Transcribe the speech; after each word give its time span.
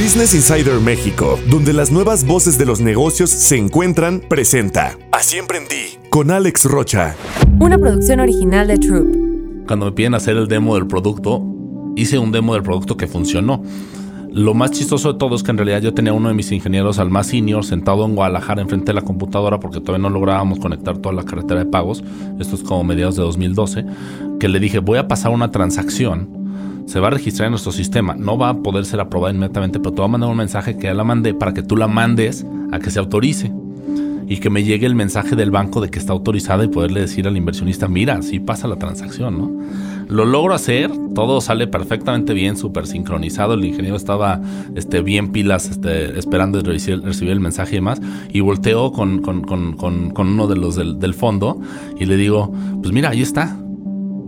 Business 0.00 0.34
Insider 0.34 0.80
México, 0.80 1.38
donde 1.50 1.74
las 1.74 1.92
nuevas 1.92 2.26
voces 2.26 2.56
de 2.56 2.64
los 2.64 2.80
negocios 2.80 3.28
se 3.28 3.58
encuentran, 3.58 4.20
presenta 4.20 4.96
Así 5.12 5.36
emprendí 5.36 5.98
con 6.08 6.30
Alex 6.30 6.64
Rocha. 6.64 7.14
Una 7.58 7.76
producción 7.76 8.18
original 8.20 8.68
de 8.68 8.78
Troop. 8.78 9.66
Cuando 9.66 9.84
me 9.84 9.92
piden 9.92 10.14
hacer 10.14 10.38
el 10.38 10.48
demo 10.48 10.74
del 10.76 10.86
producto, 10.86 11.44
hice 11.96 12.18
un 12.18 12.32
demo 12.32 12.54
del 12.54 12.62
producto 12.62 12.96
que 12.96 13.06
funcionó. 13.08 13.62
Lo 14.32 14.54
más 14.54 14.70
chistoso 14.70 15.12
de 15.12 15.18
todo 15.18 15.36
es 15.36 15.42
que 15.42 15.50
en 15.50 15.58
realidad 15.58 15.82
yo 15.82 15.92
tenía 15.92 16.14
uno 16.14 16.28
de 16.28 16.34
mis 16.34 16.50
ingenieros 16.50 16.98
al 16.98 17.10
más 17.10 17.26
senior 17.26 17.62
sentado 17.62 18.06
en 18.06 18.14
Guadalajara 18.14 18.62
enfrente 18.62 18.86
de 18.86 18.94
la 18.94 19.02
computadora 19.02 19.60
porque 19.60 19.80
todavía 19.80 20.08
no 20.08 20.08
lográbamos 20.08 20.60
conectar 20.60 20.96
toda 20.96 21.14
la 21.14 21.24
carretera 21.24 21.62
de 21.62 21.66
pagos. 21.66 22.02
Esto 22.38 22.56
es 22.56 22.62
como 22.62 22.84
mediados 22.84 23.16
de 23.16 23.22
2012. 23.22 23.84
Que 24.40 24.48
le 24.48 24.60
dije, 24.60 24.78
voy 24.78 24.96
a 24.96 25.08
pasar 25.08 25.30
una 25.30 25.50
transacción 25.50 26.39
se 26.90 26.98
va 26.98 27.06
a 27.06 27.10
registrar 27.10 27.46
en 27.46 27.52
nuestro 27.52 27.70
sistema. 27.70 28.16
No 28.16 28.36
va 28.36 28.48
a 28.48 28.56
poder 28.62 28.84
ser 28.84 28.98
aprobada 28.98 29.32
inmediatamente, 29.32 29.78
pero 29.78 29.92
te 29.92 30.00
va 30.00 30.06
a 30.06 30.08
mandar 30.08 30.28
un 30.28 30.36
mensaje 30.36 30.76
que 30.76 30.88
ya 30.88 30.94
la 30.94 31.04
mandé 31.04 31.34
para 31.34 31.54
que 31.54 31.62
tú 31.62 31.76
la 31.76 31.86
mandes 31.86 32.44
a 32.72 32.80
que 32.80 32.90
se 32.90 32.98
autorice. 32.98 33.52
Y 34.26 34.38
que 34.38 34.50
me 34.50 34.64
llegue 34.64 34.86
el 34.86 34.96
mensaje 34.96 35.36
del 35.36 35.52
banco 35.52 35.80
de 35.80 35.88
que 35.88 36.00
está 36.00 36.12
autorizada 36.12 36.64
y 36.64 36.68
poderle 36.68 37.00
decir 37.00 37.28
al 37.28 37.36
inversionista, 37.36 37.86
mira, 37.86 38.14
así 38.14 38.40
pasa 38.40 38.66
la 38.66 38.76
transacción, 38.76 39.38
¿no? 39.38 39.50
Lo 40.08 40.24
logro 40.24 40.52
hacer, 40.52 40.90
todo 41.14 41.40
sale 41.40 41.68
perfectamente 41.68 42.34
bien, 42.34 42.56
súper 42.56 42.88
sincronizado. 42.88 43.54
El 43.54 43.64
ingeniero 43.64 43.96
estaba 43.96 44.40
este, 44.74 45.00
bien 45.00 45.30
pilas, 45.30 45.70
este, 45.70 46.18
esperando 46.18 46.60
recibir, 46.60 47.02
recibir, 47.02 47.32
el 47.32 47.40
mensaje 47.40 47.72
y 47.72 47.76
demás. 47.76 48.00
Y 48.32 48.40
volteo 48.40 48.90
con, 48.90 49.20
con, 49.20 49.42
con, 49.42 50.10
con 50.10 50.28
uno 50.28 50.48
de 50.48 50.56
los 50.56 50.74
del, 50.74 50.98
del 50.98 51.14
fondo 51.14 51.60
y 52.00 52.06
le 52.06 52.16
digo, 52.16 52.52
pues 52.82 52.92
mira, 52.92 53.10
ahí 53.10 53.22
está 53.22 53.56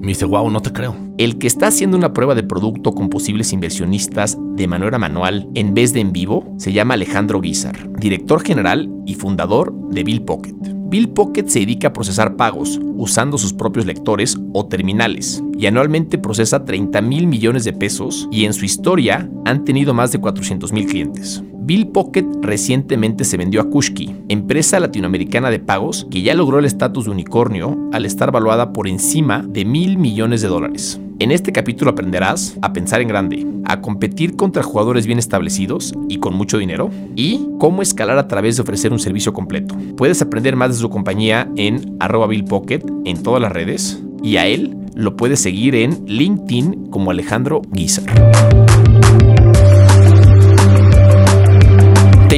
me 0.03 0.09
dice, 0.09 0.25
wow, 0.25 0.51
no 0.51 0.61
te 0.61 0.73
creo. 0.73 0.97
El 1.17 1.39
que 1.39 1.47
está 1.47 1.69
haciendo 1.69 1.97
una 1.97 2.13
prueba 2.13 2.35
de 2.35 2.43
producto 2.43 2.93
con 2.93 3.09
posibles 3.09 3.53
inversionistas 3.53 4.37
de 4.57 4.67
manera 4.67 4.99
manual 4.99 5.49
en 5.55 5.75
vez 5.75 5.93
de 5.93 6.01
en 6.01 6.13
vivo 6.13 6.53
se 6.59 6.73
llama 6.73 6.95
Alejandro 6.95 7.41
Guizar, 7.41 7.89
director 7.93 8.43
general 8.43 8.91
y 9.07 9.15
fundador 9.15 9.73
de 9.91 10.03
Bill 10.03 10.23
Pocket. 10.23 10.57
Bill 10.93 11.09
Pocket 11.09 11.47
se 11.47 11.61
dedica 11.61 11.89
a 11.89 11.93
procesar 11.93 12.37
pagos 12.37 12.81
usando 12.97 13.39
sus 13.39 13.53
propios 13.53 13.87
lectores 13.87 14.37
o 14.53 14.67
terminales 14.67 15.43
y 15.57 15.67
anualmente 15.67 16.19
procesa 16.19 16.65
30 16.65 17.01
mil 17.01 17.29
millones 17.29 17.63
de 17.65 17.73
pesos 17.73 18.29
y 18.33 18.45
en 18.45 18.53
su 18.53 18.65
historia 18.65 19.31
han 19.45 19.65
tenido 19.65 19.95
más 19.95 20.11
de 20.11 20.21
400 20.21 20.73
mil 20.73 20.87
clientes. 20.87 21.43
Bill 21.65 21.87
Pocket 21.87 22.27
recientemente 22.41 23.23
se 23.23 23.37
vendió 23.37 23.61
a 23.61 23.71
Kushki, 23.71 24.17
empresa 24.29 24.81
latinoamericana 24.81 25.49
de 25.49 25.61
pagos 25.61 26.09
que 26.11 26.21
ya 26.21 26.35
logró 26.35 26.59
el 26.59 26.65
estatus 26.65 27.05
de 27.05 27.13
unicornio 27.13 27.89
al 27.93 28.05
estar 28.05 28.33
valuada 28.33 28.73
por 28.73 28.89
encima 28.89 29.45
de 29.47 29.65
mil 29.65 29.97
millones 29.97 30.43
de 30.43 30.49
dólares. 30.49 31.01
En 31.21 31.31
este 31.31 31.53
capítulo 31.53 31.93
aprenderás 31.93 32.57
a 32.63 32.73
pensar 32.73 33.01
en 33.01 33.07
grande, 33.07 33.47
a 33.65 33.81
competir 33.81 34.35
contra 34.35 34.65
jugadores 34.65 35.07
bien 35.07 35.21
establecidos 35.21 35.95
y 36.09 36.19
con 36.19 36.35
mucho 36.35 36.59
dinero, 36.59 36.91
y 37.15 37.47
cómo 37.61 37.81
escalar 37.81 38.19
a 38.19 38.27
través 38.27 38.57
de 38.57 38.63
ofrecer 38.63 38.93
un 38.93 38.99
servicio 38.99 39.33
completo. 39.33 39.77
Puedes 39.97 40.21
aprender 40.21 40.57
más 40.57 40.71
de 40.71 40.79
su 40.79 40.91
compañía 40.91 41.49
en 41.55 41.97
arroba 42.01 42.27
Bill 42.27 42.45
Pocket 42.45 42.83
en 43.05 43.23
todas 43.23 43.41
las 43.41 43.53
redes, 43.53 44.03
y 44.21 44.37
a 44.37 44.49
él 44.49 44.77
lo 44.97 45.17
puedes 45.17 45.39
seguir 45.39 45.77
en 45.77 46.05
LinkedIn 46.07 46.87
como 46.91 47.13
Alejandro 47.13 47.63
Guizar. 47.71 48.72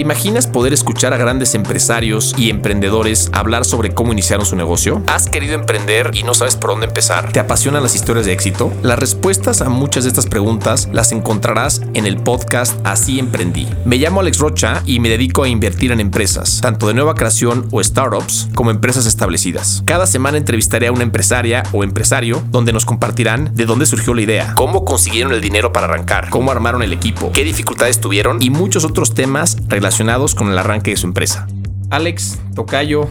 Imaginas 0.05 0.47
poder 0.47 0.75
escuchar 0.75 1.15
a 1.15 1.17
grandes 1.17 1.55
empresarios 1.55 2.35
y 2.37 2.51
emprendedores 2.51 3.31
hablar 3.33 3.65
sobre 3.65 3.95
cómo 3.95 4.13
iniciaron 4.13 4.45
su 4.45 4.55
negocio? 4.55 5.03
¿Has 5.07 5.31
querido 5.31 5.55
emprender 5.55 6.11
y 6.13 6.25
no 6.25 6.35
sabes 6.35 6.57
por 6.57 6.71
dónde 6.71 6.87
empezar? 6.87 7.33
¿Te 7.33 7.41
apasionan 7.41 7.83
las 7.83 7.95
historias 7.95 8.27
de 8.27 8.33
éxito? 8.35 8.71
Las 8.83 8.99
respuestas 8.99 9.63
a 9.63 9.71
muchas 9.71 10.05
de 10.05 10.11
estas 10.11 10.27
preguntas 10.27 10.91
las 10.93 11.11
encontrarás 11.11 11.81
en 11.95 12.05
el 12.05 12.19
podcast 12.19 12.79
Así 12.85 13.19
Emprendí. 13.19 13.67
Me 13.87 13.97
llamo 13.97 14.21
Alex 14.21 14.41
Rocha 14.41 14.83
y 14.85 15.01
me 15.01 15.09
dedico 15.09 15.43
a 15.43 15.49
invertir 15.49 15.91
en 15.91 16.01
empresas, 16.01 16.61
tanto 16.61 16.87
de 16.87 16.93
nueva 16.93 17.15
creación 17.15 17.67
o 17.71 17.83
startups, 17.83 18.51
como 18.55 18.71
empresas 18.71 19.07
establecidas. 19.07 19.83
Cada 19.87 20.07
semana 20.07 20.37
entrevistaré 20.37 20.89
a 20.89 20.93
una 20.93 21.03
empresaria 21.03 21.63
o 21.73 21.83
empresario 21.83 22.43
donde 22.51 22.75
nos 22.75 22.85
compartirán 22.85 23.55
de 23.55 23.65
dónde 23.65 23.87
surgió 23.87 24.13
la 24.13 24.21
idea, 24.21 24.53
cómo 24.55 24.85
consiguieron 24.85 25.33
el 25.33 25.41
dinero 25.41 25.73
para 25.73 25.87
arrancar, 25.87 26.29
cómo 26.29 26.51
armaron 26.51 26.83
el 26.83 26.93
equipo, 26.93 27.33
qué 27.33 27.43
dificultades 27.43 28.03
tuvieron 28.03 28.43
y 28.43 28.51
muchos 28.51 28.85
otros 28.85 29.15
temas 29.15 29.57
relacionados 29.67 29.94
relacionados 29.95 30.35
con 30.35 30.51
el 30.51 30.59
arranque 30.59 30.91
de 30.91 30.97
su 30.97 31.07
empresa. 31.07 31.47
Alex, 31.89 32.41
Tocayo, 32.57 33.09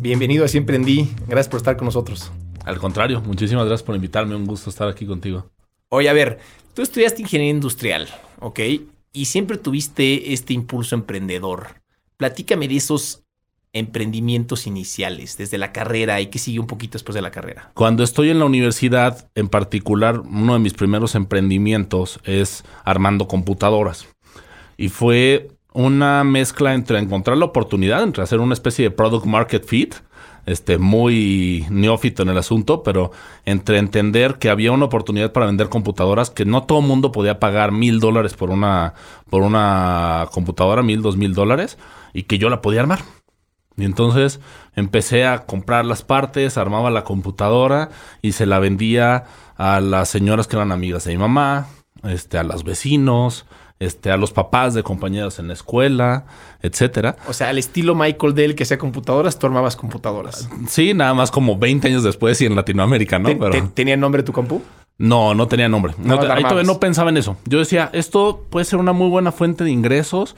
bienvenido 0.00 0.44
a 0.44 0.48
Siempre 0.48 0.74
Emprendí. 0.74 1.08
Gracias 1.28 1.48
por 1.48 1.58
estar 1.58 1.76
con 1.76 1.84
nosotros. 1.84 2.32
Al 2.64 2.78
contrario, 2.78 3.20
muchísimas 3.20 3.66
gracias 3.66 3.84
por 3.84 3.94
invitarme. 3.94 4.34
Un 4.34 4.44
gusto 4.44 4.68
estar 4.68 4.88
aquí 4.88 5.06
contigo. 5.06 5.48
Oye, 5.90 6.08
a 6.08 6.12
ver, 6.12 6.40
tú 6.74 6.82
estudiaste 6.82 7.22
ingeniería 7.22 7.54
industrial, 7.54 8.08
¿ok? 8.40 8.58
Y 9.12 9.26
siempre 9.26 9.58
tuviste 9.58 10.32
este 10.32 10.54
impulso 10.54 10.96
emprendedor. 10.96 11.80
Platícame 12.16 12.66
de 12.66 12.78
esos 12.78 13.22
emprendimientos 13.72 14.66
iniciales, 14.66 15.36
desde 15.36 15.56
la 15.56 15.70
carrera 15.70 16.20
y 16.20 16.26
qué 16.26 16.40
sigue 16.40 16.58
un 16.58 16.66
poquito 16.66 16.94
después 16.94 17.14
de 17.14 17.22
la 17.22 17.30
carrera. 17.30 17.70
Cuando 17.74 18.02
estoy 18.02 18.30
en 18.30 18.40
la 18.40 18.46
universidad, 18.46 19.30
en 19.36 19.48
particular, 19.48 20.18
uno 20.18 20.54
de 20.54 20.58
mis 20.58 20.74
primeros 20.74 21.14
emprendimientos 21.14 22.18
es 22.24 22.64
armando 22.82 23.28
computadoras. 23.28 24.08
Y 24.76 24.88
fue 24.88 25.51
una 25.74 26.24
mezcla 26.24 26.74
entre 26.74 26.98
encontrar 26.98 27.36
la 27.36 27.46
oportunidad, 27.46 28.02
entre 28.02 28.22
hacer 28.22 28.40
una 28.40 28.54
especie 28.54 28.84
de 28.84 28.90
product 28.90 29.26
market 29.26 29.64
fit, 29.64 29.94
este, 30.44 30.78
muy 30.78 31.66
neófito 31.70 32.22
en 32.22 32.28
el 32.28 32.38
asunto, 32.38 32.82
pero 32.82 33.12
entre 33.44 33.78
entender 33.78 34.38
que 34.38 34.50
había 34.50 34.72
una 34.72 34.86
oportunidad 34.86 35.32
para 35.32 35.46
vender 35.46 35.68
computadoras, 35.68 36.30
que 36.30 36.44
no 36.44 36.64
todo 36.64 36.80
el 36.80 36.86
mundo 36.86 37.12
podía 37.12 37.38
pagar 37.38 37.72
mil 37.72 38.00
dólares 38.00 38.34
por 38.34 38.50
una, 38.50 38.94
por 39.30 39.42
una 39.42 40.28
computadora, 40.32 40.82
mil, 40.82 41.00
dos 41.00 41.16
mil 41.16 41.34
dólares, 41.34 41.78
y 42.12 42.24
que 42.24 42.38
yo 42.38 42.50
la 42.50 42.60
podía 42.60 42.80
armar. 42.80 43.00
Y 43.76 43.84
entonces 43.84 44.40
empecé 44.74 45.24
a 45.24 45.46
comprar 45.46 45.84
las 45.84 46.02
partes, 46.02 46.58
armaba 46.58 46.90
la 46.90 47.04
computadora 47.04 47.88
y 48.20 48.32
se 48.32 48.44
la 48.44 48.58
vendía 48.58 49.24
a 49.56 49.80
las 49.80 50.08
señoras 50.08 50.46
que 50.46 50.56
eran 50.56 50.72
amigas 50.72 51.04
de 51.04 51.12
mi 51.12 51.18
mamá, 51.18 51.68
este, 52.02 52.36
a 52.36 52.42
los 52.42 52.64
vecinos, 52.64 53.46
este, 53.82 54.10
a 54.10 54.16
los 54.16 54.32
papás 54.32 54.74
de 54.74 54.82
compañeros 54.82 55.38
en 55.38 55.48
la 55.48 55.54
escuela, 55.54 56.26
etcétera. 56.60 57.16
O 57.26 57.32
sea, 57.32 57.48
al 57.48 57.58
estilo 57.58 57.94
Michael 57.94 58.34
Dell 58.34 58.54
que 58.54 58.64
sea 58.64 58.78
computadoras, 58.78 59.38
tú 59.38 59.46
armabas 59.46 59.74
computadoras. 59.74 60.48
Sí, 60.68 60.94
nada 60.94 61.14
más 61.14 61.30
como 61.30 61.58
20 61.58 61.88
años 61.88 62.02
después 62.04 62.40
y 62.40 62.46
en 62.46 62.54
Latinoamérica, 62.54 63.18
¿no? 63.18 63.30
¿Tenía 63.74 63.96
nombre 63.96 64.22
tu 64.22 64.32
compu? 64.32 64.62
No, 64.98 65.34
no 65.34 65.48
tenía 65.48 65.68
nombre. 65.68 65.94
No, 65.98 66.20
ahí 66.20 66.42
todavía 66.42 66.62
no 66.62 66.78
pensaba 66.78 67.10
en 67.10 67.16
eso. 67.16 67.36
Yo 67.44 67.58
decía, 67.58 67.90
esto 67.92 68.46
puede 68.50 68.64
ser 68.64 68.78
una 68.78 68.92
muy 68.92 69.08
buena 69.08 69.32
fuente 69.32 69.64
de 69.64 69.70
ingresos. 69.70 70.36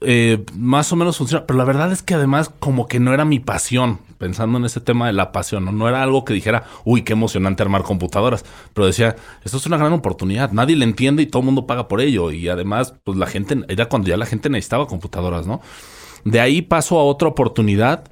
Eh, 0.00 0.46
más 0.54 0.90
o 0.92 0.96
menos 0.96 1.18
funciona. 1.18 1.44
Pero 1.46 1.58
la 1.58 1.64
verdad 1.64 1.92
es 1.92 2.02
que 2.02 2.14
además 2.14 2.50
como 2.58 2.86
que 2.86 3.00
no 3.00 3.12
era 3.12 3.26
mi 3.26 3.38
pasión, 3.38 3.98
pensando 4.18 4.58
en 4.58 4.64
ese 4.64 4.80
tema 4.80 5.06
de 5.06 5.12
la 5.12 5.32
pasión, 5.32 5.64
¿no? 5.64 5.72
no 5.72 5.88
era 5.88 6.02
algo 6.02 6.24
que 6.24 6.34
dijera, 6.34 6.64
uy, 6.84 7.02
qué 7.02 7.12
emocionante 7.12 7.62
armar 7.62 7.82
computadoras, 7.82 8.44
pero 8.74 8.86
decía, 8.86 9.16
esto 9.44 9.56
es 9.56 9.66
una 9.66 9.78
gran 9.78 9.92
oportunidad, 9.92 10.52
nadie 10.52 10.76
le 10.76 10.84
entiende 10.84 11.22
y 11.22 11.26
todo 11.26 11.40
el 11.40 11.46
mundo 11.46 11.66
paga 11.66 11.88
por 11.88 12.00
ello. 12.00 12.30
Y 12.30 12.48
además, 12.48 12.94
pues 13.04 13.16
la 13.16 13.26
gente, 13.26 13.60
era 13.68 13.88
cuando 13.88 14.08
ya 14.08 14.16
la 14.16 14.26
gente 14.26 14.50
necesitaba 14.50 14.86
computadoras, 14.86 15.46
¿no? 15.46 15.60
De 16.24 16.40
ahí 16.40 16.62
paso 16.62 16.98
a 16.98 17.04
otra 17.04 17.28
oportunidad 17.28 18.10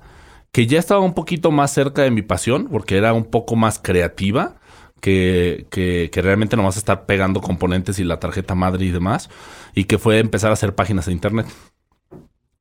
que 0.52 0.66
ya 0.66 0.78
estaba 0.78 1.00
un 1.00 1.12
poquito 1.12 1.50
más 1.50 1.72
cerca 1.72 2.02
de 2.02 2.10
mi 2.10 2.22
pasión, 2.22 2.68
porque 2.70 2.96
era 2.96 3.12
un 3.12 3.24
poco 3.24 3.56
más 3.56 3.78
creativa. 3.78 4.56
Que, 4.98 5.66
que, 5.70 6.08
que, 6.10 6.22
realmente 6.22 6.56
nomás 6.56 6.78
estar 6.78 7.04
pegando 7.04 7.42
componentes 7.42 7.98
y 7.98 8.04
la 8.04 8.18
tarjeta 8.18 8.54
madre 8.54 8.86
y 8.86 8.90
demás, 8.90 9.28
y 9.74 9.84
que 9.84 9.98
fue 9.98 10.18
empezar 10.18 10.50
a 10.50 10.54
hacer 10.54 10.74
páginas 10.74 11.06
de 11.06 11.12
internet. 11.12 11.46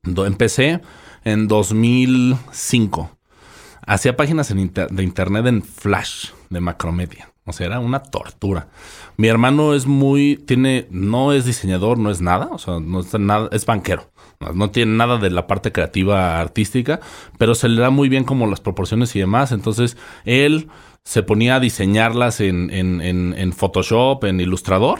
Empecé 0.04 0.82
en 1.24 1.48
2005. 1.48 3.15
Hacía 3.86 4.18
páginas 4.18 4.54
de 4.54 5.04
internet 5.04 5.46
en 5.46 5.62
Flash 5.62 6.30
de 6.50 6.60
Macromedia. 6.60 7.32
O 7.46 7.54
sea, 7.54 7.68
era 7.68 7.80
una 7.80 8.02
tortura. 8.02 8.68
Mi 9.18 9.28
hermano 9.28 9.76
es 9.76 9.86
muy, 9.86 10.36
tiene, 10.36 10.88
no 10.90 11.32
es 11.32 11.46
diseñador, 11.46 12.00
no 12.00 12.10
es 12.10 12.20
nada, 12.20 12.50
o 12.52 12.58
sea, 12.58 12.80
no 12.80 13.02
es 13.02 13.14
nada, 13.20 13.50
es 13.52 13.66
banquero. 13.68 14.10
No 14.54 14.72
tiene 14.72 14.96
nada 14.96 15.18
de 15.18 15.30
la 15.30 15.48
parte 15.48 15.72
creativa 15.72 16.42
artística, 16.42 17.00
pero 17.38 17.56
se 17.56 17.70
le 17.70 17.80
da 17.80 17.92
muy 17.92 18.10
bien 18.10 18.24
como 18.24 18.48
las 18.48 18.62
proporciones 18.62 19.16
y 19.16 19.20
demás. 19.20 19.52
Entonces, 19.52 19.96
él 20.26 20.70
se 21.04 21.22
ponía 21.22 21.56
a 21.56 21.60
diseñarlas 21.60 22.42
en, 22.42 22.72
en, 22.72 23.00
en, 23.02 23.36
en 23.38 23.54
Photoshop, 23.54 24.24
en 24.24 24.40
Ilustrador 24.40 25.00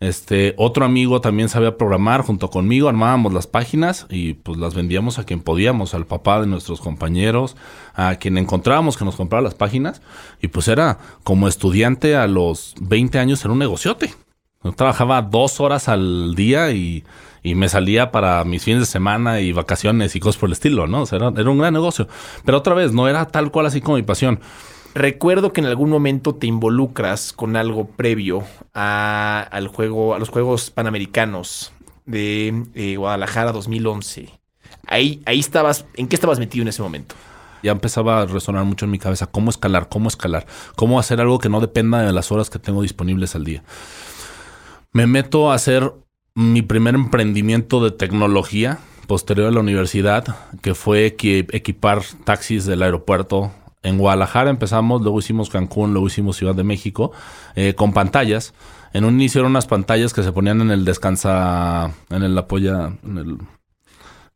este, 0.00 0.54
otro 0.56 0.86
amigo 0.86 1.20
también 1.20 1.50
sabía 1.50 1.76
programar 1.76 2.22
junto 2.22 2.48
conmigo, 2.48 2.88
armábamos 2.88 3.34
las 3.34 3.46
páginas 3.46 4.06
y 4.08 4.32
pues 4.32 4.58
las 4.58 4.74
vendíamos 4.74 5.18
a 5.18 5.24
quien 5.24 5.40
podíamos, 5.40 5.92
al 5.92 6.06
papá 6.06 6.40
de 6.40 6.46
nuestros 6.46 6.80
compañeros, 6.80 7.54
a 7.94 8.14
quien 8.14 8.38
encontrábamos 8.38 8.96
que 8.96 9.04
nos 9.04 9.16
comprara 9.16 9.42
las 9.42 9.54
páginas. 9.54 10.00
Y 10.40 10.48
pues 10.48 10.68
era 10.68 10.98
como 11.22 11.48
estudiante 11.48 12.16
a 12.16 12.26
los 12.26 12.74
20 12.80 13.18
años 13.18 13.44
en 13.44 13.50
un 13.50 13.58
negociote. 13.58 14.14
Yo 14.64 14.72
trabajaba 14.72 15.20
dos 15.20 15.60
horas 15.60 15.86
al 15.88 16.34
día 16.34 16.70
y, 16.70 17.04
y, 17.42 17.54
me 17.54 17.68
salía 17.68 18.10
para 18.10 18.42
mis 18.44 18.64
fines 18.64 18.80
de 18.80 18.86
semana 18.86 19.40
y 19.40 19.52
vacaciones 19.52 20.16
y 20.16 20.20
cosas 20.20 20.38
por 20.40 20.48
el 20.48 20.54
estilo, 20.54 20.86
¿no? 20.86 21.02
O 21.02 21.06
sea, 21.06 21.16
era, 21.16 21.28
era 21.36 21.50
un 21.50 21.58
gran 21.58 21.74
negocio. 21.74 22.08
Pero 22.46 22.58
otra 22.58 22.74
vez, 22.74 22.92
no 22.92 23.06
era 23.06 23.26
tal 23.26 23.50
cual 23.50 23.66
así 23.66 23.82
como 23.82 23.96
mi 23.96 24.02
pasión. 24.02 24.40
Recuerdo 24.94 25.52
que 25.52 25.60
en 25.60 25.66
algún 25.66 25.90
momento 25.90 26.34
te 26.34 26.46
involucras 26.46 27.32
con 27.32 27.56
algo 27.56 27.86
previo 27.86 28.44
a, 28.74 29.46
al 29.50 29.68
juego, 29.68 30.14
a 30.14 30.18
los 30.18 30.28
Juegos 30.28 30.70
Panamericanos 30.70 31.72
de 32.06 32.64
eh, 32.74 32.96
Guadalajara 32.96 33.52
2011. 33.52 34.28
Ahí, 34.86 35.22
ahí 35.26 35.38
estabas, 35.38 35.86
¿en 35.94 36.08
qué 36.08 36.16
estabas 36.16 36.38
metido 36.40 36.62
en 36.62 36.68
ese 36.68 36.82
momento? 36.82 37.14
Ya 37.62 37.72
empezaba 37.72 38.22
a 38.22 38.26
resonar 38.26 38.64
mucho 38.64 38.86
en 38.86 38.90
mi 38.90 38.98
cabeza 38.98 39.26
cómo 39.26 39.50
escalar, 39.50 39.88
cómo 39.88 40.08
escalar, 40.08 40.46
cómo 40.76 40.98
hacer 40.98 41.20
algo 41.20 41.38
que 41.38 41.48
no 41.48 41.60
dependa 41.60 42.02
de 42.02 42.12
las 42.12 42.32
horas 42.32 42.50
que 42.50 42.58
tengo 42.58 42.82
disponibles 42.82 43.34
al 43.34 43.44
día. 43.44 43.62
Me 44.92 45.06
meto 45.06 45.52
a 45.52 45.54
hacer 45.54 45.92
mi 46.34 46.62
primer 46.62 46.94
emprendimiento 46.94 47.84
de 47.84 47.90
tecnología 47.90 48.78
posterior 49.06 49.48
a 49.48 49.50
la 49.50 49.60
universidad, 49.60 50.36
que 50.62 50.74
fue 50.74 51.06
equipar 51.06 52.02
taxis 52.24 52.64
del 52.64 52.82
aeropuerto. 52.82 53.52
En 53.82 53.98
Guadalajara 53.98 54.50
empezamos, 54.50 55.00
luego 55.02 55.18
hicimos 55.18 55.48
Cancún, 55.48 55.92
luego 55.92 56.06
hicimos 56.06 56.36
Ciudad 56.36 56.54
de 56.54 56.64
México, 56.64 57.12
eh, 57.54 57.74
con 57.74 57.92
pantallas. 57.92 58.52
En 58.92 59.04
un 59.04 59.14
inicio 59.14 59.40
eran 59.40 59.52
unas 59.52 59.66
pantallas 59.66 60.12
que 60.12 60.22
se 60.22 60.32
ponían 60.32 60.60
en 60.60 60.70
el 60.70 60.84
descansa, 60.84 61.92
en 62.10 62.22
el 62.22 62.36
apoya, 62.36 62.92
en 63.02 63.18
el 63.18 63.38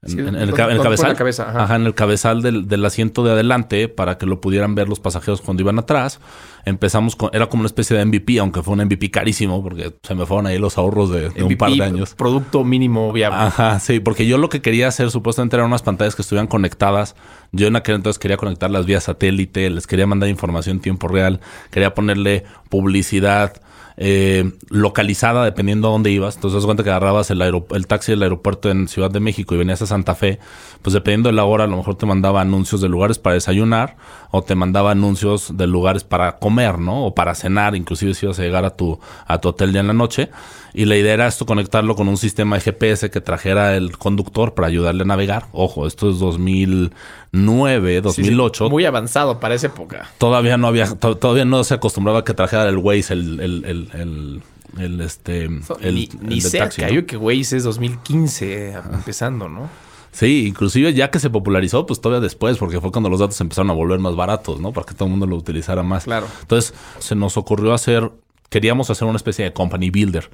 en, 0.07 0.35
el, 0.37 0.53
cabezal. 0.53 1.17
ajá. 1.47 1.77
en 1.77 1.87
el 1.87 1.95
cabezal 1.95 2.43
del, 2.43 2.85
asiento 2.85 3.25
de 3.25 3.33
adelante 3.33 3.89
para 3.89 4.19
que 4.19 4.27
lo 4.27 4.41
pudieran 4.41 4.75
ver 4.75 4.89
los 4.89 5.01
pasajeros 5.01 5.41
cuando 5.41 5.63
iban 5.63 5.79
atrás. 5.79 6.21
Empezamos 6.67 7.17
con, 7.17 7.31
era 7.33 7.47
como 7.49 7.61
una 7.61 7.67
especie 7.67 7.97
de 7.97 8.05
MVP, 8.05 8.39
aunque 8.39 8.63
fue 8.63 8.75
un 8.75 8.85
MVP 8.85 9.11
carísimo, 9.11 9.63
porque 9.63 9.95
se 10.03 10.15
me 10.15 10.27
fueron 10.27 10.47
ahí 10.47 10.59
los 10.59 10.79
ahorros 10.79 11.11
de, 11.11 11.29
un 11.43 11.57
par 11.57 11.73
de 11.73 11.85
años. 11.85 12.15
Producto 12.15 12.65
mínimo 12.65 13.13
viable. 13.13 13.39
Ajá, 13.39 13.81
sí, 13.81 14.01
porque 14.01 14.27
yo 14.27 14.39
lo 14.39 14.49
que 14.49 14.63
quería 14.63 14.89
hacer 14.89 15.11
supuestamente 15.11 15.57
eran 15.57 15.67
unas 15.67 15.83
pantallas 15.83 16.15
que 16.15 16.23
estuvieran 16.23 16.47
conectadas. 16.47 17.17
Yo 17.53 17.67
en 17.67 17.77
aquel 17.77 17.97
entonces 17.97 18.19
quería 18.19 18.37
conectarlas 18.37 18.87
vía 18.87 19.01
satélite, 19.01 19.69
les 19.71 19.87
quería 19.87 20.07
mandar 20.07 20.29
información 20.29 20.77
en 20.77 20.83
tiempo 20.83 21.09
real, 21.09 21.41
quería 21.71 21.95
ponerle 21.95 22.45
publicidad 22.69 23.61
eh, 23.97 24.53
localizada 24.71 25.45
dependiendo 25.45 25.89
a 25.89 25.93
dónde 25.93 26.11
ibas. 26.11 26.37
Entonces, 26.37 26.57
das 26.57 26.65
cuenta 26.65 26.83
que 26.83 26.91
agarrabas 26.91 27.31
el, 27.31 27.43
el 27.43 27.87
taxi 27.87 28.13
del 28.13 28.23
aeropuerto 28.23 28.71
en 28.71 28.89
Ciudad 28.89 29.11
de 29.11 29.21
México 29.21 29.55
y 29.55 29.59
venías 29.59 29.83
a 29.83 29.87
Santa 29.87 30.15
Fe, 30.15 30.39
pues 30.83 30.95
dependiendo 30.95 31.29
de 31.29 31.35
la 31.35 31.45
hora, 31.45 31.65
a 31.65 31.67
lo 31.67 31.77
mejor 31.77 31.97
te 31.97 32.07
mandaba 32.07 32.41
anuncios 32.41 32.81
de 32.81 32.89
lugares 32.89 33.19
para 33.19 33.35
desayunar 33.35 33.97
o 34.31 34.43
te 34.43 34.55
mandaba 34.55 34.91
anuncios 34.91 35.57
de 35.57 35.67
lugares 35.67 36.05
para 36.05 36.37
comer, 36.39 36.79
¿no? 36.79 37.07
O 37.07 37.15
para 37.15 37.35
cenar, 37.35 37.77
inclusive 37.77 38.15
si 38.15 38.27
ibas 38.27 38.39
a 38.39 38.43
llegar 38.43 38.65
a 38.65 38.71
tu, 38.71 38.99
a 39.27 39.39
tu 39.39 39.49
hotel 39.49 39.73
ya 39.73 39.81
en 39.81 39.87
la 39.87 39.93
noche. 39.93 40.31
Y 40.77 40.87
la 40.87 40.97
idea 40.97 41.15
era 41.15 41.29
esto 41.29 41.47
conectarlo 41.47 41.95
con 41.95 42.09
un 42.09 42.17
sistema 42.17 42.57
de 42.57 42.63
GPS 42.63 43.09
que 43.09 43.21
trajera 43.21 43.77
el 43.77 43.97
conductor 43.97 44.55
para 44.55 44.67
ayudarle 44.67 45.03
a 45.03 45.07
navegar. 45.07 45.47
Ojo, 45.53 45.87
esto 45.87 46.11
es 46.11 46.19
2009, 46.19 48.01
2008. 48.01 48.71
muy 48.71 48.85
avanzado 48.85 49.39
para 49.39 49.55
esa 49.55 49.69
época. 49.69 50.11
Todavía 50.19 50.57
no 50.57 50.67
había, 50.67 50.87
todavía 50.97 51.45
no 51.45 51.63
se 51.63 51.75
acostumbraba 51.75 52.19
a 52.19 52.25
que 52.25 52.35
trajera 52.35 52.69
el 52.69 52.79
Waze, 52.79 53.15
el, 53.15 53.41
el, 53.41 53.65
el, 53.93 54.43
el 54.79 55.01
este 55.01 55.45
el, 55.45 56.09
ni, 56.21 56.41
cerca, 56.41 56.89
yo 56.89 57.07
que 57.07 57.17
Waze 57.17 57.57
es 57.57 57.63
2015 57.63 58.73
empezando, 58.93 59.49
¿no? 59.49 59.71
Sí, 60.11 60.47
inclusive 60.47 60.93
ya 60.93 61.11
que 61.11 61.21
se 61.21 61.31
popularizó, 61.31 61.87
pues 61.87 62.01
todavía 62.01 62.21
después, 62.21 62.57
porque 62.59 62.81
fue 62.81 62.93
cuando 62.93 63.11
los 63.11 63.19
datos 63.19 63.41
empezaron 63.41 63.71
a 63.71 63.75
volver 63.75 63.99
más 63.99 64.15
baratos, 64.15 64.61
¿no? 64.61 64.73
Para 64.73 64.87
que 64.87 64.95
todo 64.95 65.07
el 65.07 65.11
mundo 65.11 65.27
lo 65.27 65.37
utilizara 65.37 65.83
más. 65.83 66.05
Claro. 66.05 66.27
Entonces, 66.41 66.73
se 67.01 67.17
nos 67.17 67.37
ocurrió 67.37 67.75
hacer, 67.75 68.13
queríamos 68.49 68.91
hacer 68.91 69.09
una 69.09 69.17
especie 69.17 69.45
de 69.45 69.53
company 69.53 69.91
builder. 69.91 70.31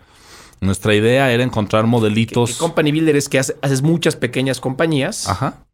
Nuestra 0.61 0.95
idea 0.95 1.33
era 1.33 1.43
encontrar 1.43 1.87
modelitos. 1.87 2.57
company 2.59 2.93
builder 2.93 3.17
es 3.17 3.29
que 3.29 3.39
haces 3.39 3.83
muchas 3.83 4.17
pequeñas 4.17 4.61
compañías 4.61 5.27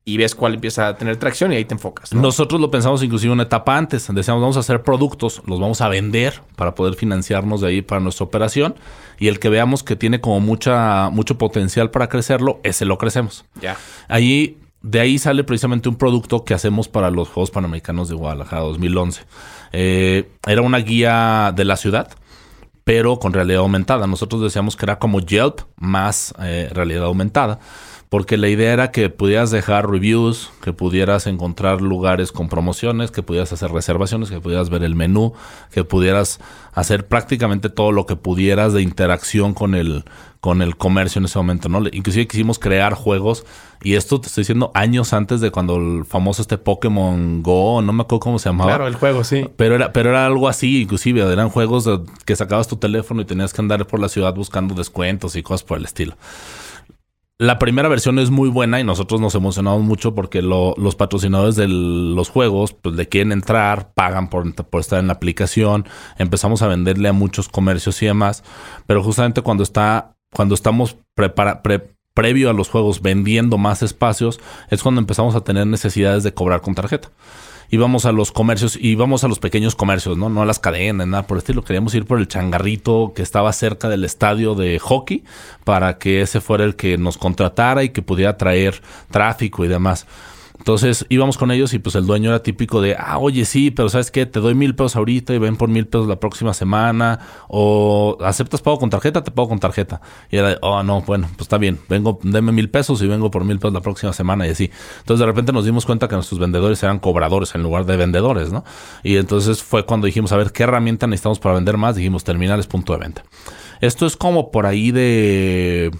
y 0.04 0.16
ves 0.16 0.36
cuál 0.36 0.54
empieza 0.54 0.86
a 0.86 0.96
tener 0.96 1.16
tracción 1.16 1.52
y 1.52 1.56
ahí 1.56 1.64
te 1.64 1.74
enfocas. 1.74 2.14
Nosotros 2.14 2.60
lo 2.60 2.70
pensamos 2.70 3.02
inclusive 3.02 3.32
una 3.32 3.42
etapa 3.42 3.76
antes. 3.76 4.06
Decíamos, 4.14 4.40
vamos 4.40 4.56
a 4.56 4.60
hacer 4.60 4.84
productos, 4.84 5.42
los 5.46 5.58
vamos 5.58 5.80
a 5.80 5.88
vender 5.88 6.40
para 6.54 6.76
poder 6.76 6.94
financiarnos 6.94 7.60
de 7.60 7.68
ahí 7.68 7.82
para 7.82 8.00
nuestra 8.00 8.24
operación. 8.24 8.76
Y 9.18 9.26
el 9.26 9.40
que 9.40 9.48
veamos 9.48 9.82
que 9.82 9.96
tiene 9.96 10.20
como 10.20 10.38
mucha, 10.38 11.10
mucho 11.10 11.36
potencial 11.36 11.90
para 11.90 12.08
crecerlo, 12.08 12.60
ese 12.62 12.84
lo 12.84 12.98
crecemos. 12.98 13.44
Ya. 13.60 13.76
Ahí, 14.06 14.58
de 14.82 15.00
ahí 15.00 15.18
sale 15.18 15.42
precisamente 15.42 15.88
un 15.88 15.96
producto 15.96 16.44
que 16.44 16.54
hacemos 16.54 16.86
para 16.86 17.10
los 17.10 17.28
Juegos 17.28 17.50
Panamericanos 17.50 18.08
de 18.08 18.14
Guadalajara 18.14 18.62
2011. 18.62 19.24
Eh, 19.72 20.30
era 20.46 20.62
una 20.62 20.78
guía 20.78 21.52
de 21.56 21.64
la 21.64 21.76
ciudad 21.76 22.10
pero 22.86 23.18
con 23.18 23.32
realidad 23.32 23.62
aumentada. 23.62 24.06
Nosotros 24.06 24.40
decíamos 24.40 24.76
que 24.76 24.86
era 24.86 25.00
como 25.00 25.18
Yelp 25.18 25.58
más 25.74 26.32
eh, 26.38 26.70
realidad 26.72 27.02
aumentada, 27.06 27.58
porque 28.08 28.36
la 28.36 28.48
idea 28.48 28.72
era 28.72 28.92
que 28.92 29.10
pudieras 29.10 29.50
dejar 29.50 29.90
reviews, 29.90 30.50
que 30.62 30.72
pudieras 30.72 31.26
encontrar 31.26 31.80
lugares 31.80 32.30
con 32.30 32.48
promociones, 32.48 33.10
que 33.10 33.22
pudieras 33.22 33.52
hacer 33.52 33.72
reservaciones, 33.72 34.30
que 34.30 34.40
pudieras 34.40 34.70
ver 34.70 34.84
el 34.84 34.94
menú, 34.94 35.32
que 35.72 35.82
pudieras 35.82 36.38
hacer 36.72 37.06
prácticamente 37.08 37.68
todo 37.68 37.90
lo 37.90 38.06
que 38.06 38.14
pudieras 38.14 38.72
de 38.72 38.82
interacción 38.82 39.54
con 39.54 39.74
el, 39.74 40.04
con 40.40 40.62
el 40.62 40.76
comercio 40.76 41.18
en 41.18 41.24
ese 41.24 41.38
momento, 41.38 41.68
¿no? 41.68 41.80
Inclusive 41.90 42.28
quisimos 42.28 42.60
crear 42.60 42.94
juegos 42.94 43.44
y 43.82 43.94
esto 43.94 44.20
te 44.20 44.28
estoy 44.28 44.42
diciendo 44.42 44.70
años 44.74 45.12
antes 45.12 45.40
de 45.40 45.50
cuando 45.50 45.76
el 45.76 46.04
famoso 46.04 46.42
este 46.42 46.58
Pokémon 46.58 47.42
Go, 47.42 47.82
no 47.82 47.92
me 47.92 48.02
acuerdo 48.02 48.20
cómo 48.20 48.38
se 48.38 48.50
llamaba. 48.50 48.70
Claro, 48.70 48.86
el 48.86 48.94
juego, 48.94 49.24
sí. 49.24 49.48
Pero 49.56 49.74
era, 49.74 49.92
pero 49.92 50.10
era 50.10 50.26
algo 50.26 50.48
así, 50.48 50.82
inclusive, 50.82 51.22
eran 51.32 51.48
juegos 51.48 51.88
que 52.24 52.36
sacabas 52.36 52.68
tu 52.68 52.76
teléfono 52.76 53.22
y 53.22 53.24
tenías 53.24 53.52
que 53.52 53.60
andar 53.60 53.84
por 53.88 53.98
la 53.98 54.08
ciudad 54.08 54.32
buscando 54.32 54.74
descuentos 54.74 55.34
y 55.34 55.42
cosas 55.42 55.64
por 55.64 55.78
el 55.78 55.84
estilo. 55.84 56.14
La 57.38 57.58
primera 57.58 57.90
versión 57.90 58.18
es 58.18 58.30
muy 58.30 58.48
buena 58.48 58.80
y 58.80 58.84
nosotros 58.84 59.20
nos 59.20 59.34
emocionamos 59.34 59.82
mucho 59.82 60.14
porque 60.14 60.40
los 60.40 60.96
patrocinadores 60.96 61.54
de 61.54 61.68
los 61.68 62.30
juegos 62.30 62.72
pues, 62.72 62.94
le 62.94 63.10
quieren 63.10 63.30
entrar, 63.30 63.92
pagan 63.92 64.30
por, 64.30 64.46
estar 64.80 65.00
en 65.00 65.08
la 65.08 65.12
aplicación, 65.12 65.86
empezamos 66.16 66.62
a 66.62 66.66
venderle 66.66 67.08
a 67.08 67.12
muchos 67.12 67.50
comercios 67.50 68.02
y 68.02 68.06
demás, 68.06 68.42
pero 68.86 69.02
justamente 69.02 69.42
cuando 69.42 69.64
está 69.64 70.16
cuando 70.32 70.54
estamos 70.54 70.96
previo 72.14 72.48
a 72.48 72.54
los 72.54 72.70
juegos 72.70 73.02
vendiendo 73.02 73.58
más 73.58 73.82
espacios, 73.82 74.40
es 74.70 74.82
cuando 74.82 75.02
empezamos 75.02 75.34
a 75.34 75.42
tener 75.42 75.66
necesidades 75.66 76.22
de 76.22 76.32
cobrar 76.32 76.62
con 76.62 76.74
tarjeta. 76.74 77.10
Íbamos 77.70 78.06
a 78.06 78.12
los 78.12 78.32
comercios, 78.32 78.78
íbamos 78.80 79.24
a 79.24 79.28
los 79.28 79.38
pequeños 79.38 79.74
comercios, 79.74 80.16
¿no? 80.16 80.28
No 80.28 80.42
a 80.42 80.46
las 80.46 80.58
cadenas, 80.58 81.06
nada 81.06 81.26
por 81.26 81.36
el 81.36 81.40
estilo. 81.40 81.62
Queríamos 81.62 81.94
ir 81.94 82.04
por 82.04 82.18
el 82.18 82.28
changarrito 82.28 83.12
que 83.14 83.22
estaba 83.22 83.52
cerca 83.52 83.88
del 83.88 84.04
estadio 84.04 84.54
de 84.54 84.78
hockey 84.78 85.24
para 85.64 85.98
que 85.98 86.20
ese 86.20 86.40
fuera 86.40 86.64
el 86.64 86.76
que 86.76 86.98
nos 86.98 87.18
contratara 87.18 87.82
y 87.82 87.90
que 87.90 88.02
pudiera 88.02 88.36
traer 88.36 88.80
tráfico 89.10 89.64
y 89.64 89.68
demás. 89.68 90.06
Entonces 90.58 91.06
íbamos 91.08 91.38
con 91.38 91.50
ellos 91.50 91.74
y 91.74 91.78
pues 91.78 91.94
el 91.94 92.06
dueño 92.06 92.30
era 92.30 92.42
típico 92.42 92.80
de, 92.80 92.96
ah, 92.98 93.18
oye, 93.18 93.44
sí, 93.44 93.70
pero 93.70 93.88
¿sabes 93.88 94.10
qué? 94.10 94.26
Te 94.26 94.40
doy 94.40 94.54
mil 94.54 94.74
pesos 94.74 94.96
ahorita 94.96 95.34
y 95.34 95.38
ven 95.38 95.56
por 95.56 95.68
mil 95.68 95.86
pesos 95.86 96.08
la 96.08 96.18
próxima 96.18 96.54
semana. 96.54 97.20
O 97.48 98.18
aceptas 98.20 98.62
pago 98.62 98.78
con 98.78 98.90
tarjeta, 98.90 99.22
te 99.22 99.30
pago 99.30 99.48
con 99.48 99.58
tarjeta. 99.58 100.00
Y 100.30 100.36
era 100.36 100.58
oh, 100.62 100.82
no, 100.82 101.02
bueno, 101.02 101.28
pues 101.36 101.42
está 101.42 101.58
bien, 101.58 101.78
vengo, 101.88 102.18
deme 102.22 102.52
mil 102.52 102.70
pesos 102.70 103.00
y 103.02 103.06
vengo 103.06 103.30
por 103.30 103.44
mil 103.44 103.58
pesos 103.58 103.74
la 103.74 103.80
próxima 103.80 104.12
semana 104.12 104.46
y 104.46 104.50
así. 104.50 104.70
Entonces 104.98 105.20
de 105.20 105.26
repente 105.26 105.52
nos 105.52 105.64
dimos 105.64 105.86
cuenta 105.86 106.08
que 106.08 106.14
nuestros 106.14 106.40
vendedores 106.40 106.82
eran 106.82 106.98
cobradores 106.98 107.54
en 107.54 107.62
lugar 107.62 107.86
de 107.86 107.96
vendedores, 107.96 108.52
¿no? 108.52 108.64
Y 109.02 109.16
entonces 109.16 109.62
fue 109.62 109.84
cuando 109.86 110.06
dijimos, 110.06 110.32
a 110.32 110.36
ver, 110.36 110.52
¿qué 110.52 110.64
herramienta 110.64 111.06
necesitamos 111.06 111.38
para 111.38 111.54
vender 111.54 111.76
más? 111.76 111.96
Dijimos, 111.96 112.24
terminales 112.24 112.66
punto 112.66 112.92
de 112.92 112.98
venta. 112.98 113.24
Esto 113.80 114.06
es 114.06 114.16
como 114.16 114.50
por 114.50 114.66
ahí 114.66 114.90
de 114.90 115.90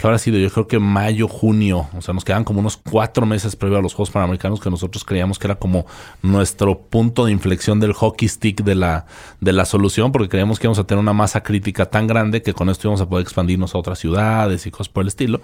que 0.00 0.06
habrá 0.06 0.18
sido 0.18 0.38
yo 0.38 0.50
creo 0.50 0.66
que 0.66 0.78
mayo, 0.78 1.28
junio, 1.28 1.88
o 1.96 2.00
sea, 2.00 2.14
nos 2.14 2.24
quedan 2.24 2.44
como 2.44 2.60
unos 2.60 2.78
cuatro 2.78 3.26
meses 3.26 3.54
previo 3.54 3.78
a 3.78 3.82
los 3.82 3.92
Juegos 3.92 4.10
Panamericanos 4.10 4.58
que 4.60 4.70
nosotros 4.70 5.04
creíamos 5.04 5.38
que 5.38 5.46
era 5.46 5.56
como 5.56 5.84
nuestro 6.22 6.80
punto 6.80 7.26
de 7.26 7.32
inflexión 7.32 7.80
del 7.80 7.92
hockey 7.92 8.28
stick 8.28 8.62
de 8.64 8.74
la, 8.74 9.06
de 9.40 9.52
la 9.52 9.64
solución, 9.66 10.10
porque 10.10 10.28
creíamos 10.28 10.58
que 10.58 10.66
íbamos 10.66 10.78
a 10.78 10.84
tener 10.84 11.00
una 11.00 11.12
masa 11.12 11.42
crítica 11.42 11.86
tan 11.86 12.06
grande 12.06 12.42
que 12.42 12.54
con 12.54 12.70
esto 12.70 12.88
íbamos 12.88 13.02
a 13.02 13.08
poder 13.08 13.24
expandirnos 13.24 13.74
a 13.74 13.78
otras 13.78 13.98
ciudades 13.98 14.66
y 14.66 14.70
cosas 14.70 14.88
por 14.88 15.02
el 15.02 15.08
estilo. 15.08 15.42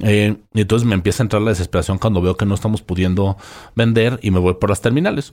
Eh, 0.00 0.36
y 0.52 0.60
entonces 0.60 0.86
me 0.86 0.94
empieza 0.94 1.22
a 1.22 1.24
entrar 1.24 1.40
la 1.40 1.50
desesperación 1.50 1.98
cuando 1.98 2.20
veo 2.20 2.36
que 2.36 2.44
no 2.44 2.54
estamos 2.54 2.82
pudiendo 2.82 3.38
vender 3.74 4.18
y 4.20 4.30
me 4.30 4.40
voy 4.40 4.54
por 4.54 4.68
las 4.68 4.82
terminales 4.82 5.32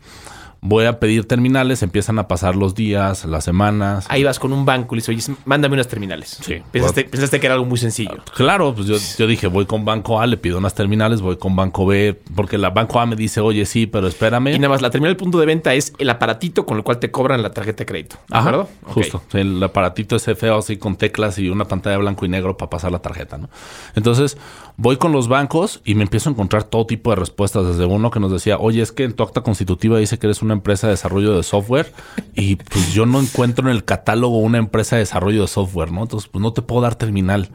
voy 0.63 0.85
a 0.85 0.97
pedir 0.97 1.27
terminales, 1.27 1.83
empiezan 1.83 2.17
a 2.19 2.27
pasar 2.27 2.55
los 2.55 2.73
días, 2.73 3.25
las 3.25 3.43
semanas. 3.43 4.05
Ahí 4.07 4.23
vas 4.23 4.39
con 4.39 4.53
un 4.53 4.65
banco 4.65 4.95
y 4.95 4.99
le 4.99 5.05
dices, 5.05 5.29
oye, 5.29 5.37
mándame 5.43 5.73
unas 5.73 5.89
terminales. 5.89 6.39
Sí. 6.41 6.61
Pensaste, 6.71 7.39
que 7.39 7.45
era 7.45 7.55
algo 7.55 7.65
muy 7.65 7.77
sencillo. 7.77 8.23
Claro, 8.33 8.73
pues 8.73 9.17
yo, 9.17 9.27
dije, 9.27 9.47
voy 9.47 9.65
con 9.65 9.83
banco 9.83 10.21
A, 10.21 10.25
le 10.25 10.37
pido 10.37 10.57
unas 10.57 10.73
terminales, 10.73 11.21
voy 11.21 11.35
con 11.35 11.57
banco 11.57 11.85
B, 11.85 12.17
porque 12.33 12.57
la 12.57 12.69
banco 12.69 13.01
A 13.01 13.05
me 13.05 13.17
dice, 13.17 13.41
oye, 13.41 13.65
sí, 13.65 13.87
pero 13.87 14.07
espérame. 14.07 14.55
Y 14.55 14.59
nada 14.59 14.69
más, 14.69 14.81
la 14.81 14.89
terminal 14.89 15.17
punto 15.17 15.37
de 15.37 15.45
venta 15.45 15.73
es 15.73 15.93
el 15.97 16.09
aparatito 16.09 16.65
con 16.65 16.77
el 16.77 16.83
cual 16.83 16.97
te 16.97 17.11
cobran 17.11 17.41
la 17.41 17.51
tarjeta 17.51 17.79
de 17.79 17.85
crédito. 17.85 18.15
¿De 18.29 18.37
acuerdo? 18.37 18.69
Justo. 18.83 19.21
El 19.33 19.61
aparatito 19.61 20.15
ese 20.15 20.33
feo 20.35 20.57
así 20.57 20.77
con 20.77 20.95
teclas 20.95 21.37
y 21.39 21.49
una 21.49 21.65
pantalla 21.65 21.97
blanco 21.97 22.25
y 22.25 22.29
negro 22.29 22.55
para 22.55 22.69
pasar 22.69 22.91
la 22.93 22.99
tarjeta, 22.99 23.37
¿no? 23.37 23.49
Entonces, 23.95 24.37
voy 24.77 24.95
con 24.95 25.11
los 25.11 25.27
bancos 25.27 25.81
y 25.83 25.95
me 25.95 26.03
empiezo 26.03 26.29
a 26.29 26.31
encontrar 26.31 26.63
todo 26.63 26.85
tipo 26.85 27.09
de 27.09 27.17
respuestas. 27.17 27.67
Desde 27.67 27.85
uno 27.85 28.11
que 28.11 28.21
nos 28.21 28.31
decía, 28.31 28.57
oye, 28.57 28.81
es 28.81 28.93
que 28.93 29.03
en 29.03 29.13
tu 29.13 29.23
acta 29.23 29.41
constitutiva 29.41 29.97
dice 29.97 30.17
que 30.17 30.27
eres 30.27 30.41
una 30.41 30.52
empresa 30.53 30.87
de 30.87 30.91
desarrollo 30.91 31.35
de 31.35 31.43
software 31.43 31.91
y 32.35 32.55
pues 32.55 32.93
yo 32.93 33.05
no 33.05 33.19
encuentro 33.19 33.69
en 33.69 33.75
el 33.75 33.85
catálogo 33.85 34.39
una 34.39 34.57
empresa 34.57 34.95
de 34.95 35.01
desarrollo 35.01 35.41
de 35.41 35.47
software, 35.47 35.91
¿no? 35.91 36.03
Entonces, 36.03 36.29
pues 36.29 36.41
no 36.41 36.53
te 36.53 36.61
puedo 36.61 36.81
dar 36.81 36.95
terminal. 36.95 37.49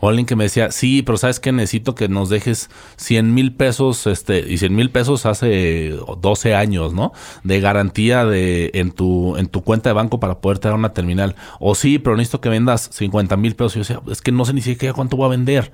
O 0.00 0.08
alguien 0.08 0.26
que 0.26 0.34
me 0.34 0.44
decía, 0.44 0.72
sí, 0.72 1.02
pero 1.02 1.16
¿sabes 1.16 1.38
qué? 1.38 1.52
Necesito 1.52 1.94
que 1.94 2.08
nos 2.08 2.28
dejes 2.28 2.70
100 2.96 3.34
mil 3.34 3.54
pesos, 3.54 4.08
este, 4.08 4.40
y 4.40 4.58
100 4.58 4.74
mil 4.74 4.90
pesos 4.90 5.26
hace 5.26 5.96
12 6.20 6.56
años, 6.56 6.92
¿no? 6.92 7.12
De 7.44 7.60
garantía 7.60 8.24
de, 8.24 8.72
en 8.74 8.90
tu, 8.90 9.36
en 9.36 9.46
tu 9.46 9.62
cuenta 9.62 9.90
de 9.90 9.94
banco 9.94 10.18
para 10.18 10.40
poderte 10.40 10.66
dar 10.66 10.76
una 10.76 10.92
terminal. 10.92 11.36
O 11.60 11.76
sí, 11.76 12.00
pero 12.00 12.16
necesito 12.16 12.40
que 12.40 12.48
vendas 12.48 12.90
50 12.92 13.36
mil 13.36 13.54
pesos. 13.54 13.76
Y 13.76 13.78
yo 13.78 13.80
decía, 13.80 14.12
es 14.12 14.22
que 14.22 14.32
no 14.32 14.44
sé 14.44 14.54
ni 14.54 14.62
siquiera 14.62 14.92
cuánto 14.92 15.16
voy 15.16 15.26
a 15.26 15.28
vender. 15.28 15.70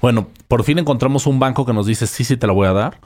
Bueno, 0.00 0.28
por 0.46 0.64
fin 0.64 0.78
encontramos 0.78 1.26
un 1.26 1.38
banco 1.38 1.66
que 1.66 1.74
nos 1.74 1.86
dice, 1.86 2.06
sí, 2.06 2.24
sí, 2.24 2.38
te 2.38 2.46
la 2.46 2.54
voy 2.54 2.68
a 2.68 2.72
dar. 2.72 3.00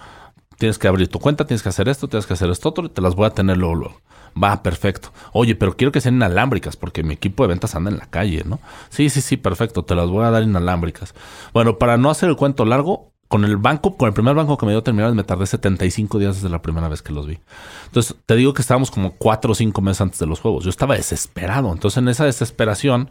Tienes 0.62 0.78
que 0.78 0.86
abrir 0.86 1.08
tu 1.08 1.18
cuenta, 1.18 1.44
tienes 1.44 1.60
que 1.60 1.70
hacer 1.70 1.88
esto, 1.88 2.06
tienes 2.06 2.24
que 2.24 2.34
hacer 2.34 2.48
esto 2.48 2.68
otro, 2.68 2.88
te 2.88 3.02
las 3.02 3.16
voy 3.16 3.26
a 3.26 3.30
tener 3.30 3.56
luego, 3.56 3.74
luego. 3.74 4.00
Va, 4.40 4.62
perfecto. 4.62 5.12
Oye, 5.32 5.56
pero 5.56 5.76
quiero 5.76 5.90
que 5.90 6.00
sean 6.00 6.14
inalámbricas 6.14 6.76
porque 6.76 7.02
mi 7.02 7.14
equipo 7.14 7.42
de 7.42 7.48
ventas 7.48 7.74
anda 7.74 7.90
en 7.90 7.98
la 7.98 8.06
calle, 8.06 8.44
¿no? 8.46 8.60
Sí, 8.88 9.10
sí, 9.10 9.22
sí, 9.22 9.36
perfecto. 9.36 9.84
Te 9.84 9.96
las 9.96 10.08
voy 10.08 10.24
a 10.24 10.30
dar 10.30 10.44
inalámbricas. 10.44 11.16
Bueno, 11.52 11.78
para 11.78 11.96
no 11.96 12.10
hacer 12.10 12.28
el 12.28 12.36
cuento 12.36 12.64
largo, 12.64 13.10
con 13.26 13.44
el 13.44 13.56
banco, 13.56 13.96
con 13.96 14.06
el 14.06 14.14
primer 14.14 14.36
banco 14.36 14.56
que 14.56 14.64
me 14.64 14.70
dio 14.70 14.84
terminales, 14.84 15.16
me 15.16 15.24
tardé 15.24 15.46
75 15.46 16.20
días 16.20 16.36
desde 16.36 16.48
la 16.48 16.62
primera 16.62 16.86
vez 16.86 17.02
que 17.02 17.12
los 17.12 17.26
vi. 17.26 17.40
Entonces, 17.86 18.14
te 18.24 18.36
digo 18.36 18.54
que 18.54 18.62
estábamos 18.62 18.92
como 18.92 19.14
cuatro 19.16 19.50
o 19.50 19.54
cinco 19.56 19.82
meses 19.82 20.02
antes 20.02 20.20
de 20.20 20.26
los 20.26 20.38
juegos. 20.38 20.62
Yo 20.62 20.70
estaba 20.70 20.94
desesperado. 20.94 21.72
Entonces, 21.72 21.98
en 21.98 22.06
esa 22.06 22.24
desesperación, 22.24 23.10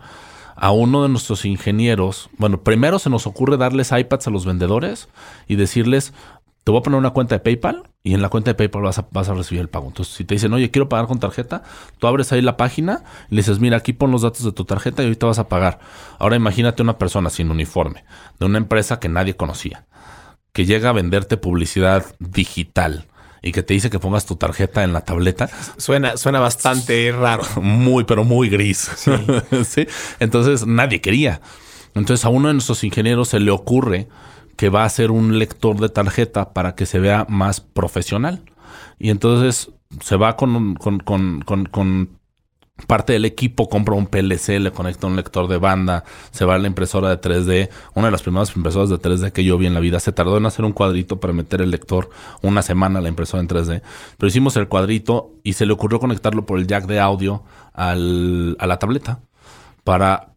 a 0.56 0.72
uno 0.72 1.04
de 1.04 1.10
nuestros 1.10 1.44
ingenieros, 1.44 2.30
bueno, 2.38 2.62
primero 2.62 3.00
se 3.00 3.10
nos 3.10 3.28
ocurre 3.28 3.58
darles 3.58 3.92
iPads 3.92 4.28
a 4.28 4.32
los 4.32 4.46
vendedores 4.46 5.10
y 5.48 5.56
decirles, 5.56 6.14
te 6.64 6.72
voy 6.72 6.80
a 6.80 6.84
poner 6.84 7.00
una 7.00 7.10
cuenta 7.10 7.36
de 7.36 7.40
PayPal 7.40 7.90
y 8.04 8.14
en 8.14 8.22
la 8.22 8.30
cuenta 8.30 8.52
de 8.52 8.56
PayPal 8.56 8.84
vas 8.84 9.00
a, 9.00 9.08
vas 9.12 9.30
a 9.30 9.34
recibir 9.34 9.62
el 9.62 9.70
pago. 9.70 9.88
Entonces, 9.88 10.14
si 10.14 10.26
te 10.26 10.36
dicen, 10.36 10.54
oye, 10.54 10.70
quiero 10.70 10.90
pagar 10.90 11.08
con 11.08 11.20
tarjeta, 11.20 11.64
tú 11.98 12.08
abres 12.08 12.32
ahí 12.32 12.42
la 12.42 12.58
página 12.58 13.04
y 13.30 13.36
le 13.36 13.42
dices, 13.42 13.60
mira, 13.60 13.78
aquí 13.78 13.94
pon 13.94 14.12
los 14.12 14.22
datos 14.22 14.44
de 14.44 14.52
tu 14.52 14.66
tarjeta 14.66 15.02
y 15.02 15.06
ahorita 15.06 15.26
vas 15.26 15.40
a 15.40 15.48
pagar. 15.48 15.80
Ahora 16.20 16.36
imagínate 16.36 16.82
una 16.82 16.98
persona 16.98 17.30
sin 17.30 17.50
uniforme, 17.50 18.04
de 18.40 18.46
una 18.46 18.60
empresa 18.60 19.00
que 19.00 19.10
nadie 19.10 19.36
conocía, 19.36 19.86
que 20.54 20.66
llega 20.66 20.90
a 20.90 20.94
venderte 20.94 21.38
publicidad 21.38 22.06
digital 22.20 23.08
y 23.42 23.52
que 23.54 23.64
te 23.64 23.74
dice 23.74 23.90
que 23.90 23.98
pongas 23.98 24.28
tu 24.28 24.36
tarjeta 24.36 24.84
en 24.84 24.94
la 24.94 25.02
tableta. 25.02 25.50
Suena, 25.78 26.16
suena 26.18 26.40
bastante 26.40 27.12
raro. 27.12 27.44
Muy, 27.60 28.04
pero 28.04 28.24
muy 28.24 28.50
gris. 28.50 28.92
¿Sí? 29.66 29.88
Entonces 30.20 30.68
nadie 30.68 31.02
quería. 31.02 31.42
Entonces 31.96 32.24
a 32.24 32.30
uno 32.30 32.50
de 32.50 32.54
nuestros 32.54 32.84
ingenieros 32.84 33.30
se 33.30 33.40
le 33.40 33.50
ocurre 33.50 34.08
que 34.62 34.70
va 34.70 34.84
a 34.84 34.90
ser 34.90 35.10
un 35.10 35.40
lector 35.40 35.80
de 35.80 35.90
tarjeta 35.90 36.54
para 36.54 36.76
que 36.76 36.86
se 36.86 37.00
vea 37.00 37.26
más 37.28 37.62
profesional. 37.62 38.44
Y 39.00 39.10
entonces 39.10 39.72
se 40.02 40.18
va 40.18 40.36
con, 40.36 40.76
con, 40.76 41.00
con, 41.00 41.42
con 41.42 42.20
parte 42.86 43.14
del 43.14 43.26
equipo, 43.26 43.70
compra 43.70 43.96
un 43.96 44.06
PLC, 44.06 44.60
le 44.60 44.72
conecta 44.72 45.08
un 45.08 45.16
lector 45.16 45.48
de 45.48 45.58
banda, 45.58 46.04
se 46.30 46.46
va 46.46 46.54
a 46.54 46.60
la 46.60 46.68
impresora 46.68 47.10
de 47.10 47.20
3D. 47.20 47.70
Una 47.96 48.06
de 48.06 48.12
las 48.12 48.22
primeras 48.22 48.56
impresoras 48.56 48.90
de 48.92 49.00
3D 49.00 49.32
que 49.32 49.44
yo 49.44 49.58
vi 49.58 49.66
en 49.66 49.74
la 49.74 49.80
vida 49.80 50.00
se 50.00 50.12
tardó 50.12 50.38
en 50.38 50.46
hacer 50.46 50.64
un 50.64 50.74
cuadrito 50.74 51.20
para 51.20 51.34
meter 51.34 51.64
el 51.64 51.72
lector 51.72 52.12
una 52.44 52.62
semana 52.62 53.02
la 53.02 53.10
impresora 53.10 53.42
en 53.42 53.48
3D. 53.48 53.82
Pero 54.20 54.28
hicimos 54.28 54.56
el 54.58 54.68
cuadrito 54.68 55.32
y 55.42 55.54
se 55.54 55.66
le 55.66 55.74
ocurrió 55.74 56.00
conectarlo 56.00 56.46
por 56.46 56.60
el 56.60 56.68
jack 56.68 56.86
de 56.86 57.00
audio 57.00 57.46
al, 57.74 58.58
a 58.60 58.68
la 58.68 58.78
tableta 58.78 59.22
para 59.84 60.31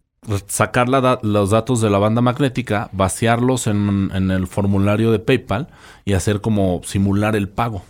sacar 0.47 0.89
los 0.89 1.51
datos 1.51 1.81
de 1.81 1.91
la 1.91 1.99
banda 1.99 2.21
magnética, 2.21 2.89
vaciarlos 2.93 3.67
en, 3.67 4.11
el 4.31 4.47
formulario 4.47 5.11
de 5.13 5.19
PayPal 5.19 5.69
y 6.05 6.15
hacer 6.15 6.41
como 6.41 6.81
simular 6.85 7.37
el 7.37 7.49
pago. 7.49 7.83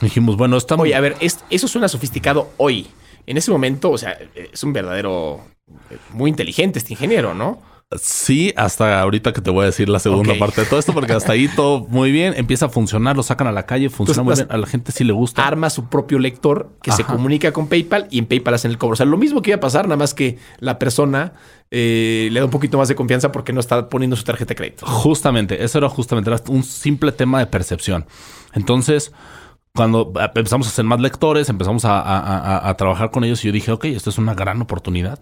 Dijimos, 0.00 0.36
bueno, 0.36 0.56
estamos... 0.56 0.84
Oye, 0.84 0.94
a 0.94 1.00
ver, 1.00 1.16
eso 1.20 1.68
suena 1.68 1.88
sofisticado 1.88 2.50
hoy. 2.56 2.88
En 3.26 3.36
ese 3.36 3.50
momento, 3.50 3.90
o 3.90 3.98
sea, 3.98 4.18
es 4.34 4.62
un 4.64 4.72
verdadero... 4.72 5.40
Eh, 5.90 5.96
muy 6.12 6.28
inteligente 6.28 6.78
este 6.78 6.92
ingeniero, 6.92 7.34
¿no? 7.34 7.60
Sí, 8.00 8.52
hasta 8.56 9.00
ahorita 9.00 9.32
que 9.32 9.40
te 9.40 9.50
voy 9.50 9.62
a 9.62 9.66
decir 9.66 9.88
la 9.88 9.98
segunda 9.98 10.34
parte 10.38 10.62
de 10.62 10.66
todo 10.66 10.78
esto, 10.78 10.92
porque 10.92 11.12
hasta 11.12 11.32
ahí 11.32 11.48
todo 11.48 11.86
muy 11.88 12.12
bien, 12.12 12.34
empieza 12.36 12.66
a 12.66 12.68
funcionar, 12.68 13.16
lo 13.16 13.22
sacan 13.22 13.46
a 13.46 13.52
la 13.52 13.66
calle, 13.66 13.90
funciona 13.90 14.22
muy 14.22 14.34
bien, 14.34 14.46
a 14.50 14.56
la 14.56 14.66
gente 14.66 14.92
sí 14.92 15.04
le 15.04 15.12
gusta. 15.12 15.46
Arma 15.46 15.70
su 15.70 15.88
propio 15.88 16.18
lector 16.18 16.72
que 16.82 16.92
se 16.92 17.04
comunica 17.04 17.52
con 17.52 17.68
PayPal 17.68 18.08
y 18.10 18.18
en 18.18 18.26
PayPal 18.26 18.54
hacen 18.54 18.70
el 18.70 18.78
cobro. 18.78 18.94
O 18.94 18.96
sea, 18.96 19.06
lo 19.06 19.16
mismo 19.16 19.42
que 19.42 19.50
iba 19.50 19.56
a 19.56 19.60
pasar, 19.60 19.86
nada 19.86 19.96
más 19.96 20.14
que 20.14 20.38
la 20.58 20.78
persona 20.78 21.34
eh, 21.70 22.28
le 22.32 22.40
da 22.40 22.44
un 22.44 22.50
poquito 22.50 22.78
más 22.78 22.88
de 22.88 22.94
confianza 22.94 23.32
porque 23.32 23.52
no 23.52 23.60
está 23.60 23.88
poniendo 23.88 24.16
su 24.16 24.24
tarjeta 24.24 24.50
de 24.50 24.56
crédito. 24.56 24.86
Justamente, 24.86 25.62
eso 25.62 25.78
era 25.78 25.88
justamente 25.88 26.30
era 26.30 26.40
un 26.48 26.62
simple 26.62 27.12
tema 27.12 27.38
de 27.38 27.46
percepción. 27.46 28.06
Entonces, 28.54 29.12
cuando 29.74 30.12
empezamos 30.16 30.66
a 30.66 30.70
hacer 30.70 30.84
más 30.84 31.00
lectores, 31.00 31.48
empezamos 31.48 31.84
a, 31.84 32.68
a 32.68 32.76
trabajar 32.76 33.10
con 33.10 33.24
ellos 33.24 33.42
y 33.44 33.48
yo 33.48 33.52
dije, 33.52 33.72
ok, 33.72 33.86
esto 33.86 34.10
es 34.10 34.18
una 34.18 34.34
gran 34.34 34.60
oportunidad 34.60 35.20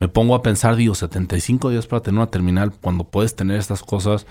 me 0.00 0.06
pongo 0.06 0.36
a 0.36 0.42
pensar, 0.42 0.76
digo, 0.76 0.94
75 0.94 1.70
días 1.70 1.88
para 1.88 2.02
tener 2.02 2.18
una 2.18 2.30
terminal, 2.30 2.72
cuando 2.80 3.04
puedes 3.04 3.34
tener 3.34 3.58
estas 3.58 3.82
cosas, 3.82 4.26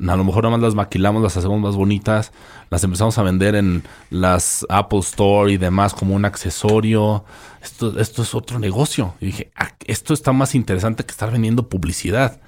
a 0.00 0.16
lo 0.16 0.24
mejor 0.24 0.42
nada 0.42 0.56
más 0.56 0.62
las 0.62 0.74
maquilamos, 0.74 1.22
las 1.22 1.36
hacemos 1.36 1.60
más 1.60 1.76
bonitas, 1.76 2.32
las 2.70 2.82
empezamos 2.82 3.16
a 3.18 3.22
vender 3.22 3.54
en 3.54 3.84
las 4.10 4.66
Apple 4.68 4.98
Store 4.98 5.52
y 5.52 5.58
demás 5.58 5.94
como 5.94 6.16
un 6.16 6.24
accesorio. 6.24 7.24
Esto, 7.62 8.00
esto 8.00 8.22
es 8.22 8.34
otro 8.34 8.58
negocio. 8.58 9.14
Y 9.20 9.26
dije, 9.26 9.52
ah, 9.56 9.70
esto 9.86 10.12
está 10.12 10.32
más 10.32 10.56
interesante 10.56 11.04
que 11.04 11.12
estar 11.12 11.30
vendiendo 11.30 11.68
publicidad. 11.68 12.40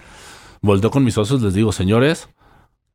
Volteo 0.60 0.90
con 0.90 1.04
mis 1.04 1.14
socios, 1.14 1.42
les 1.42 1.54
digo, 1.54 1.70
señores, 1.70 2.28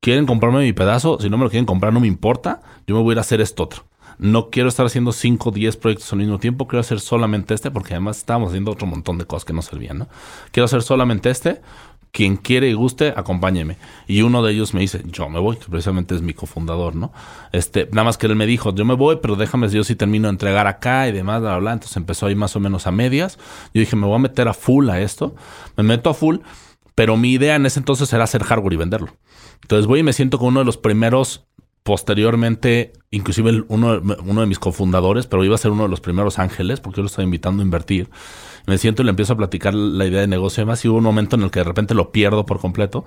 ¿quieren 0.02 0.26
comprarme 0.26 0.60
mi 0.60 0.74
pedazo? 0.74 1.20
Si 1.22 1.30
no 1.30 1.38
me 1.38 1.46
lo 1.46 1.50
quieren 1.50 1.66
comprar, 1.66 1.94
no 1.94 2.02
me 2.02 2.08
importa. 2.08 2.62
Yo 2.86 2.96
me 2.96 3.02
voy 3.02 3.12
a 3.12 3.14
ir 3.14 3.18
a 3.20 3.22
hacer 3.22 3.40
esto 3.40 3.64
otro 3.64 3.89
no 4.20 4.50
quiero 4.50 4.70
estar 4.70 4.86
haciendo 4.86 5.14
5 5.14 5.50
o 5.50 5.52
10 5.52 5.78
proyectos 5.78 6.12
al 6.14 6.20
mismo 6.20 6.40
tiempo, 6.40 6.68
quiero 6.68 6.82
hacer 6.82 7.00
solamente 7.00 7.54
este, 7.54 7.72
porque 7.72 7.94
además 7.94 8.18
estábamos 8.18 8.50
haciendo 8.50 8.72
otro 8.72 8.86
montón 8.86 9.18
de 9.18 9.26
cosas 9.26 9.46
que 9.46 9.54
no 9.54 9.62
servían, 9.62 10.00
¿no? 10.00 10.10
Quiero 10.52 10.66
hacer 10.66 10.82
solamente 10.82 11.30
este, 11.30 11.62
quien 12.12 12.36
quiere 12.36 12.70
y 12.70 12.74
guste, 12.74 13.14
acompáñeme. 13.16 13.78
Y 14.08 14.22
uno 14.22 14.44
de 14.44 14.52
ellos 14.52 14.74
me 14.74 14.82
dice, 14.82 15.04
yo 15.06 15.30
me 15.30 15.40
voy, 15.40 15.56
que 15.56 15.66
precisamente 15.66 16.16
es 16.16 16.22
mi 16.22 16.34
cofundador, 16.34 16.96
¿no? 16.96 17.14
Este, 17.54 17.88
nada 17.92 18.04
más 18.04 18.18
que 18.18 18.28
él 18.28 18.36
me 18.36 18.46
dijo, 18.46 18.76
yo 18.76 18.84
me 18.84 18.96
voy, 18.96 19.20
pero 19.22 19.38
déjame, 19.38 19.70
yo 19.70 19.84
sí 19.84 19.96
termino 19.96 20.28
de 20.28 20.32
entregar 20.32 20.68
acá 20.68 21.08
y 21.08 21.14
demás, 21.14 21.42
bla, 21.42 21.58
bla, 21.58 21.74
Entonces 21.74 21.96
empezó 21.96 22.26
ahí 22.26 22.36
más 22.36 22.56
o 22.56 22.60
menos 22.60 22.88
a 22.88 22.92
medias. 22.92 23.38
Yo 23.74 23.80
dije, 23.80 23.96
me 23.96 24.06
voy 24.06 24.16
a 24.16 24.20
meter 24.20 24.48
a 24.50 24.54
full 24.54 24.90
a 24.90 25.00
esto. 25.00 25.34
Me 25.78 25.84
meto 25.84 26.10
a 26.10 26.14
full, 26.14 26.38
pero 26.94 27.16
mi 27.16 27.32
idea 27.32 27.56
en 27.56 27.66
ese 27.66 27.80
entonces 27.80 28.12
era 28.12 28.26
hacer 28.26 28.44
hardware 28.44 28.74
y 28.74 28.78
venderlo. 28.78 29.16
Entonces 29.62 29.88
voy 29.88 30.00
y 30.00 30.04
me 30.04 30.14
siento 30.14 30.40
con 30.40 30.50
uno 30.50 30.60
de 30.60 30.66
los 30.66 30.78
primeros 30.78 31.46
posteriormente, 31.84 32.94
inclusive 33.12 33.64
uno, 33.68 34.02
uno, 34.26 34.42
de 34.42 34.48
mis 34.48 34.60
cofundadores, 34.60 35.28
pero 35.28 35.44
iba 35.44 35.56
a 35.56 35.58
ser 35.58 35.72
uno 35.72 35.84
de 35.84 35.90
los 35.90 36.02
primeros 36.02 36.40
ángeles, 36.40 36.80
porque 36.80 36.98
yo 36.98 37.04
lo 37.04 37.08
estaba 37.08 37.24
invitando 37.24 37.62
a 37.62 37.66
invertir. 37.66 38.10
Me 38.68 38.78
siento 38.78 39.02
y 39.02 39.06
le 39.06 39.12
empiezo 39.12 39.34
a 39.34 39.38
platicar 39.38 39.74
la 39.74 40.06
idea 40.06 40.22
de 40.22 40.28
negocio. 40.28 40.62
Además, 40.62 40.84
y 40.86 40.90
hubo 40.90 40.98
un 40.98 41.04
momento 41.04 41.36
en 41.36 41.44
el 41.44 41.52
que 41.52 41.62
de 41.62 41.64
repente 41.64 41.94
lo 41.96 42.12
pierdo 42.12 42.46
por 42.46 42.60
completo. 42.60 43.06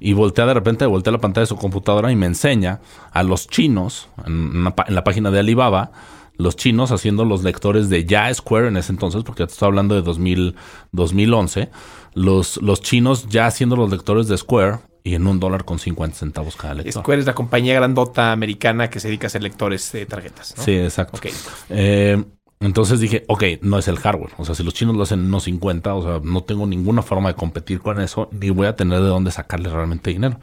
Y 0.00 0.12
voltea 0.12 0.46
de 0.46 0.54
repente, 0.54 0.86
voltea 0.86 1.12
la 1.12 1.20
pantalla 1.20 1.42
de 1.42 1.48
su 1.48 1.56
computadora 1.56 2.10
y 2.10 2.16
me 2.16 2.26
enseña 2.26 2.80
a 3.12 3.22
los 3.22 3.46
chinos, 3.46 4.08
en, 4.26 4.64
la 4.64 5.04
página 5.04 5.30
de 5.30 5.38
Alibaba, 5.38 5.92
los 6.36 6.56
chinos 6.56 6.90
haciendo 6.90 7.24
los 7.24 7.44
lectores 7.44 7.88
de 7.88 8.04
ya 8.04 8.32
Square 8.34 8.68
en 8.68 8.76
ese 8.76 8.90
entonces, 8.90 9.22
porque 9.22 9.44
ya 9.44 9.46
te 9.46 9.52
estoy 9.52 9.66
hablando 9.66 9.94
de 9.94 10.02
2000, 10.02 10.56
2011, 10.90 11.70
los, 12.14 12.60
los 12.60 12.80
chinos 12.80 13.28
ya 13.28 13.46
haciendo 13.46 13.76
los 13.76 13.90
lectores 13.90 14.26
de 14.26 14.36
Square 14.36 14.80
y 15.06 15.14
en 15.14 15.26
un 15.26 15.38
dólar 15.38 15.66
con 15.66 15.78
50 15.78 16.16
centavos 16.16 16.56
cada 16.56 16.74
lector. 16.74 17.02
Square 17.02 17.20
es 17.20 17.26
la 17.26 17.34
compañía 17.34 17.74
grandota 17.74 18.32
americana 18.32 18.88
que 18.88 19.00
se 19.00 19.08
dedica 19.08 19.26
a 19.26 19.28
hacer 19.28 19.42
lectores 19.42 19.92
de 19.92 20.06
tarjetas. 20.06 20.54
Sí, 20.56 20.72
exacto. 20.72 21.20
Eh, 21.68 22.24
entonces 22.60 23.00
dije, 23.00 23.24
ok, 23.28 23.44
no 23.60 23.78
es 23.78 23.86
el 23.86 23.98
hardware. 23.98 24.32
O 24.38 24.46
sea, 24.46 24.54
si 24.54 24.64
los 24.64 24.72
chinos 24.72 24.96
lo 24.96 25.02
hacen 25.02 25.30
no 25.30 25.40
50, 25.40 25.94
o 25.94 26.02
sea, 26.02 26.20
no 26.24 26.42
tengo 26.42 26.66
ninguna 26.66 27.02
forma 27.02 27.28
de 27.28 27.34
competir 27.34 27.80
con 27.80 28.00
eso, 28.00 28.30
ni 28.32 28.48
voy 28.48 28.66
a 28.66 28.76
tener 28.76 29.00
de 29.00 29.08
dónde 29.08 29.30
sacarle 29.30 29.68
realmente 29.68 30.10
dinero. 30.10 30.40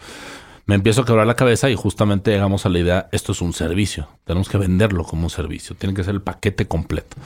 Me 0.68 0.76
empiezo 0.76 1.02
a 1.02 1.06
quebrar 1.06 1.26
la 1.26 1.36
cabeza 1.36 1.68
y 1.72 1.76
justamente 1.76 2.30
llegamos 2.30 2.68
a 2.68 2.70
la 2.70 2.78
idea, 2.78 3.10
esto 3.12 3.32
es 3.32 3.42
un 3.42 3.54
servicio, 3.54 4.10
tenemos 4.26 4.48
que 4.48 4.60
venderlo 4.60 5.04
como 5.04 5.24
un 5.24 5.32
servicio, 5.32 5.76
tiene 5.76 5.96
que 5.96 6.04
ser 6.04 6.14
el 6.14 6.22
paquete 6.22 6.68
completo. 6.68 7.18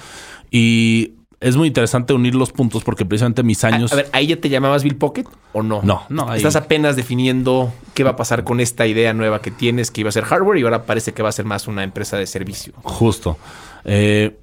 Y 0.50 1.16
es 1.46 1.56
muy 1.56 1.68
interesante 1.68 2.12
unir 2.12 2.34
los 2.34 2.52
puntos 2.52 2.84
porque 2.84 3.06
precisamente 3.06 3.44
mis 3.44 3.64
años. 3.64 3.94
A, 3.94 3.98
ver, 3.98 4.10
¿ahí 4.14 4.26
ya 4.26 4.38
te 4.38 4.50
llamabas 4.50 4.84
Bill 4.84 4.96
Pocket 4.96 5.26
o 5.54 5.62
no? 5.62 5.82
No, 5.84 6.02
no. 6.10 6.34
Estás 6.34 6.56
apenas 6.56 6.96
definiendo 6.96 7.72
qué 7.94 8.04
va 8.04 8.12
a 8.12 8.16
pasar 8.16 8.44
con 8.44 8.60
esta 8.60 8.88
idea 8.88 9.14
nueva 9.14 9.44
que 9.44 9.52
tienes, 9.52 9.92
que 9.92 10.02
iba 10.02 10.10
a 10.10 10.12
ser 10.12 10.24
hardware 10.24 10.58
y 10.58 10.64
ahora 10.64 10.86
parece 10.86 11.14
que 11.14 11.22
va 11.22 11.30
a 11.30 11.32
ser 11.32 11.46
más 11.46 11.68
una 11.68 11.84
empresa 11.84 12.18
de 12.18 12.26
servicio. 12.26 12.74
Justo. 12.82 13.38
Eh, 13.84 14.36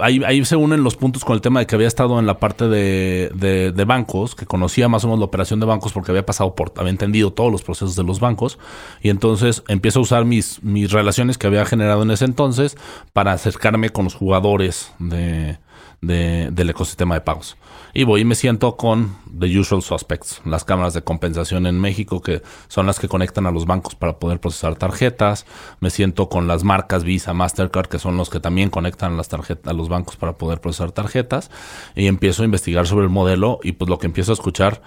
Ahí, 0.00 0.44
se 0.44 0.56
unen 0.56 0.82
los 0.82 0.96
puntos 0.96 1.24
con 1.24 1.34
el 1.34 1.40
tema 1.40 1.60
de 1.60 1.66
que 1.66 1.74
había 1.74 1.88
estado 1.88 2.18
en 2.18 2.26
la 2.26 2.38
parte 2.38 2.68
de, 2.68 3.84
bancos, 3.86 4.34
que 4.34 4.46
conocía 4.46 4.88
más 4.88 5.04
o 5.04 5.08
menos 5.08 5.20
la 5.20 5.24
operación 5.26 5.60
de 5.60 5.66
bancos 5.66 5.92
porque 5.92 6.10
había 6.10 6.26
pasado 6.26 6.54
por, 6.54 6.72
había 6.76 6.90
entendido 6.90 7.32
todos 7.32 7.50
los 7.50 7.62
procesos 7.62 7.96
de 7.96 8.04
los 8.04 8.20
bancos. 8.20 8.58
Y 9.02 9.10
entonces 9.10 9.62
empiezo 9.68 10.00
a 10.00 10.02
usar 10.02 10.24
mis, 10.24 10.62
mis 10.62 10.92
relaciones 10.92 11.38
que 11.38 11.46
había 11.46 11.64
generado 11.64 12.02
en 12.02 12.10
ese 12.10 12.24
entonces 12.24 12.76
para 13.12 13.32
acercarme 13.32 13.90
con 13.90 14.04
los 14.04 14.14
jugadores 14.14 14.92
de, 14.98 15.58
del 16.00 16.70
ecosistema 16.70 17.14
de 17.14 17.20
pagos. 17.22 17.56
Y 17.94 18.04
voy 18.04 18.20
y 18.20 18.24
me 18.24 18.34
siento 18.34 18.76
con 18.76 19.16
The 19.38 19.58
Usual 19.58 19.82
Suspects, 19.82 20.42
las 20.44 20.64
cámaras 20.64 20.94
de 20.94 21.02
compensación 21.02 21.66
en 21.66 21.80
México, 21.80 22.20
que 22.20 22.42
son 22.68 22.86
las 22.86 22.98
que 22.98 23.08
conectan 23.08 23.46
a 23.46 23.50
los 23.50 23.66
bancos 23.66 23.94
para 23.94 24.18
poder 24.18 24.40
procesar 24.40 24.76
tarjetas. 24.76 25.46
Me 25.80 25.90
siento 25.90 26.28
con 26.28 26.46
las 26.48 26.64
marcas 26.64 27.04
Visa, 27.04 27.32
Mastercard, 27.32 27.86
que 27.86 27.98
son 27.98 28.16
los 28.16 28.30
que 28.30 28.40
también 28.40 28.70
conectan 28.70 29.16
las 29.16 29.28
a 29.32 29.72
los 29.72 29.88
bancos 29.88 30.16
para 30.16 30.38
poder 30.38 30.60
procesar 30.60 30.92
tarjetas. 30.92 31.50
Y 31.94 32.06
empiezo 32.06 32.42
a 32.42 32.46
investigar 32.46 32.86
sobre 32.86 33.04
el 33.04 33.10
modelo 33.10 33.60
y 33.62 33.72
pues 33.72 33.88
lo 33.88 33.98
que 33.98 34.06
empiezo 34.06 34.32
a 34.32 34.34
escuchar 34.34 34.82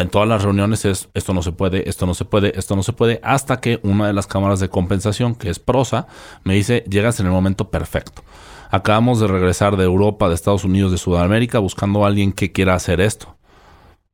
en 0.00 0.08
todas 0.08 0.28
las 0.28 0.42
reuniones 0.42 0.84
es 0.84 1.08
esto 1.14 1.34
no 1.34 1.42
se 1.42 1.52
puede, 1.52 1.88
esto 1.88 2.06
no 2.06 2.14
se 2.14 2.24
puede, 2.24 2.58
esto 2.58 2.76
no 2.76 2.82
se 2.82 2.92
puede, 2.92 3.20
hasta 3.22 3.60
que 3.60 3.80
una 3.82 4.06
de 4.06 4.12
las 4.12 4.26
cámaras 4.26 4.60
de 4.60 4.68
compensación, 4.68 5.34
que 5.34 5.50
es 5.50 5.58
Prosa, 5.58 6.06
me 6.44 6.54
dice, 6.54 6.84
llegas 6.88 7.20
en 7.20 7.26
el 7.26 7.32
momento 7.32 7.70
perfecto. 7.70 8.22
Acabamos 8.70 9.20
de 9.20 9.26
regresar 9.26 9.76
de 9.76 9.84
Europa, 9.84 10.28
de 10.28 10.34
Estados 10.34 10.64
Unidos, 10.64 10.92
de 10.92 10.98
Sudamérica, 10.98 11.58
buscando 11.58 12.04
a 12.04 12.08
alguien 12.08 12.32
que 12.32 12.52
quiera 12.52 12.74
hacer 12.74 13.00
esto. 13.00 13.36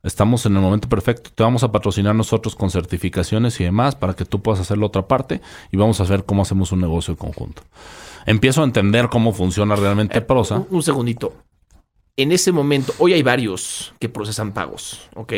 Estamos 0.02 0.44
en 0.46 0.54
el 0.54 0.62
momento 0.62 0.88
perfecto. 0.88 1.30
Te 1.34 1.42
vamos 1.42 1.64
a 1.64 1.72
patrocinar 1.72 2.14
nosotros 2.14 2.54
con 2.54 2.70
certificaciones 2.70 3.58
y 3.60 3.64
demás 3.64 3.96
para 3.96 4.14
que 4.14 4.24
tú 4.24 4.42
puedas 4.42 4.60
hacer 4.60 4.76
la 4.78 4.86
otra 4.86 5.08
parte 5.08 5.40
y 5.72 5.76
vamos 5.76 6.00
a 6.00 6.04
ver 6.04 6.24
cómo 6.24 6.42
hacemos 6.42 6.72
un 6.72 6.80
negocio 6.80 7.12
en 7.12 7.16
conjunto. 7.16 7.62
Empiezo 8.26 8.60
a 8.60 8.64
entender 8.64 9.08
cómo 9.08 9.32
funciona 9.32 9.76
realmente 9.76 10.18
eh, 10.18 10.20
Prosa. 10.20 10.64
un 10.70 10.82
segundito 10.82 11.32
en 12.16 12.32
ese 12.32 12.52
momento, 12.52 12.94
hoy 12.98 13.12
hay 13.12 13.22
varios 13.22 13.94
que 13.98 14.08
procesan 14.08 14.52
pagos, 14.52 15.08
¿ok? 15.14 15.32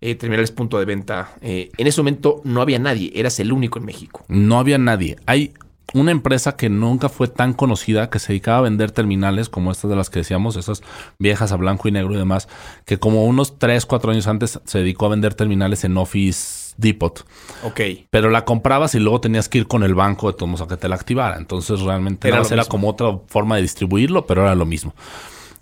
Eh, 0.00 0.14
terminales 0.16 0.50
punto 0.50 0.78
de 0.78 0.84
venta. 0.84 1.36
Eh, 1.40 1.70
en 1.76 1.86
ese 1.86 2.00
momento 2.00 2.42
no 2.44 2.60
había 2.60 2.78
nadie, 2.78 3.12
eras 3.14 3.40
el 3.40 3.52
único 3.52 3.78
en 3.78 3.86
México. 3.86 4.24
No 4.28 4.58
había 4.58 4.76
nadie. 4.76 5.16
Hay 5.26 5.54
una 5.94 6.10
empresa 6.10 6.56
que 6.56 6.68
nunca 6.68 7.08
fue 7.08 7.28
tan 7.28 7.52
conocida 7.52 8.10
que 8.10 8.18
se 8.18 8.28
dedicaba 8.28 8.58
a 8.58 8.62
vender 8.62 8.90
terminales 8.90 9.48
como 9.48 9.70
estas 9.72 9.90
de 9.90 9.96
las 9.96 10.10
que 10.10 10.20
decíamos, 10.20 10.56
esas 10.56 10.82
viejas 11.18 11.52
a 11.52 11.56
blanco 11.56 11.88
y 11.88 11.92
negro 11.92 12.14
y 12.14 12.18
demás, 12.18 12.48
que 12.84 12.98
como 12.98 13.24
unos 13.24 13.58
3, 13.58 13.86
4 13.86 14.12
años 14.12 14.26
antes 14.26 14.60
se 14.64 14.78
dedicó 14.78 15.06
a 15.06 15.10
vender 15.10 15.34
terminales 15.34 15.84
en 15.84 15.96
Office 15.96 16.74
Depot. 16.76 17.24
Ok. 17.64 17.80
Pero 18.10 18.30
la 18.30 18.44
comprabas 18.44 18.94
y 18.94 18.98
luego 18.98 19.20
tenías 19.20 19.48
que 19.48 19.58
ir 19.58 19.66
con 19.66 19.82
el 19.82 19.94
banco 19.94 20.30
de 20.30 20.38
todos 20.38 20.60
a 20.60 20.66
que 20.66 20.76
te 20.76 20.88
la 20.88 20.96
activara. 20.96 21.36
Entonces 21.36 21.80
realmente 21.80 22.28
era, 22.28 22.42
era 22.50 22.64
como 22.64 22.88
otra 22.88 23.18
forma 23.28 23.56
de 23.56 23.62
distribuirlo, 23.62 24.26
pero 24.26 24.42
era 24.42 24.54
lo 24.54 24.66
mismo. 24.66 24.94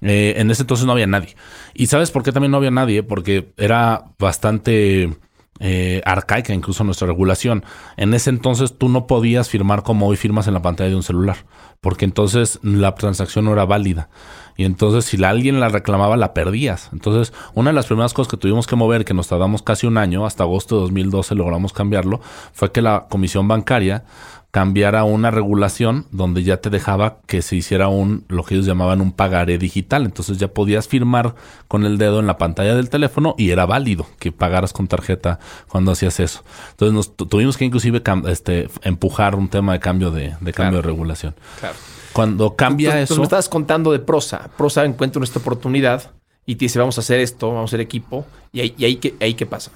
Eh, 0.03 0.35
en 0.39 0.51
ese 0.51 0.63
entonces 0.63 0.87
no 0.87 0.93
había 0.93 1.07
nadie. 1.07 1.37
¿Y 1.75 1.87
sabes 1.87 2.11
por 2.11 2.23
qué 2.23 2.33
también 2.33 2.53
no 2.53 2.57
había 2.57 2.71
nadie? 2.71 3.03
Porque 3.03 3.53
era 3.57 4.07
bastante 4.19 5.11
eh, 5.61 6.01
arcaica 6.07 6.55
incluso 6.55 6.83
nuestra 6.85 7.07
regulación. 7.07 7.65
En 7.97 8.15
ese 8.15 8.31
entonces 8.31 8.77
tú 8.77 8.89
no 8.89 9.07
podías 9.07 9.49
firmar 9.49 9.83
como 9.83 10.07
hoy 10.07 10.17
firmas 10.17 10.49
en 10.49 10.55
la 10.55 10.63
pantalla 10.63 10.91
de 10.91 10.97
un 10.97 11.03
celular, 11.03 11.37
porque 11.81 12.07
entonces 12.07 12.59
la 12.63 12.95
transacción 12.95 13.45
no 13.45 13.53
era 13.53 13.67
válida. 13.67 14.09
Y 14.57 14.65
entonces 14.65 15.05
si 15.05 15.23
alguien 15.23 15.61
la 15.61 15.69
reclamaba, 15.69 16.17
la 16.17 16.35
perdías. 16.35 16.91
Entonces, 16.93 17.33
una 17.55 17.71
de 17.71 17.75
las 17.75 17.87
primeras 17.87 18.13
cosas 18.13 18.31
que 18.31 18.37
tuvimos 18.37 18.67
que 18.67 18.77
mover, 18.77 19.05
que 19.05 19.15
nos 19.15 19.29
tardamos 19.29 19.63
casi 19.63 19.87
un 19.87 19.97
año, 19.97 20.27
hasta 20.27 20.43
agosto 20.45 20.77
de 20.77 20.83
2012 20.83 21.35
logramos 21.35 21.73
cambiarlo, 21.73 22.21
fue 22.53 22.73
que 22.73 22.83
la 22.83 23.07
comisión 23.09 23.49
bancaria 23.49 24.05
cambiara 24.51 25.05
una 25.05 25.31
regulación 25.31 26.07
donde 26.11 26.43
ya 26.43 26.57
te 26.57 26.71
dejaba 26.71 27.19
que 27.27 27.41
se 27.41 27.55
hiciera 27.55 27.89
un, 27.89 28.25
lo 28.29 28.43
que 28.43 28.55
ellos 28.55 28.67
llamaban 28.67 29.01
un 29.01 29.13
pagaré 29.13 29.59
digital. 29.59 30.05
Entonces 30.05 30.39
ya 30.39 30.49
podías 30.49 30.89
firmar 30.89 31.35
con 31.69 31.85
el 31.85 31.99
dedo 31.99 32.19
en 32.19 32.27
la 32.27 32.37
pantalla 32.37 32.75
del 32.75 32.91
teléfono 32.91 33.35
y 33.39 33.51
era 33.51 33.67
válido 33.67 34.07
que 34.19 34.33
pagaras 34.33 34.73
con 34.73 34.89
tarjeta 34.89 35.39
cuando 35.69 35.93
hacías 35.93 36.19
eso. 36.19 36.43
Entonces 36.73 36.95
nos 36.95 37.17
tuvimos 37.17 37.57
que 37.57 37.65
inclusive 37.65 38.03
este, 38.27 38.69
empujar 38.83 39.37
un 39.37 39.49
tema 39.49 39.75
de 39.75 39.81
cambio 39.81 40.11
de, 40.11 40.35
cambio 40.53 40.79
de 40.79 40.83
regulación. 40.83 41.35
Claro. 41.61 41.77
Cuando 42.13 42.57
cambia 42.57 43.01
eso. 43.01 43.17
me 43.17 43.23
estabas 43.23 43.49
contando 43.49 43.93
de 43.93 44.01
Prosa. 44.01 44.51
Prosa 44.57 44.85
encuentra 44.85 45.23
esta 45.23 45.39
oportunidad 45.39 46.11
y 46.45 46.57
te 46.57 46.65
dice, 46.65 46.81
vamos 46.81 46.99
a 46.99 47.03
hacer 47.03 47.21
esto, 47.21 47.49
vamos 47.49 47.63
a 47.63 47.71
hacer 47.71 47.81
equipo. 47.81 48.27
¿Y 48.51 48.61
ahí, 48.61 48.75
y 48.77 48.85
ahí, 48.85 48.97
qué, 48.97 49.15
ahí 49.21 49.35
qué 49.35 49.47
pasa? 49.47 49.71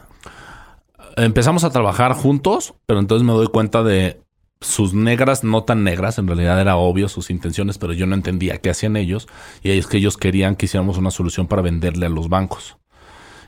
Empezamos 1.16 1.62
a 1.62 1.70
trabajar 1.70 2.12
juntos, 2.14 2.74
pero 2.86 2.98
entonces 2.98 3.24
me 3.24 3.32
doy 3.32 3.46
cuenta 3.46 3.84
de 3.84 4.23
sus 4.60 4.94
negras, 4.94 5.44
no 5.44 5.64
tan 5.64 5.84
negras, 5.84 6.18
en 6.18 6.26
realidad 6.26 6.60
era 6.60 6.76
obvio 6.76 7.08
sus 7.08 7.30
intenciones, 7.30 7.78
pero 7.78 7.92
yo 7.92 8.06
no 8.06 8.14
entendía 8.14 8.58
qué 8.58 8.70
hacían 8.70 8.96
ellos. 8.96 9.28
Y 9.62 9.70
es 9.70 9.86
que 9.86 9.98
ellos 9.98 10.16
querían 10.16 10.56
que 10.56 10.66
hiciéramos 10.66 10.96
una 10.96 11.10
solución 11.10 11.46
para 11.46 11.62
venderle 11.62 12.06
a 12.06 12.10
los 12.10 12.28
bancos. 12.28 12.76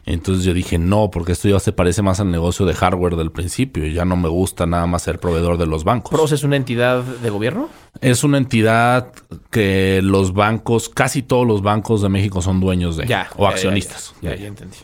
Entonces 0.06 0.44
yo 0.44 0.54
dije, 0.54 0.78
no, 0.78 1.10
porque 1.10 1.32
esto 1.32 1.48
ya 1.48 1.58
se 1.58 1.72
parece 1.72 2.00
más 2.00 2.20
al 2.20 2.30
negocio 2.30 2.64
de 2.64 2.74
hardware 2.74 3.16
del 3.16 3.32
principio. 3.32 3.84
Ya 3.88 4.04
no 4.04 4.14
me 4.14 4.28
gusta 4.28 4.64
nada 4.64 4.86
más 4.86 5.02
ser 5.02 5.18
proveedor 5.18 5.58
de 5.58 5.66
los 5.66 5.82
bancos. 5.82 6.12
¿PROS 6.12 6.30
es 6.30 6.44
una 6.44 6.54
entidad 6.54 7.02
de 7.02 7.28
gobierno? 7.28 7.68
Es 8.00 8.22
una 8.22 8.38
entidad 8.38 9.12
que 9.50 10.00
los 10.02 10.32
bancos, 10.32 10.88
casi 10.88 11.22
todos 11.22 11.44
los 11.44 11.60
bancos 11.60 12.02
de 12.02 12.08
México 12.08 12.40
son 12.40 12.60
dueños 12.60 12.96
de. 12.96 13.06
Ya. 13.06 13.28
O 13.36 13.48
accionistas. 13.48 14.14
Ya, 14.22 14.36
ya, 14.36 14.46
entendí. 14.46 14.76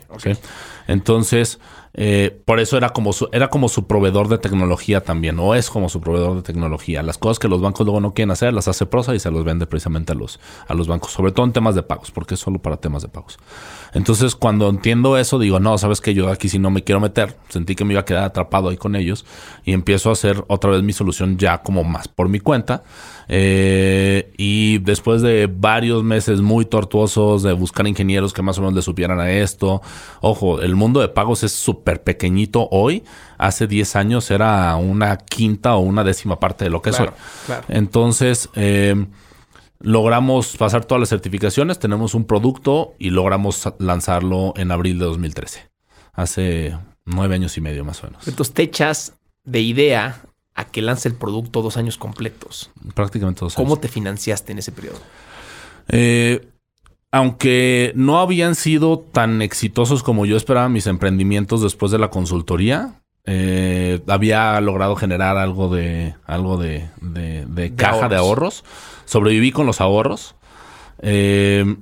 Entonces, 0.89 1.61
eh, 1.95 2.43
por 2.47 2.59
eso 2.59 2.77
era 2.77 2.91
como, 2.91 3.13
su, 3.13 3.29
era 3.33 3.49
como 3.49 3.69
su 3.69 3.87
proveedor 3.87 4.29
de 4.29 4.39
tecnología 4.39 5.03
también, 5.03 5.39
o 5.39 5.55
es 5.55 5.69
como 5.69 5.89
su 5.89 6.01
proveedor 6.01 6.37
de 6.37 6.43
tecnología. 6.43 7.03
Las 7.03 7.19
cosas 7.19 7.39
que 7.39 7.49
los 7.49 7.61
bancos 7.61 7.85
luego 7.85 8.01
no 8.01 8.15
quieren 8.15 8.31
hacer, 8.31 8.55
las 8.55 8.69
hace 8.69 8.87
Prosa 8.87 9.15
y 9.15 9.19
se 9.19 9.31
los 9.31 9.45
vende 9.45 9.67
precisamente 9.67 10.13
a 10.13 10.15
los, 10.15 10.41
a 10.67 10.75
los 10.75 10.89
bancos, 10.89 11.13
sobre 11.13 11.33
todo 11.33 11.45
en 11.47 11.53
temas 11.53 11.75
de 11.75 11.83
pagos, 11.83 12.11
porque 12.11 12.35
es 12.35 12.41
solo 12.41 12.61
para 12.61 12.79
temas 12.79 13.03
de 13.03 13.09
pagos. 13.09 13.39
Entonces, 13.95 14.35
cuando 14.35 14.69
entiendo 14.71 15.19
eso, 15.19 15.39
digo, 15.39 15.61
no, 15.61 15.77
sabes 15.77 16.01
que 16.01 16.15
yo 16.15 16.29
aquí 16.29 16.49
si 16.49 16.59
no 16.59 16.71
me 16.71 16.83
quiero 16.83 17.01
meter, 17.01 17.37
sentí 17.49 17.75
que 17.75 17.85
me 17.85 17.93
iba 17.93 18.01
a 18.01 18.05
quedar 18.05 18.25
atrapado 18.25 18.71
ahí 18.71 18.77
con 18.77 18.97
ellos 18.97 19.27
y 19.65 19.73
empiezo 19.73 20.09
a 20.09 20.13
hacer 20.13 20.45
otra 20.49 20.71
vez 20.71 20.83
mi 20.83 20.93
solución 20.93 21.37
ya 21.37 21.63
como 21.63 21.85
más 21.85 22.09
por 22.09 22.29
mi 22.29 22.41
cuenta. 22.41 22.85
Eh, 23.35 24.31
y 24.37 24.77
después 24.81 25.23
de 25.23 25.47
varios 25.51 26.05
meses 26.05 26.43
muy 26.43 26.67
tortuosos 26.67 27.43
de 27.43 27.55
buscar 27.55 27.87
ingenieros 27.87 28.35
que 28.35 28.43
más 28.43 28.59
o 28.59 28.61
menos 28.61 28.75
le 28.75 28.83
supieran 28.83 29.21
a 29.21 29.31
esto, 29.31 29.81
ojo, 30.21 30.61
el 30.61 30.77
mundo 30.77 31.01
de 31.01 31.09
pagos 31.09 31.43
es 31.43 31.53
súper 31.53 32.03
pequeñito 32.03 32.69
hoy. 32.71 33.05
Hace 33.39 33.67
10 33.67 33.97
años 33.97 34.31
era 34.31 34.77
una 34.77 35.17
quinta 35.17 35.77
o 35.77 35.79
una 35.79 36.05
décima 36.05 36.39
parte 36.39 36.65
de 36.65 36.71
lo 36.71 36.83
que 36.83 36.91
es 36.91 37.01
hoy. 37.01 37.09
Entonces, 37.69 38.51
eh, 38.55 39.07
logramos 39.81 40.55
pasar 40.59 40.85
todas 40.85 41.01
las 41.01 41.09
certificaciones, 41.09 41.79
tenemos 41.79 42.13
un 42.13 42.27
producto 42.27 42.93
y 42.99 43.09
logramos 43.09 43.67
lanzarlo 43.79 44.53
en 44.59 44.73
abril 44.73 44.99
de 44.99 45.07
2013. 45.07 45.71
Hace 46.13 46.77
nueve 47.07 47.37
años 47.37 47.57
y 47.57 47.63
medio 47.63 47.83
más 47.83 48.05
o 48.05 48.09
menos. 48.09 48.29
Entonces 48.29 48.53
te 48.53 48.65
echas 48.65 49.15
de 49.45 49.63
idea 49.63 50.21
a 50.55 50.67
que 50.67 50.83
lance 50.83 51.09
el 51.09 51.15
producto 51.15 51.63
dos 51.63 51.77
años 51.77 51.97
completos. 51.97 52.71
Prácticamente 52.95 53.41
dos 53.41 53.57
años. 53.57 53.67
¿Cómo 53.67 53.79
te 53.81 53.89
financiaste 53.89 54.53
en 54.53 54.59
ese 54.59 54.73
periodo? 54.73 54.99
Eh, 55.89 56.49
aunque 57.11 57.93
no 57.95 58.21
habían 58.21 58.55
sido 58.55 58.99
tan 58.99 59.43
exitosos 59.43 60.03
como 60.03 60.25
yo 60.27 60.37
esperaba 60.37 60.69
mis 60.69 60.87
emprendimientos 60.87 61.63
después 61.63 61.93
de 61.93 61.99
la 61.99 62.09
consultoría, 62.09 63.03
eh, 63.25 64.01
había 64.09 64.61
logrado 64.61 64.97
generar 64.97 65.37
algo 65.37 65.69
de 65.69 66.17
algo 66.27 66.57
de, 66.57 66.89
caja 67.77 68.09
de 68.09 68.17
ahorros. 68.17 68.65
Sobreviví 69.05 69.53
con 69.53 69.67
los 69.67 69.81
ahorros. 69.81 70.35
Eh, 71.01 71.77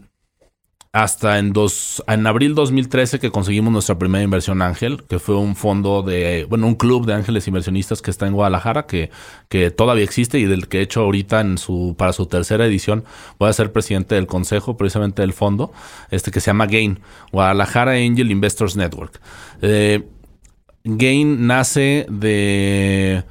hasta 0.92 1.38
en, 1.38 1.52
dos, 1.52 2.02
en 2.08 2.26
abril 2.26 2.56
2013 2.56 3.20
que 3.20 3.30
conseguimos 3.30 3.72
nuestra 3.72 3.96
primera 3.96 4.24
inversión 4.24 4.60
ángel, 4.60 5.04
que 5.04 5.20
fue 5.20 5.36
un 5.36 5.54
fondo 5.54 6.02
de, 6.02 6.46
bueno, 6.48 6.66
un 6.66 6.74
club 6.74 7.06
de 7.06 7.14
ángeles 7.14 7.46
inversionistas 7.46 8.02
que 8.02 8.10
está 8.10 8.26
en 8.26 8.32
Guadalajara, 8.32 8.86
que, 8.86 9.10
que 9.48 9.70
todavía 9.70 10.02
existe 10.02 10.40
y 10.40 10.46
del 10.46 10.66
que 10.66 10.78
he 10.78 10.82
hecho 10.82 11.02
ahorita 11.02 11.42
en 11.42 11.58
su, 11.58 11.94
para 11.96 12.12
su 12.12 12.26
tercera 12.26 12.66
edición 12.66 13.04
voy 13.38 13.48
a 13.48 13.52
ser 13.52 13.72
presidente 13.72 14.16
del 14.16 14.26
consejo 14.26 14.76
precisamente 14.76 15.22
del 15.22 15.32
fondo, 15.32 15.72
este 16.10 16.32
que 16.32 16.40
se 16.40 16.48
llama 16.48 16.66
GAIN, 16.66 16.98
Guadalajara 17.30 17.92
Angel 17.92 18.30
Investors 18.30 18.74
Network. 18.74 19.20
Eh, 19.62 20.08
GAIN 20.82 21.46
nace 21.46 22.06
de 22.08 23.22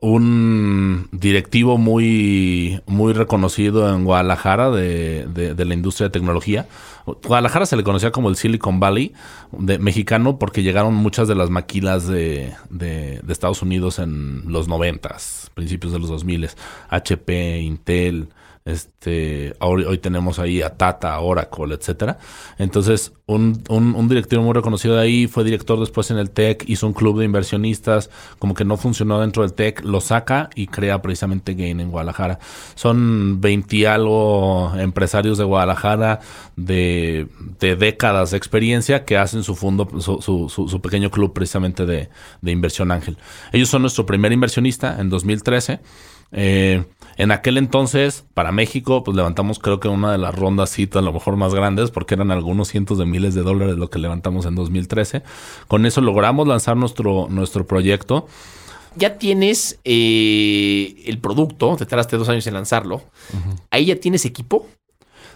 un 0.00 1.08
directivo 1.12 1.78
muy, 1.78 2.80
muy 2.86 3.12
reconocido 3.12 3.92
en 3.94 4.04
Guadalajara 4.04 4.70
de, 4.70 5.26
de, 5.26 5.64
la 5.64 5.74
industria 5.74 6.08
de 6.08 6.12
tecnología. 6.12 6.66
Guadalajara 7.06 7.66
se 7.66 7.76
le 7.76 7.84
conocía 7.84 8.10
como 8.10 8.28
el 8.28 8.36
Silicon 8.36 8.78
Valley 8.78 9.14
de, 9.52 9.78
mexicano 9.78 10.38
porque 10.38 10.62
llegaron 10.62 10.94
muchas 10.94 11.28
de 11.28 11.34
las 11.34 11.50
maquilas 11.50 12.06
de, 12.06 12.52
de, 12.68 13.20
Estados 13.28 13.62
Unidos 13.62 13.98
en 13.98 14.42
los 14.46 14.68
noventas, 14.68 15.50
principios 15.54 15.92
de 15.92 15.98
los 15.98 16.08
2000, 16.08 16.50
HP, 16.90 17.60
Intel, 17.60 18.28
este, 18.66 19.54
hoy, 19.60 19.98
tenemos 19.98 20.40
ahí 20.40 20.60
a 20.60 20.76
Tata, 20.76 21.18
Oracle, 21.20 21.72
etcétera. 21.72 22.18
Entonces, 22.58 23.12
un, 23.26 23.62
un, 23.68 24.08
directivo 24.08 24.42
muy 24.42 24.54
reconocido 24.54 24.96
de 24.96 25.02
ahí 25.02 25.28
fue 25.28 25.44
director 25.44 25.78
después 25.78 26.10
en 26.10 26.18
el 26.18 26.30
TEC, 26.30 26.68
hizo 26.68 26.88
un 26.88 26.92
club 26.92 27.20
de 27.20 27.24
inversionistas, 27.24 28.10
como 28.40 28.54
que 28.54 28.64
no 28.64 28.76
funcionó 28.76 29.20
dentro 29.20 29.44
del 29.44 29.52
TEC, 29.52 29.84
lo 29.84 30.00
saca 30.00 30.50
y 30.56 30.66
crea 30.66 31.00
precisamente 31.00 31.54
Gain 31.54 31.78
en 31.78 31.92
Guadalajara. 31.92 32.40
Son 32.74 33.40
20 33.40 33.86
algo 33.86 34.72
empresarios 34.76 35.38
de 35.38 35.44
Guadalajara 35.44 36.18
de, 36.56 37.28
décadas 37.60 38.32
de 38.32 38.36
experiencia 38.36 39.04
que 39.04 39.16
hacen 39.16 39.44
su 39.44 39.54
fondo, 39.54 39.88
su, 40.00 40.48
su, 40.48 40.80
pequeño 40.80 41.12
club 41.12 41.32
precisamente 41.32 41.86
de, 41.86 42.08
de 42.40 42.50
inversión 42.50 42.90
ángel. 42.90 43.16
Ellos 43.52 43.68
son 43.68 43.82
nuestro 43.82 44.06
primer 44.06 44.32
inversionista 44.32 45.00
en 45.00 45.08
2013. 45.08 45.80
Eh, 46.32 46.84
En 47.18 47.30
aquel 47.30 47.56
entonces, 47.56 48.24
para 48.34 48.52
México, 48.52 49.02
pues 49.02 49.16
levantamos 49.16 49.58
creo 49.58 49.80
que 49.80 49.88
una 49.88 50.12
de 50.12 50.18
las 50.18 50.34
rondas 50.34 50.70
citas 50.70 51.00
a 51.00 51.04
lo 51.04 51.12
mejor 51.12 51.36
más 51.36 51.54
grandes, 51.54 51.90
porque 51.90 52.14
eran 52.14 52.30
algunos 52.30 52.68
cientos 52.68 52.98
de 52.98 53.06
miles 53.06 53.34
de 53.34 53.42
dólares 53.42 53.76
lo 53.76 53.88
que 53.88 53.98
levantamos 53.98 54.44
en 54.44 54.54
2013. 54.54 55.22
Con 55.66 55.86
eso 55.86 56.00
logramos 56.02 56.46
lanzar 56.46 56.76
nuestro, 56.76 57.28
nuestro 57.30 57.66
proyecto. 57.66 58.26
Ya 58.96 59.18
tienes 59.18 59.78
eh, 59.84 61.02
el 61.06 61.18
producto, 61.18 61.76
te 61.76 61.86
tardaste 61.86 62.16
dos 62.16 62.28
años 62.28 62.46
en 62.46 62.54
lanzarlo. 62.54 63.02
¿Ahí 63.70 63.86
ya 63.86 63.96
tienes 63.96 64.24
equipo? 64.24 64.66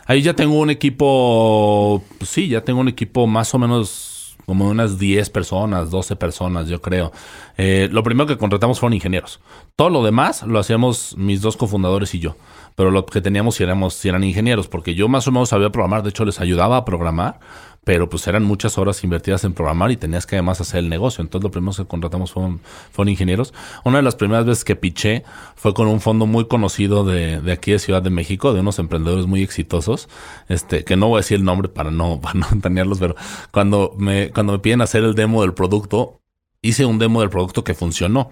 Ahí 0.07 0.23
ya 0.23 0.35
tengo 0.35 0.59
un 0.59 0.71
equipo, 0.71 2.03
pues 2.19 2.31
sí, 2.31 2.49
ya 2.49 2.63
tengo 2.63 2.81
un 2.81 2.89
equipo 2.89 3.27
más 3.27 3.55
o 3.55 3.59
menos 3.59 4.20
como 4.51 4.69
unas 4.69 4.99
10 4.99 5.31
personas, 5.31 5.93
12 5.93 6.17
personas, 6.17 6.67
yo 6.69 6.83
creo. 6.83 7.13
Eh, 7.57 7.89
lo 7.93 8.03
primero 8.03 8.27
que 8.27 8.37
contratamos 8.37 8.81
fueron 8.81 8.95
ingenieros. 8.95 9.39
Todo 9.77 9.91
lo 9.91 10.03
demás 10.03 10.43
lo 10.43 10.59
hacíamos 10.59 11.15
mis 11.17 11.41
dos 11.41 11.57
cofundadores 11.57 12.17
y 12.17 12.19
yo. 12.19 12.35
Pero 12.75 12.91
lo 12.91 13.07
que 13.07 13.21
teníamos 13.21 13.61
eran 13.61 14.25
ingenieros, 14.25 14.67
porque 14.67 14.97
yo 14.97 15.07
más 15.07 15.29
o 15.29 15.31
menos 15.31 15.51
sabía 15.51 15.71
programar, 15.71 16.03
de 16.03 16.09
hecho 16.09 16.25
les 16.25 16.41
ayudaba 16.41 16.79
a 16.79 16.85
programar, 16.85 17.39
pero 17.85 18.09
pues 18.09 18.27
eran 18.27 18.45
muchas 18.45 18.77
horas 18.79 19.03
invertidas 19.05 19.45
en 19.45 19.55
programar 19.55 19.91
y 19.91 19.97
tenías 19.97 20.27
que 20.27 20.37
además 20.37 20.61
hacer 20.61 20.81
el 20.81 20.89
negocio. 20.89 21.23
Entonces 21.23 21.45
lo 21.45 21.51
primero 21.51 21.73
que 21.75 21.87
contratamos 21.87 22.33
fueron, 22.33 22.61
fueron 22.93 23.11
ingenieros. 23.11 23.55
Una 23.85 23.99
de 23.99 24.03
las 24.03 24.17
primeras 24.17 24.45
veces 24.45 24.65
que 24.65 24.77
piché 24.77 25.25
fue 25.57 25.73
con 25.73 25.87
un 25.89 26.01
fondo 26.01 26.27
muy 26.27 26.47
conocido 26.47 27.05
de, 27.05 27.41
de, 27.41 27.53
aquí 27.53 27.73
de 27.73 27.79
Ciudad 27.79 28.03
de 28.03 28.11
México, 28.11 28.53
de 28.53 28.61
unos 28.61 28.79
emprendedores 28.79 29.27
muy 29.27 29.43
exitosos, 29.43 30.09
este, 30.49 30.85
que 30.85 30.97
no 30.97 31.09
voy 31.09 31.19
a 31.19 31.21
decir 31.21 31.39
el 31.39 31.45
nombre 31.45 31.69
para 31.69 31.91
no, 31.91 32.21
para 32.23 32.39
no 32.39 32.97
pero 32.99 33.15
cuando 33.51 33.95
me, 33.97 34.31
cuando 34.31 34.53
me 34.53 34.59
piden 34.59 34.83
hacer 34.83 35.03
el 35.05 35.15
demo 35.15 35.43
del 35.43 35.55
producto, 35.55 36.21
hice 36.63 36.85
un 36.85 36.99
demo 36.99 37.21
del 37.21 37.31
producto 37.31 37.65
que 37.65 37.75
funcionó. 37.75 38.31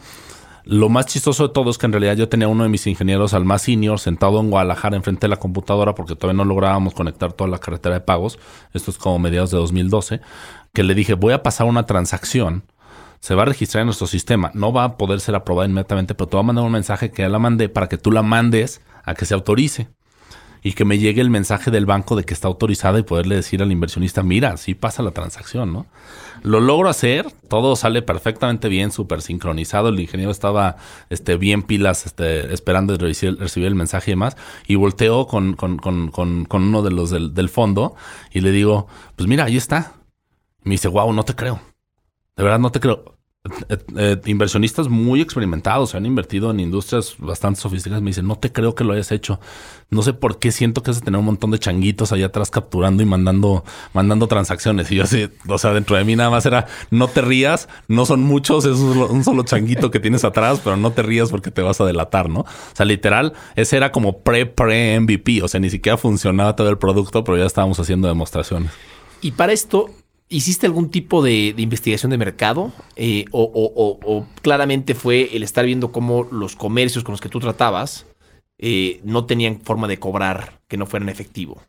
Lo 0.70 0.90
más 0.90 1.06
chistoso 1.06 1.48
de 1.48 1.54
todo 1.54 1.70
es 1.70 1.78
que 1.78 1.86
en 1.86 1.92
realidad 1.92 2.14
yo 2.14 2.28
tenía 2.28 2.46
uno 2.46 2.62
de 2.62 2.68
mis 2.68 2.86
ingenieros 2.86 3.32
al 3.32 3.46
más 3.46 3.62
senior 3.62 3.98
sentado 3.98 4.38
en 4.38 4.50
Guadalajara 4.50 4.96
enfrente 4.98 5.22
de 5.22 5.28
la 5.28 5.38
computadora 5.38 5.94
porque 5.94 6.14
todavía 6.14 6.36
no 6.36 6.44
lográbamos 6.44 6.92
conectar 6.92 7.32
toda 7.32 7.48
la 7.48 7.56
carretera 7.56 7.94
de 7.94 8.02
pagos. 8.02 8.38
Esto 8.74 8.90
es 8.90 8.98
como 8.98 9.18
mediados 9.18 9.50
de 9.50 9.56
2012. 9.56 10.20
Que 10.74 10.82
le 10.82 10.94
dije, 10.94 11.14
voy 11.14 11.32
a 11.32 11.42
pasar 11.42 11.66
una 11.66 11.86
transacción. 11.86 12.64
Se 13.18 13.34
va 13.34 13.44
a 13.44 13.46
registrar 13.46 13.80
en 13.80 13.86
nuestro 13.86 14.06
sistema. 14.06 14.50
No 14.52 14.70
va 14.70 14.84
a 14.84 14.96
poder 14.98 15.20
ser 15.20 15.36
aprobada 15.36 15.66
inmediatamente, 15.66 16.14
pero 16.14 16.28
te 16.28 16.36
voy 16.36 16.44
a 16.44 16.48
mandar 16.48 16.66
un 16.66 16.72
mensaje 16.72 17.10
que 17.12 17.22
ya 17.22 17.30
la 17.30 17.38
mandé 17.38 17.70
para 17.70 17.88
que 17.88 17.96
tú 17.96 18.12
la 18.12 18.22
mandes 18.22 18.82
a 19.04 19.14
que 19.14 19.24
se 19.24 19.32
autorice 19.32 19.88
y 20.62 20.74
que 20.74 20.84
me 20.84 20.98
llegue 20.98 21.22
el 21.22 21.30
mensaje 21.30 21.70
del 21.70 21.86
banco 21.86 22.14
de 22.14 22.24
que 22.24 22.34
está 22.34 22.46
autorizada 22.46 22.98
y 22.98 23.04
poderle 23.04 23.36
decir 23.36 23.62
al 23.62 23.72
inversionista, 23.72 24.22
mira, 24.22 24.54
sí 24.58 24.74
pasa 24.74 25.02
la 25.02 25.12
transacción, 25.12 25.72
¿no? 25.72 25.86
Lo 26.42 26.60
logro 26.60 26.88
hacer, 26.88 27.30
todo 27.48 27.76
sale 27.76 28.02
perfectamente 28.02 28.68
bien, 28.68 28.92
súper 28.92 29.22
sincronizado, 29.22 29.88
el 29.88 30.00
ingeniero 30.00 30.30
estaba 30.30 30.76
este, 31.10 31.36
bien 31.36 31.62
pilas, 31.62 32.06
este, 32.06 32.52
esperando 32.52 32.96
recibir, 32.96 33.38
recibir, 33.38 33.66
el 33.66 33.74
mensaje 33.74 34.10
y 34.10 34.12
demás, 34.12 34.36
y 34.66 34.76
volteo 34.76 35.26
con, 35.26 35.54
con, 35.54 35.78
con, 35.78 36.10
con 36.10 36.62
uno 36.62 36.82
de 36.82 36.90
los 36.90 37.10
del, 37.10 37.34
del, 37.34 37.48
fondo 37.48 37.96
y 38.32 38.40
le 38.40 38.50
digo, 38.50 38.86
pues 39.16 39.28
mira, 39.28 39.44
ahí 39.44 39.56
está. 39.56 39.94
me 40.62 40.72
dice, 40.72 40.88
wow, 40.88 41.12
no 41.12 41.24
te 41.24 41.34
creo. 41.34 41.60
De 42.36 42.44
verdad 42.44 42.60
no 42.60 42.70
te 42.70 42.80
creo. 42.80 43.17
Eh, 43.68 43.78
eh, 43.96 44.20
inversionistas 44.26 44.88
muy 44.88 45.20
experimentados, 45.20 45.90
se 45.90 45.96
han 45.96 46.04
invertido 46.04 46.50
en 46.50 46.60
industrias 46.60 47.14
bastante 47.18 47.60
sofisticadas, 47.60 48.02
me 48.02 48.10
dicen, 48.10 48.26
no 48.26 48.36
te 48.36 48.52
creo 48.52 48.74
que 48.74 48.84
lo 48.84 48.92
hayas 48.92 49.12
hecho. 49.12 49.40
No 49.90 50.02
sé 50.02 50.12
por 50.12 50.38
qué 50.38 50.52
siento 50.52 50.82
que 50.82 50.90
has 50.90 50.98
de 50.98 51.04
tener 51.04 51.18
un 51.18 51.24
montón 51.24 51.50
de 51.50 51.58
changuitos 51.58 52.12
allá 52.12 52.26
atrás 52.26 52.50
capturando 52.50 53.02
y 53.02 53.06
mandando, 53.06 53.64
mandando 53.94 54.26
transacciones. 54.26 54.90
Y 54.90 54.96
yo 54.96 55.04
así, 55.04 55.30
o 55.46 55.58
sea, 55.58 55.72
dentro 55.72 55.96
de 55.96 56.04
mí 56.04 56.16
nada 56.16 56.30
más 56.30 56.46
era, 56.46 56.66
no 56.90 57.08
te 57.08 57.22
rías, 57.22 57.68
no 57.86 58.04
son 58.06 58.20
muchos, 58.22 58.64
es 58.64 58.76
un 58.78 59.24
solo 59.24 59.44
changuito 59.44 59.90
que 59.90 60.00
tienes 60.00 60.24
atrás, 60.24 60.60
pero 60.62 60.76
no 60.76 60.92
te 60.92 61.02
rías 61.02 61.30
porque 61.30 61.50
te 61.50 61.62
vas 61.62 61.80
a 61.80 61.86
delatar, 61.86 62.28
¿no? 62.28 62.40
O 62.40 62.46
sea, 62.74 62.86
literal, 62.86 63.32
ese 63.54 63.76
era 63.76 63.92
como 63.92 64.20
pre-pre-MVP, 64.20 65.42
o 65.42 65.48
sea, 65.48 65.60
ni 65.60 65.70
siquiera 65.70 65.96
funcionaba 65.96 66.56
todo 66.56 66.68
el 66.68 66.78
producto, 66.78 67.24
pero 67.24 67.38
ya 67.38 67.46
estábamos 67.46 67.78
haciendo 67.78 68.08
demostraciones. 68.08 68.72
Y 69.20 69.32
para 69.32 69.52
esto, 69.52 69.90
¿Hiciste 70.30 70.66
algún 70.66 70.90
tipo 70.90 71.22
de, 71.22 71.54
investigación 71.56 72.10
de 72.10 72.18
mercado? 72.18 72.72
Eh, 72.96 73.24
o, 73.32 74.26
claramente 74.42 74.94
fue 74.94 75.34
el 75.34 75.42
estar 75.42 75.64
viendo 75.64 75.90
cómo 75.90 76.24
los 76.30 76.54
comercios 76.54 77.02
con 77.02 77.12
los 77.12 77.20
que 77.20 77.28
tú 77.28 77.40
tratabas 77.40 78.06
eh, 78.58 79.00
no 79.04 79.24
tenían 79.24 79.60
forma 79.60 79.88
de 79.88 79.98
cobrar 79.98 80.60
que 80.68 80.76
no 80.76 80.86
fueran 80.86 81.08
efectivo? 81.08 81.62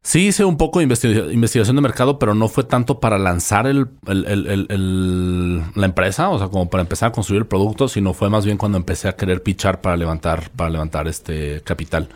Sí, 0.00 0.28
hice 0.28 0.44
un 0.44 0.56
poco 0.56 0.78
de 0.78 0.84
investigación 0.84 1.76
de 1.76 1.82
mercado, 1.82 2.18
pero 2.18 2.34
no 2.34 2.48
fue 2.48 2.64
tanto 2.64 2.98
para 2.98 3.18
lanzar 3.18 3.66
el, 3.66 3.88
la 4.06 5.84
empresa, 5.86 6.30
o 6.30 6.38
sea, 6.38 6.48
como 6.48 6.70
para 6.70 6.80
empezar 6.80 7.10
a 7.10 7.12
construir 7.12 7.42
el 7.42 7.46
producto, 7.46 7.88
sino 7.88 8.14
fue 8.14 8.30
más 8.30 8.46
bien 8.46 8.56
cuando 8.56 8.78
empecé 8.78 9.08
a 9.08 9.16
querer 9.16 9.42
pichar 9.42 9.82
para 9.82 9.98
levantar, 9.98 10.50
para 10.50 10.70
levantar 10.70 11.08
este 11.08 11.60
capital. 11.62 12.08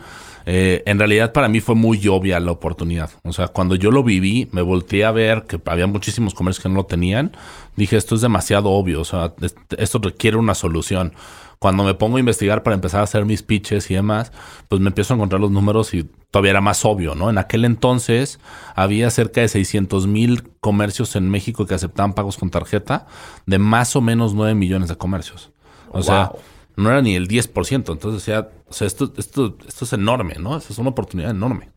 Eh, 0.45 0.83
en 0.85 0.99
realidad 0.99 1.31
para 1.31 1.47
mí 1.47 1.61
fue 1.61 1.75
muy 1.75 2.05
obvia 2.07 2.39
la 2.39 2.51
oportunidad. 2.51 3.11
O 3.23 3.33
sea, 3.33 3.47
cuando 3.47 3.75
yo 3.75 3.91
lo 3.91 4.03
viví, 4.03 4.49
me 4.51 4.61
volteé 4.61 5.05
a 5.05 5.11
ver 5.11 5.43
que 5.43 5.59
había 5.65 5.87
muchísimos 5.87 6.33
comercios 6.33 6.63
que 6.63 6.69
no 6.69 6.75
lo 6.75 6.85
tenían. 6.85 7.31
Dije, 7.75 7.97
esto 7.97 8.15
es 8.15 8.21
demasiado 8.21 8.69
obvio. 8.69 9.01
O 9.01 9.05
sea, 9.05 9.33
esto 9.77 9.99
requiere 9.99 10.37
una 10.37 10.55
solución. 10.55 11.13
Cuando 11.59 11.85
me 11.85 11.93
pongo 11.93 12.17
a 12.17 12.19
investigar 12.19 12.61
para 12.61 12.73
empezar 12.73 12.99
a 12.99 13.03
hacer 13.03 13.23
mis 13.23 13.41
pitches 13.41 13.89
y 13.89 13.93
demás, 13.93 14.33
pues 14.67 14.81
me 14.81 14.89
empiezo 14.89 15.13
a 15.13 15.15
encontrar 15.15 15.39
los 15.39 15.51
números 15.51 15.93
y 15.93 16.09
todavía 16.29 16.51
era 16.51 16.61
más 16.61 16.83
obvio, 16.83 17.15
¿no? 17.15 17.29
En 17.29 17.37
aquel 17.37 17.63
entonces 17.63 18.39
había 18.75 19.09
cerca 19.11 19.39
de 19.39 19.47
600 19.47 20.07
mil 20.07 20.49
comercios 20.59 21.15
en 21.15 21.29
México 21.29 21.65
que 21.65 21.73
aceptaban 21.73 22.13
pagos 22.15 22.35
con 22.35 22.49
tarjeta 22.49 23.07
de 23.45 23.59
más 23.59 23.95
o 23.95 24.01
menos 24.01 24.33
9 24.33 24.55
millones 24.55 24.89
de 24.89 24.97
comercios. 24.97 25.51
O 25.91 26.01
sea, 26.01 26.31
no 26.75 26.89
era 26.89 27.01
ni 27.01 27.15
el 27.15 27.27
10%. 27.27 27.73
Entonces 27.73 28.13
decía, 28.13 28.49
o 28.67 28.73
sea, 28.73 28.87
esto, 28.87 29.13
esto, 29.17 29.57
esto 29.67 29.85
es 29.85 29.93
enorme, 29.93 30.35
¿no? 30.39 30.57
Esto 30.57 30.73
es 30.73 30.79
una 30.79 30.89
oportunidad 30.89 31.31
enorme. 31.31 31.69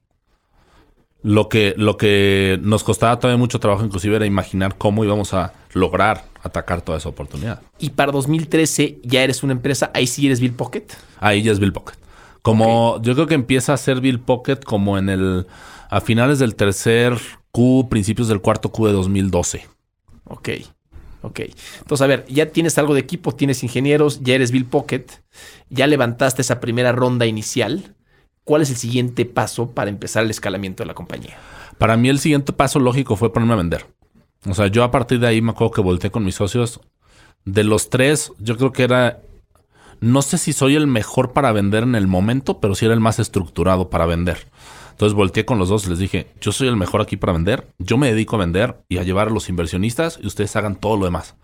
Lo 1.23 1.49
que, 1.49 1.75
lo 1.77 1.97
que 1.97 2.59
nos 2.63 2.85
costaba 2.85 3.19
todavía 3.19 3.39
mucho 3.39 3.59
trabajo, 3.59 3.85
inclusive, 3.85 4.17
era 4.17 4.27
imaginar 4.27 4.77
cómo 4.77 5.05
íbamos 5.05 5.35
a 5.35 5.55
lograr 5.73 6.25
atacar 6.43 6.83
toda 6.83 6.99
esa 6.99 7.09
oportunidad. 7.09 7.63
Y 7.79 7.91
para 7.91 8.13
2013 8.13 9.01
ya 9.03 9.23
eres 9.23 9.43
una 9.43 9.53
empresa, 9.53 9.91
ahí 9.93 10.07
sí 10.07 10.27
eres 10.27 10.41
Bill 10.41 10.53
Pocket. 10.53 10.85
Ahí 11.19 11.43
ya 11.43 11.53
es 11.53 11.59
Bill 11.59 11.73
Pocket. 11.73 11.97
Como 12.43 13.03
yo 13.03 13.15
creo 13.15 13.27
que 13.27 13.35
empieza 13.35 13.73
a 13.73 13.77
ser 13.77 14.01
Bill 14.01 14.21
Pocket 14.21 14.59
como 14.65 14.99
en 14.99 15.09
el 15.09 15.47
a 15.91 16.01
finales 16.01 16.39
del 16.39 16.55
tercer 16.55 17.19
Q, 17.51 17.89
principios 17.91 18.29
del 18.29 18.41
cuarto 18.41 18.71
Q 18.71 18.87
de 18.87 18.93
2012. 18.93 19.67
Ok. 20.25 20.49
Ok. 21.23 21.41
Entonces, 21.79 22.05
a 22.05 22.07
ver, 22.07 22.25
ya 22.29 22.47
tienes 22.47 22.79
algo 22.79 22.95
de 22.95 23.01
equipo, 23.01 23.35
tienes 23.35 23.63
ingenieros, 23.63 24.21
ya 24.23 24.35
eres 24.35 24.51
Bill 24.51 24.67
Pocket, 24.67 25.07
ya 25.71 25.87
levantaste 25.87 26.43
esa 26.43 26.61
primera 26.61 26.93
ronda 26.93 27.27
inicial. 27.27 27.95
¿Cuál 28.45 28.63
es 28.63 28.71
el 28.71 28.77
siguiente 28.77 29.25
paso 29.25 29.73
para 29.73 29.91
empezar 29.91 30.23
el 30.23 30.31
escalamiento 30.31 30.83
de 30.83 30.87
la 30.87 30.95
compañía? 30.95 31.37
Para 31.79 31.97
mí 31.97 32.09
el 32.09 32.21
siguiente 32.21 32.53
paso 32.53 32.79
lógico 32.79 33.17
fue 33.17 33.33
ponerme 33.33 33.55
a 33.55 33.57
vender. 33.57 33.87
O 34.49 34.55
sea, 34.55 34.69
yo 34.69 34.85
a 34.85 34.91
partir 34.91 35.19
de 35.19 35.27
ahí 35.27 35.43
me 35.43 35.51
acuerdo 35.51 35.73
que 35.73 35.81
volteé 35.81 36.11
con 36.11 36.25
mis 36.25 36.37
socios. 36.37 36.81
De 37.45 37.65
los 37.65 37.91
tres, 37.91 38.33
yo 38.39 38.57
creo 38.57 38.73
que 38.73 38.85
era... 38.85 39.21
No 40.01 40.23
sé 40.23 40.39
si 40.39 40.53
soy 40.53 40.77
el 40.77 40.87
mejor 40.87 41.33
para 41.33 41.53
vender 41.53 41.83
en 41.83 41.95
el 41.95 42.07
momento, 42.07 42.61
pero 42.61 42.75
sí 42.75 42.85
era 42.85 42.95
el 42.95 43.01
más 43.01 43.19
estructurado 43.19 43.89
para 43.89 44.07
vender. 44.07 44.47
Entonces 44.97 45.15
volteé 45.15 45.45
con 45.45 45.59
los 45.59 45.69
dos 45.69 45.87
y 45.87 45.91
les 45.91 45.99
dije, 45.99 46.29
yo 46.41 46.53
soy 46.53 46.69
el 46.69 46.77
mejor 46.77 47.03
aquí 47.03 47.19
para 47.19 47.35
vender, 47.35 47.69
yo 47.79 47.99
me 47.99 48.09
dedico 48.09 48.37
a 48.37 48.39
vender 48.39 48.79
y 48.89 48.97
a 48.97 49.03
llevar 49.03 49.29
a 49.29 49.31
los 49.31 49.51
inversionistas 49.51 50.19
y 50.23 50.27
ustedes 50.27 50.57
hagan 50.57 50.75
todo 50.75 50.97
lo 50.97 51.05
demás. 51.05 51.35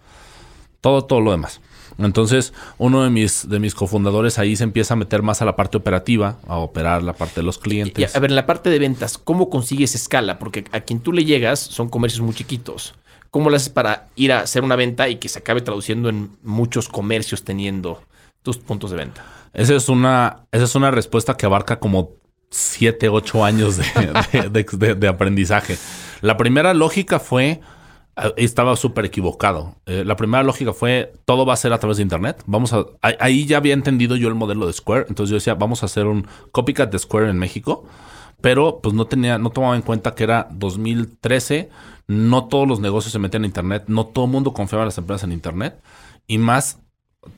Todo, 0.81 1.05
todo 1.05 1.21
lo 1.21 1.33
demás. 1.33 1.61
Entonces, 1.99 2.55
uno 2.79 3.05
de 3.05 3.11
mis, 3.11 3.51
de 3.51 3.61
mis 3.61 3.75
cofundadores 3.75 4.39
ahí 4.39 4.57
se 4.57 4.65
empieza 4.65 4.95
a 4.95 4.97
meter 4.97 5.21
más 5.21 5.43
a 5.43 5.45
la 5.45 5.55
parte 5.55 5.77
operativa, 5.77 6.39
a 6.49 6.57
operar 6.57 7.03
la 7.03 7.13
parte 7.13 7.41
de 7.41 7.43
los 7.43 7.59
clientes. 7.59 8.17
a 8.17 8.21
ver, 8.21 8.31
en 8.31 8.37
la 8.37 8.47
parte 8.47 8.71
de 8.71 8.79
ventas, 8.79 9.19
¿cómo 9.19 9.51
consigues 9.51 9.95
escala? 9.95 10.39
Porque 10.39 10.65
a 10.73 10.81
quien 10.81 11.01
tú 11.01 11.13
le 11.13 11.27
llegas 11.27 11.61
son 11.61 11.91
comercios 11.91 12.23
muy 12.23 12.33
chiquitos. 12.35 12.95
¿Cómo 13.31 13.51
lo 13.51 13.57
haces 13.57 13.69
para 13.69 14.09
ir 14.17 14.33
a 14.33 14.41
hacer 14.41 14.65
una 14.65 14.77
venta 14.77 15.11
y 15.11 15.17
que 15.17 15.29
se 15.29 15.41
acabe 15.41 15.61
traduciendo 15.61 16.09
en 16.09 16.31
muchos 16.43 16.89
comercios 16.89 17.45
teniendo 17.45 18.01
tus 18.43 18.57
puntos 18.57 18.93
de 18.93 18.97
venta? 18.97 19.23
Esa 19.53 19.75
es 19.75 19.91
una, 19.91 20.47
esa 20.53 20.65
es 20.65 20.75
una 20.75 20.91
respuesta 20.91 21.37
que 21.37 21.45
abarca 21.45 21.79
como 21.79 22.22
siete, 22.53 23.09
ocho 23.09 23.45
años 23.45 23.79
de, 23.79 25.09
aprendizaje. 25.09 25.79
La 26.21 26.37
primera 26.37 26.75
lógica 26.75 27.19
fue, 27.19 27.61
eh, 28.17 28.33
estaba 28.37 28.77
súper 28.77 29.07
equivocado. 29.07 29.75
Eh, 29.87 30.05
la 30.05 30.17
primera 30.17 30.45
lógica 30.45 30.73
fue, 30.73 31.15
todo 31.25 31.47
va 31.47 31.55
a 31.55 31.57
ser 31.57 31.73
a 31.73 31.79
través 31.79 31.97
de 31.97 32.03
Internet. 32.05 32.43
Vamos 32.47 32.75
a, 32.75 32.85
ahí 33.01 33.47
ya 33.47 33.57
había 33.57 33.73
entendido 33.73 34.17
yo 34.17 34.29
el 34.29 34.35
modelo 34.35 34.67
de 34.67 34.75
Square. 34.75 35.07
Entonces 35.09 35.31
yo 35.31 35.37
decía, 35.37 35.55
vamos 35.55 35.83
a 35.83 35.87
hacer 35.87 36.07
un 36.07 36.27
copycat 36.53 36.93
de 36.93 36.99
Square 36.99 37.31
en 37.31 37.39
México. 37.39 37.85
Pero 38.43 38.81
pues 38.83 38.95
no 38.95 39.07
tenía, 39.07 39.39
no 39.39 39.51
tomaba 39.51 39.75
en 39.75 39.83
cuenta 39.83 40.15
que 40.15 40.25
era 40.25 40.49
2013. 40.53 41.71
No 42.07 42.49
todos 42.49 42.69
los 42.69 42.81
negocios 42.81 43.13
se 43.13 43.19
metían 43.19 43.45
en 43.45 43.49
Internet. 43.49 43.85
No 43.87 44.07
todo 44.07 44.27
el 44.27 44.31
mundo 44.31 44.53
confiaba 44.53 44.83
en 44.85 44.89
las 44.89 44.99
empresas 44.99 45.25
en 45.25 45.33
Internet. 45.33 45.81
Y 46.27 46.37
más 46.37 46.81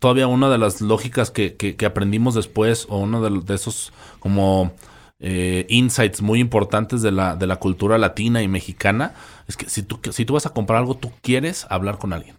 todavía 0.01 0.27
una 0.27 0.49
de 0.51 0.59
las 0.59 0.81
lógicas 0.81 1.31
que, 1.31 1.55
que, 1.57 1.87
aprendimos 1.87 2.35
después, 2.35 2.87
o 2.89 2.99
uno 2.99 3.23
de, 3.23 3.45
de, 3.45 3.55
esos 3.55 3.93
como 4.19 4.73
eh, 5.27 5.65
insights 5.71 6.21
muy 6.21 6.39
importantes 6.39 7.01
de 7.01 7.11
la, 7.11 7.35
de 7.35 7.47
la 7.47 7.57
cultura 7.57 7.97
latina 7.97 8.43
y 8.43 8.49
mexicana, 8.49 9.15
es 9.49 9.57
que 9.57 9.71
si 9.71 9.83
tú, 9.83 9.99
si 10.13 10.27
tú 10.27 10.35
vas 10.35 10.45
a 10.45 10.51
comprar 10.51 10.81
algo, 10.81 10.97
tú 10.97 11.13
quieres 11.23 11.67
hablar 11.71 11.97
con 11.97 12.13
alguien. 12.13 12.37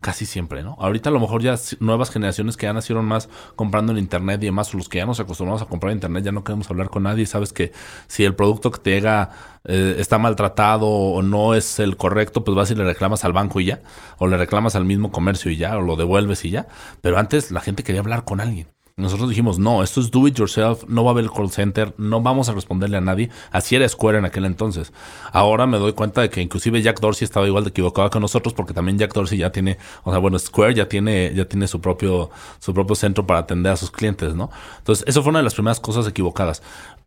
Casi 0.00 0.26
siempre, 0.26 0.64
¿no? 0.64 0.76
Ahorita 0.80 1.10
a 1.10 1.12
lo 1.12 1.20
mejor 1.20 1.42
ya 1.42 1.54
nuevas 1.78 2.10
generaciones 2.10 2.56
que 2.56 2.66
ya 2.66 2.72
nacieron 2.72 3.04
más 3.04 3.28
comprando 3.54 3.92
en 3.92 3.98
internet 3.98 4.42
y 4.42 4.46
demás, 4.46 4.74
los 4.74 4.88
que 4.88 4.98
ya 4.98 5.06
nos 5.06 5.20
acostumbramos 5.20 5.62
a 5.62 5.66
comprar 5.66 5.92
en 5.92 5.98
internet, 5.98 6.24
ya 6.24 6.32
no 6.32 6.42
queremos 6.42 6.68
hablar 6.70 6.90
con 6.90 7.04
nadie. 7.04 7.24
Sabes 7.24 7.52
que 7.52 7.70
si 8.08 8.24
el 8.24 8.34
producto 8.34 8.72
que 8.72 8.80
te 8.80 8.90
llega 8.90 9.30
eh, 9.64 9.96
está 9.98 10.18
maltratado 10.18 10.88
o 10.88 11.22
no 11.22 11.54
es 11.54 11.78
el 11.78 11.96
correcto, 11.96 12.42
pues 12.42 12.56
vas 12.56 12.70
y 12.72 12.74
le 12.74 12.84
reclamas 12.84 13.24
al 13.24 13.32
banco 13.32 13.60
y 13.60 13.66
ya, 13.66 13.82
o 14.18 14.26
le 14.26 14.36
reclamas 14.36 14.74
al 14.74 14.84
mismo 14.84 15.12
comercio 15.12 15.52
y 15.52 15.56
ya, 15.56 15.76
o 15.76 15.82
lo 15.82 15.94
devuelves 15.94 16.44
y 16.44 16.50
ya. 16.50 16.66
Pero 17.00 17.18
antes 17.18 17.52
la 17.52 17.60
gente 17.60 17.84
quería 17.84 18.00
hablar 18.00 18.24
con 18.24 18.40
alguien. 18.40 18.68
Nosotros 18.98 19.28
dijimos, 19.28 19.60
no, 19.60 19.84
esto 19.84 20.00
es 20.00 20.10
do 20.10 20.26
it 20.26 20.36
yourself, 20.36 20.82
no 20.88 21.04
va 21.04 21.10
a 21.10 21.12
haber 21.12 21.24
el 21.24 21.30
call 21.30 21.50
center, 21.50 21.94
no 21.98 22.20
vamos 22.20 22.48
a 22.48 22.52
responderle 22.52 22.96
a 22.96 23.00
nadie. 23.00 23.30
Así 23.52 23.76
era 23.76 23.88
Square 23.88 24.18
en 24.18 24.24
aquel 24.24 24.44
entonces. 24.44 24.92
Ahora 25.32 25.68
me 25.68 25.78
doy 25.78 25.92
cuenta 25.92 26.20
de 26.20 26.30
que 26.30 26.42
inclusive 26.42 26.82
Jack 26.82 26.98
Dorsey 27.00 27.24
estaba 27.24 27.46
igual 27.46 27.62
de 27.62 27.70
equivocado 27.70 28.10
que 28.10 28.18
nosotros 28.18 28.54
porque 28.54 28.74
también 28.74 28.98
Jack 28.98 29.14
Dorsey 29.14 29.38
ya 29.38 29.52
tiene, 29.52 29.78
o 30.02 30.10
sea, 30.10 30.18
bueno, 30.18 30.36
Square 30.36 30.74
ya 30.74 30.88
tiene, 30.88 31.32
ya 31.32 31.44
tiene 31.44 31.68
su 31.68 31.80
propio, 31.80 32.30
su 32.58 32.74
propio 32.74 32.96
centro 32.96 33.24
para 33.24 33.40
atender 33.40 33.72
a 33.72 33.76
sus 33.76 33.92
clientes, 33.92 34.34
¿no? 34.34 34.50
Entonces, 34.78 35.04
eso 35.06 35.22
fue 35.22 35.30
una 35.30 35.38
de 35.38 35.44
las 35.44 35.54
primeras 35.54 35.78
cosas 35.78 36.06
equivocadas. 36.08 36.62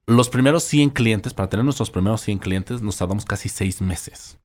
Los 0.07 0.29
primeros 0.29 0.63
100 0.63 0.91
clientes, 0.91 1.33
para 1.33 1.49
tener 1.49 1.65
nuestros 1.65 1.91
primeros 1.91 2.21
100 2.21 2.39
clientes, 2.39 2.81
nos 2.81 2.97
tardamos 2.97 3.25
casi 3.25 3.49
seis 3.49 3.81
meses. 3.81 4.39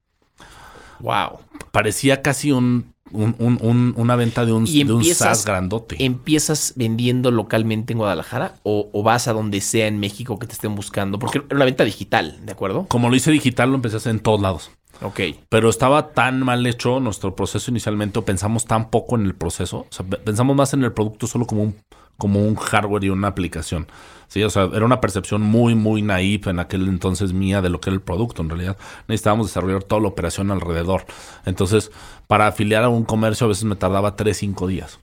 Wow. 1.01 1.41
Parecía 1.73 2.23
casi 2.23 2.53
un 2.53 2.95
una 3.13 4.17
venta 4.17 4.45
de 4.45 4.53
un, 4.53 4.65
de 4.65 4.93
un 4.93 5.05
SaaS 5.05 5.45
grandote. 5.45 5.97
¿Empiezas 6.05 6.73
vendiendo 6.77 7.31
localmente 7.31 7.93
en 7.93 7.99
Guadalajara 7.99 8.57
o, 8.63 9.03
vas 9.03 9.29
a 9.29 9.33
donde 9.33 9.61
sea 9.61 9.87
en 9.87 9.99
México 10.01 10.39
que 10.39 10.47
te 10.47 10.55
estén 10.55 10.75
buscando? 10.75 11.19
Porque 11.19 11.39
era 11.39 11.57
una 11.57 11.65
venta 11.65 11.85
digital, 11.85 12.39
¿de 12.45 12.53
acuerdo? 12.53 12.87
Como 12.89 13.09
lo 13.09 13.17
hice 13.17 13.31
digital, 13.31 13.71
lo 13.71 13.77
empecé 13.77 13.97
a 13.97 13.99
hacer 13.99 14.11
en 14.11 14.21
todos 14.21 14.41
lados. 14.41 14.71
Ok. 15.03 15.21
Pero 15.49 15.69
estaba 15.69 16.09
tan 16.09 16.41
mal 16.43 16.67
hecho 16.67 17.01
nuestro 17.01 17.37
proceso 17.37 17.71
inicialmente, 17.71 18.19
o 18.19 18.25
pensamos 18.25 18.65
tan 18.65 18.91
poco 18.91 19.17
en 19.17 19.27
el 19.27 19.35
proceso. 19.35 19.87
O 19.89 19.93
sea, 19.93 20.07
pensamos 20.07 20.57
más 20.57 20.73
en 20.73 20.83
el 20.83 20.93
producto 20.93 21.27
solo 21.27 21.47
como 21.47 21.63
un, 21.63 21.77
como 22.17 22.43
un 22.43 22.57
hardware 22.57 23.05
y 23.05 23.11
una 23.11 23.29
aplicación. 23.29 23.87
Sí, 24.29 24.43
o 24.43 24.51
sea, 24.51 24.65
era 24.75 24.85
una 24.85 25.01
percepción 25.01 25.43
muy, 25.43 25.75
muy 25.75 26.03
naive 26.03 26.51
en 26.51 26.59
aquel 26.59 26.89
entonces 26.89 27.33
mía 27.33 27.63
de 27.63 27.71
lo 27.71 27.81
que 27.81 27.91
era 27.91 27.95
el 27.95 28.03
producto. 28.03 28.43
En 28.43 28.49
realidad, 28.49 28.77
necesitábamos 29.07 29.47
desarrollar 29.47 29.85
toda 29.85 30.01
la 30.01 30.09
operación 30.09 30.51
alrededor. 30.51 31.07
Entonces, 31.45 31.93
para 32.27 32.49
afiliar 32.49 32.83
a 32.85 32.89
un 32.89 33.05
comercio 33.05 33.45
a 33.45 33.49
veces 33.49 33.65
me 33.65 33.77
tardaba 33.77 34.17
3, 34.17 34.37
5 34.37 34.67
días. 34.67 34.99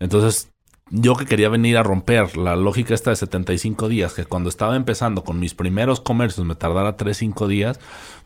Entonces, 0.00 0.50
yo 0.90 1.14
que 1.16 1.26
quería 1.26 1.48
venir 1.48 1.76
a 1.76 1.82
romper 1.82 2.36
la 2.36 2.56
lógica 2.56 2.94
esta 2.94 3.10
de 3.10 3.16
75 3.16 3.88
días, 3.88 4.14
que 4.14 4.24
cuando 4.24 4.48
estaba 4.48 4.76
empezando 4.76 5.24
con 5.24 5.40
mis 5.40 5.54
primeros 5.54 6.00
comercios 6.00 6.46
me 6.46 6.54
tardara 6.54 6.96
3, 6.96 7.16
5 7.16 7.48
días, 7.48 7.80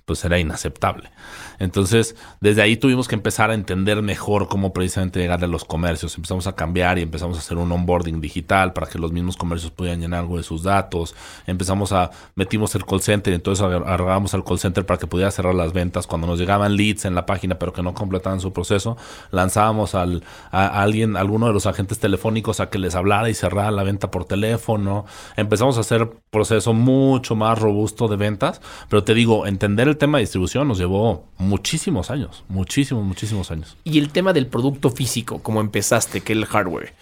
pues 0.08 0.24
era 0.24 0.38
inaceptable. 0.38 1.10
Entonces, 1.58 2.16
desde 2.40 2.62
ahí 2.62 2.78
tuvimos 2.78 3.08
que 3.08 3.14
empezar 3.14 3.50
a 3.50 3.54
entender 3.54 4.00
mejor 4.00 4.48
cómo 4.48 4.72
precisamente 4.72 5.20
llegarle 5.20 5.44
a 5.44 5.48
los 5.48 5.66
comercios. 5.66 6.16
Empezamos 6.16 6.46
a 6.46 6.54
cambiar 6.54 6.98
y 6.98 7.02
empezamos 7.02 7.36
a 7.36 7.40
hacer 7.40 7.58
un 7.58 7.70
onboarding 7.70 8.20
digital 8.20 8.72
para 8.72 8.86
que 8.86 8.98
los 8.98 9.12
mismos 9.12 9.36
comercios 9.36 9.70
pudieran 9.70 10.00
llenar 10.00 10.20
algo 10.20 10.38
de 10.38 10.44
sus 10.44 10.62
datos. 10.62 11.14
Empezamos 11.46 11.92
a, 11.92 12.10
metimos 12.36 12.74
el 12.74 12.86
call 12.86 13.02
center 13.02 13.32
y 13.34 13.36
entonces 13.36 13.62
agarramos 13.62 14.32
al 14.32 14.44
call 14.44 14.58
center 14.58 14.86
para 14.86 14.98
que 14.98 15.06
pudiera 15.06 15.30
cerrar 15.30 15.54
las 15.54 15.74
ventas. 15.74 16.06
Cuando 16.06 16.26
nos 16.26 16.38
llegaban 16.38 16.74
leads 16.74 17.04
en 17.04 17.14
la 17.14 17.26
página 17.26 17.58
pero 17.58 17.74
que 17.74 17.82
no 17.82 17.92
completaban 17.92 18.40
su 18.40 18.54
proceso, 18.54 18.96
lanzábamos 19.30 19.94
al, 19.94 20.24
a, 20.50 20.80
alguien, 20.80 21.18
a 21.18 21.20
alguno 21.20 21.48
de 21.48 21.52
los 21.52 21.66
agentes 21.66 21.98
telefónicos 21.98 22.60
a 22.60 22.70
que 22.70 22.78
les 22.78 22.94
hablara 22.94 23.28
y 23.28 23.34
cerrara 23.34 23.70
la 23.70 23.82
venta 23.82 24.10
por 24.10 24.24
teléfono. 24.24 25.04
Empezamos 25.36 25.76
a 25.76 25.80
hacer 25.80 26.08
proceso 26.30 26.72
mucho 26.72 27.36
más 27.36 27.58
robusto 27.58 28.08
de 28.08 28.16
ventas, 28.16 28.62
pero 28.88 29.04
te 29.04 29.12
digo, 29.12 29.46
entender 29.46 29.88
el 29.88 29.97
tema 29.98 30.18
de 30.18 30.22
distribución 30.22 30.68
nos 30.68 30.78
llevó 30.78 31.26
muchísimos 31.36 32.10
años, 32.10 32.44
muchísimos, 32.48 33.04
muchísimos 33.04 33.50
años. 33.50 33.76
Y 33.84 33.98
el 33.98 34.10
tema 34.10 34.32
del 34.32 34.46
producto 34.46 34.90
físico, 34.90 35.40
como 35.40 35.60
empezaste, 35.60 36.20
que 36.22 36.32
el 36.32 36.46
hardware, 36.46 36.94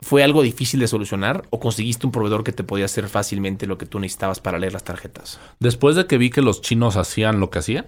¿fue 0.00 0.22
algo 0.22 0.42
difícil 0.42 0.80
de 0.80 0.88
solucionar 0.88 1.44
o 1.50 1.60
conseguiste 1.60 2.06
un 2.06 2.12
proveedor 2.12 2.44
que 2.44 2.52
te 2.52 2.64
podía 2.64 2.86
hacer 2.86 3.08
fácilmente 3.08 3.66
lo 3.66 3.78
que 3.78 3.86
tú 3.86 3.98
necesitabas 4.00 4.40
para 4.40 4.58
leer 4.58 4.72
las 4.72 4.84
tarjetas? 4.84 5.40
Después 5.60 5.96
de 5.96 6.06
que 6.06 6.18
vi 6.18 6.30
que 6.30 6.42
los 6.42 6.62
chinos 6.62 6.96
hacían 6.96 7.40
lo 7.40 7.50
que 7.50 7.58
hacían, 7.58 7.86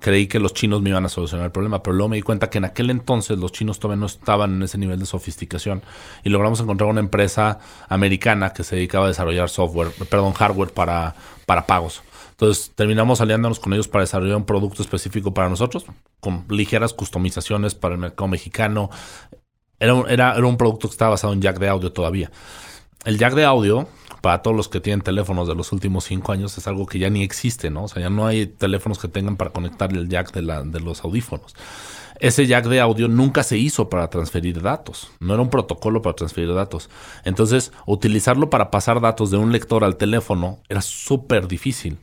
creí 0.00 0.26
que 0.26 0.38
los 0.38 0.52
chinos 0.52 0.82
me 0.82 0.90
iban 0.90 1.04
a 1.06 1.08
solucionar 1.08 1.46
el 1.46 1.52
problema, 1.52 1.82
pero 1.82 1.94
luego 1.94 2.10
me 2.10 2.16
di 2.16 2.22
cuenta 2.22 2.50
que 2.50 2.58
en 2.58 2.64
aquel 2.64 2.90
entonces 2.90 3.38
los 3.38 3.52
chinos 3.52 3.78
todavía 3.78 4.00
no 4.00 4.06
estaban 4.06 4.56
en 4.56 4.62
ese 4.62 4.76
nivel 4.76 4.98
de 4.98 5.06
sofisticación 5.06 5.82
y 6.22 6.30
logramos 6.30 6.60
encontrar 6.60 6.90
una 6.90 7.00
empresa 7.00 7.58
americana 7.88 8.52
que 8.52 8.64
se 8.64 8.76
dedicaba 8.76 9.06
a 9.06 9.08
desarrollar 9.08 9.48
software, 9.48 9.88
perdón, 10.10 10.34
hardware 10.34 10.70
para, 10.70 11.14
para 11.46 11.66
pagos. 11.66 12.02
Entonces 12.34 12.72
terminamos 12.74 13.20
aliándonos 13.20 13.60
con 13.60 13.72
ellos 13.74 13.86
para 13.86 14.02
desarrollar 14.02 14.36
un 14.36 14.44
producto 14.44 14.82
específico 14.82 15.32
para 15.32 15.48
nosotros, 15.48 15.86
con 16.18 16.44
ligeras 16.48 16.92
customizaciones 16.92 17.76
para 17.76 17.94
el 17.94 18.00
mercado 18.00 18.26
mexicano. 18.26 18.90
Era 19.78 19.94
un, 19.94 20.10
era, 20.10 20.34
era 20.36 20.44
un 20.44 20.56
producto 20.56 20.88
que 20.88 20.92
estaba 20.92 21.12
basado 21.12 21.32
en 21.32 21.40
jack 21.40 21.60
de 21.60 21.68
audio 21.68 21.92
todavía. 21.92 22.32
El 23.04 23.18
jack 23.18 23.34
de 23.34 23.44
audio, 23.44 23.86
para 24.20 24.42
todos 24.42 24.56
los 24.56 24.68
que 24.68 24.80
tienen 24.80 25.02
teléfonos 25.02 25.46
de 25.46 25.54
los 25.54 25.70
últimos 25.70 26.04
cinco 26.04 26.32
años, 26.32 26.58
es 26.58 26.66
algo 26.66 26.86
que 26.86 26.98
ya 26.98 27.08
ni 27.08 27.22
existe, 27.22 27.70
¿no? 27.70 27.84
O 27.84 27.88
sea, 27.88 28.02
ya 28.02 28.10
no 28.10 28.26
hay 28.26 28.46
teléfonos 28.46 28.98
que 28.98 29.06
tengan 29.06 29.36
para 29.36 29.50
conectar 29.50 29.92
el 29.92 30.08
jack 30.08 30.32
de, 30.32 30.42
la, 30.42 30.64
de 30.64 30.80
los 30.80 31.04
audífonos. 31.04 31.54
Ese 32.18 32.46
jack 32.46 32.66
de 32.66 32.80
audio 32.80 33.06
nunca 33.06 33.44
se 33.44 33.58
hizo 33.58 33.88
para 33.88 34.08
transferir 34.08 34.60
datos, 34.60 35.10
no 35.20 35.34
era 35.34 35.42
un 35.42 35.50
protocolo 35.50 36.02
para 36.02 36.16
transferir 36.16 36.52
datos. 36.52 36.90
Entonces, 37.24 37.72
utilizarlo 37.86 38.50
para 38.50 38.72
pasar 38.72 39.00
datos 39.00 39.30
de 39.30 39.36
un 39.36 39.52
lector 39.52 39.84
al 39.84 39.96
teléfono 39.96 40.58
era 40.68 40.80
súper 40.80 41.46
difícil. 41.46 41.98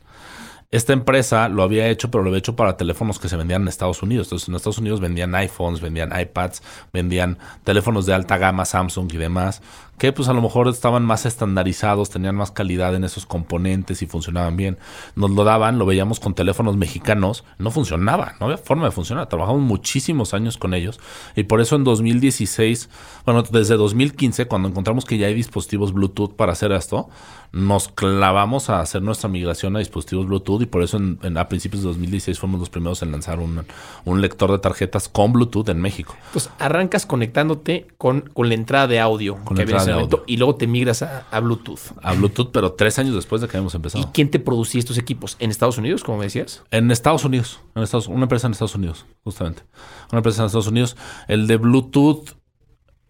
Esta 0.72 0.94
empresa 0.94 1.50
lo 1.50 1.62
había 1.62 1.86
hecho, 1.88 2.10
pero 2.10 2.24
lo 2.24 2.30
había 2.30 2.38
hecho 2.38 2.56
para 2.56 2.78
teléfonos 2.78 3.18
que 3.18 3.28
se 3.28 3.36
vendían 3.36 3.60
en 3.62 3.68
Estados 3.68 4.02
Unidos. 4.02 4.28
Entonces, 4.28 4.48
en 4.48 4.54
Estados 4.54 4.78
Unidos 4.78 5.00
vendían 5.00 5.34
iPhones, 5.34 5.82
vendían 5.82 6.18
iPads, 6.18 6.62
vendían 6.94 7.38
teléfonos 7.62 8.06
de 8.06 8.14
alta 8.14 8.38
gama, 8.38 8.64
Samsung 8.64 9.12
y 9.12 9.18
demás 9.18 9.60
que 10.02 10.12
pues 10.12 10.26
a 10.26 10.32
lo 10.32 10.42
mejor 10.42 10.66
estaban 10.66 11.04
más 11.04 11.26
estandarizados, 11.26 12.10
tenían 12.10 12.34
más 12.34 12.50
calidad 12.50 12.92
en 12.96 13.04
esos 13.04 13.24
componentes 13.24 14.02
y 14.02 14.06
funcionaban 14.06 14.56
bien. 14.56 14.76
Nos 15.14 15.30
lo 15.30 15.44
daban, 15.44 15.78
lo 15.78 15.86
veíamos 15.86 16.18
con 16.18 16.34
teléfonos 16.34 16.76
mexicanos, 16.76 17.44
no 17.58 17.70
funcionaba, 17.70 18.34
no 18.40 18.46
había 18.46 18.58
forma 18.58 18.86
de 18.86 18.90
funcionar. 18.90 19.28
Trabajamos 19.28 19.62
muchísimos 19.62 20.34
años 20.34 20.58
con 20.58 20.74
ellos 20.74 20.98
y 21.36 21.44
por 21.44 21.60
eso 21.60 21.76
en 21.76 21.84
2016, 21.84 22.90
bueno, 23.24 23.44
desde 23.44 23.76
2015, 23.76 24.46
cuando 24.46 24.66
encontramos 24.66 25.04
que 25.04 25.18
ya 25.18 25.28
hay 25.28 25.34
dispositivos 25.34 25.92
Bluetooth 25.92 26.34
para 26.34 26.50
hacer 26.50 26.72
esto, 26.72 27.08
nos 27.52 27.88
clavamos 27.88 28.70
a 28.70 28.80
hacer 28.80 29.02
nuestra 29.02 29.28
migración 29.28 29.76
a 29.76 29.78
dispositivos 29.78 30.26
Bluetooth 30.26 30.62
y 30.62 30.66
por 30.66 30.82
eso 30.82 30.96
en, 30.96 31.36
a 31.36 31.48
principios 31.48 31.82
de 31.82 31.88
2016 31.90 32.38
fuimos 32.38 32.58
los 32.58 32.70
primeros 32.70 33.02
en 33.02 33.12
lanzar 33.12 33.38
un, 33.38 33.64
un, 34.04 34.20
lector 34.20 34.50
de 34.50 34.58
tarjetas 34.58 35.08
con 35.08 35.32
Bluetooth 35.34 35.68
en 35.68 35.80
México. 35.80 36.16
Pues 36.32 36.50
arrancas 36.58 37.04
conectándote 37.04 37.86
con, 37.98 38.22
con 38.22 38.48
la 38.48 38.54
entrada 38.54 38.86
de 38.86 38.98
audio. 39.00 39.36
Con 39.44 39.58
la 39.58 39.64
entrada 39.64 39.91
de 39.96 40.18
y 40.26 40.36
luego 40.36 40.56
te 40.56 40.66
migras 40.66 41.02
a, 41.02 41.40
Bluetooth. 41.40 41.80
A 42.02 42.12
Bluetooth, 42.14 42.50
pero 42.52 42.72
tres 42.72 42.98
años 42.98 43.14
después 43.14 43.40
de 43.40 43.48
que 43.48 43.56
habíamos 43.56 43.74
empezado. 43.74 44.04
¿Y 44.04 44.06
quién 44.12 44.30
te 44.30 44.38
producía 44.38 44.78
estos 44.78 44.98
equipos? 44.98 45.36
¿En 45.38 45.50
Estados 45.50 45.78
Unidos, 45.78 46.04
como 46.04 46.18
me 46.18 46.24
decías? 46.24 46.62
En 46.70 46.90
Estados 46.90 47.24
Unidos. 47.24 47.60
En 47.74 47.82
Estados, 47.82 48.08
una 48.08 48.22
empresa 48.22 48.46
en 48.46 48.52
Estados 48.52 48.74
Unidos, 48.74 49.06
justamente. 49.24 49.62
Una 50.10 50.18
empresa 50.18 50.42
en 50.42 50.46
Estados 50.46 50.66
Unidos. 50.66 50.96
El 51.28 51.46
de 51.46 51.56
Bluetooth 51.56 52.41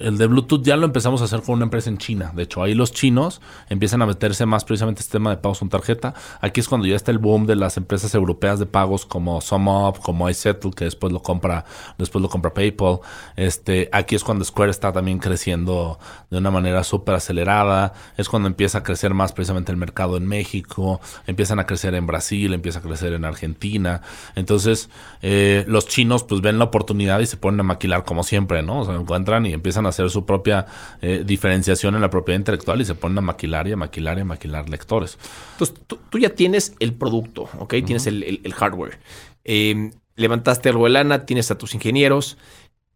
el 0.02 0.18
de 0.18 0.26
Bluetooth 0.26 0.62
ya 0.62 0.76
lo 0.76 0.84
empezamos 0.86 1.22
a 1.22 1.24
hacer 1.24 1.42
con 1.42 1.54
una 1.54 1.64
empresa 1.64 1.88
en 1.88 1.98
China. 1.98 2.32
De 2.34 2.42
hecho, 2.42 2.62
ahí 2.62 2.74
los 2.74 2.92
chinos 2.92 3.40
empiezan 3.68 4.02
a 4.02 4.06
meterse 4.06 4.46
más 4.46 4.64
precisamente 4.64 5.00
este 5.00 5.12
tema 5.12 5.30
de 5.30 5.36
pagos 5.36 5.60
con 5.60 5.68
tarjeta. 5.68 6.14
Aquí 6.40 6.60
es 6.60 6.68
cuando 6.68 6.86
ya 6.86 6.96
está 6.96 7.10
el 7.10 7.18
boom 7.18 7.46
de 7.46 7.56
las 7.56 7.76
empresas 7.76 8.14
europeas 8.14 8.58
de 8.58 8.66
pagos 8.66 9.06
como 9.06 9.40
SumUp, 9.40 9.98
como 9.98 10.28
iSettle, 10.28 10.72
que 10.72 10.84
después 10.84 11.12
lo 11.12 11.22
compra, 11.22 11.64
después 11.98 12.22
lo 12.22 12.28
compra 12.28 12.52
PayPal. 12.52 12.98
Este, 13.36 13.88
aquí 13.92 14.14
es 14.14 14.24
cuando 14.24 14.44
Square 14.44 14.70
está 14.70 14.92
también 14.92 15.18
creciendo 15.18 15.98
de 16.30 16.38
una 16.38 16.50
manera 16.50 16.84
súper 16.84 17.14
acelerada. 17.14 17.92
Es 18.16 18.28
cuando 18.28 18.48
empieza 18.48 18.78
a 18.78 18.82
crecer 18.82 19.14
más 19.14 19.32
precisamente 19.32 19.72
el 19.72 19.78
mercado 19.78 20.16
en 20.16 20.26
México. 20.26 21.00
Empiezan 21.26 21.58
a 21.58 21.66
crecer 21.66 21.94
en 21.94 22.06
Brasil, 22.06 22.52
empieza 22.52 22.80
a 22.80 22.82
crecer 22.82 23.12
en 23.12 23.24
Argentina. 23.24 24.02
Entonces, 24.34 24.90
eh, 25.20 25.64
los 25.68 25.86
chinos 25.86 26.24
pues 26.24 26.40
ven 26.40 26.58
la 26.58 26.64
oportunidad 26.64 27.20
y 27.20 27.26
se 27.26 27.36
ponen 27.36 27.60
a 27.60 27.62
maquilar 27.62 28.04
como 28.04 28.24
siempre, 28.24 28.62
¿no? 28.62 28.80
O 28.80 28.84
sea, 28.84 28.94
encuentran 28.94 29.46
y 29.46 29.52
empiezan 29.52 29.86
a 29.86 29.91
hacer 29.92 30.10
su 30.10 30.26
propia 30.26 30.66
eh, 31.00 31.22
diferenciación 31.24 31.94
en 31.94 32.00
la 32.00 32.10
propiedad 32.10 32.38
intelectual 32.38 32.80
y 32.80 32.84
se 32.84 32.94
ponen 32.94 33.18
a 33.18 33.20
maquilar 33.20 33.68
y 33.68 33.72
a 33.72 33.76
maquilar 33.76 34.18
y 34.18 34.22
a 34.22 34.24
maquilar 34.24 34.68
lectores. 34.68 35.18
Entonces, 35.52 35.76
tú, 35.86 36.18
ya 36.18 36.30
tienes 36.30 36.74
el 36.80 36.94
producto, 36.94 37.48
¿ok? 37.58 37.74
Tienes 37.84 38.06
el, 38.06 38.54
hardware. 38.54 38.98
Em, 39.44 39.92
levantaste 40.16 40.68
algo 40.68 40.84
de 40.84 40.90
lana, 40.90 41.26
tienes 41.26 41.50
a 41.50 41.58
tus 41.58 41.74
ingenieros. 41.74 42.38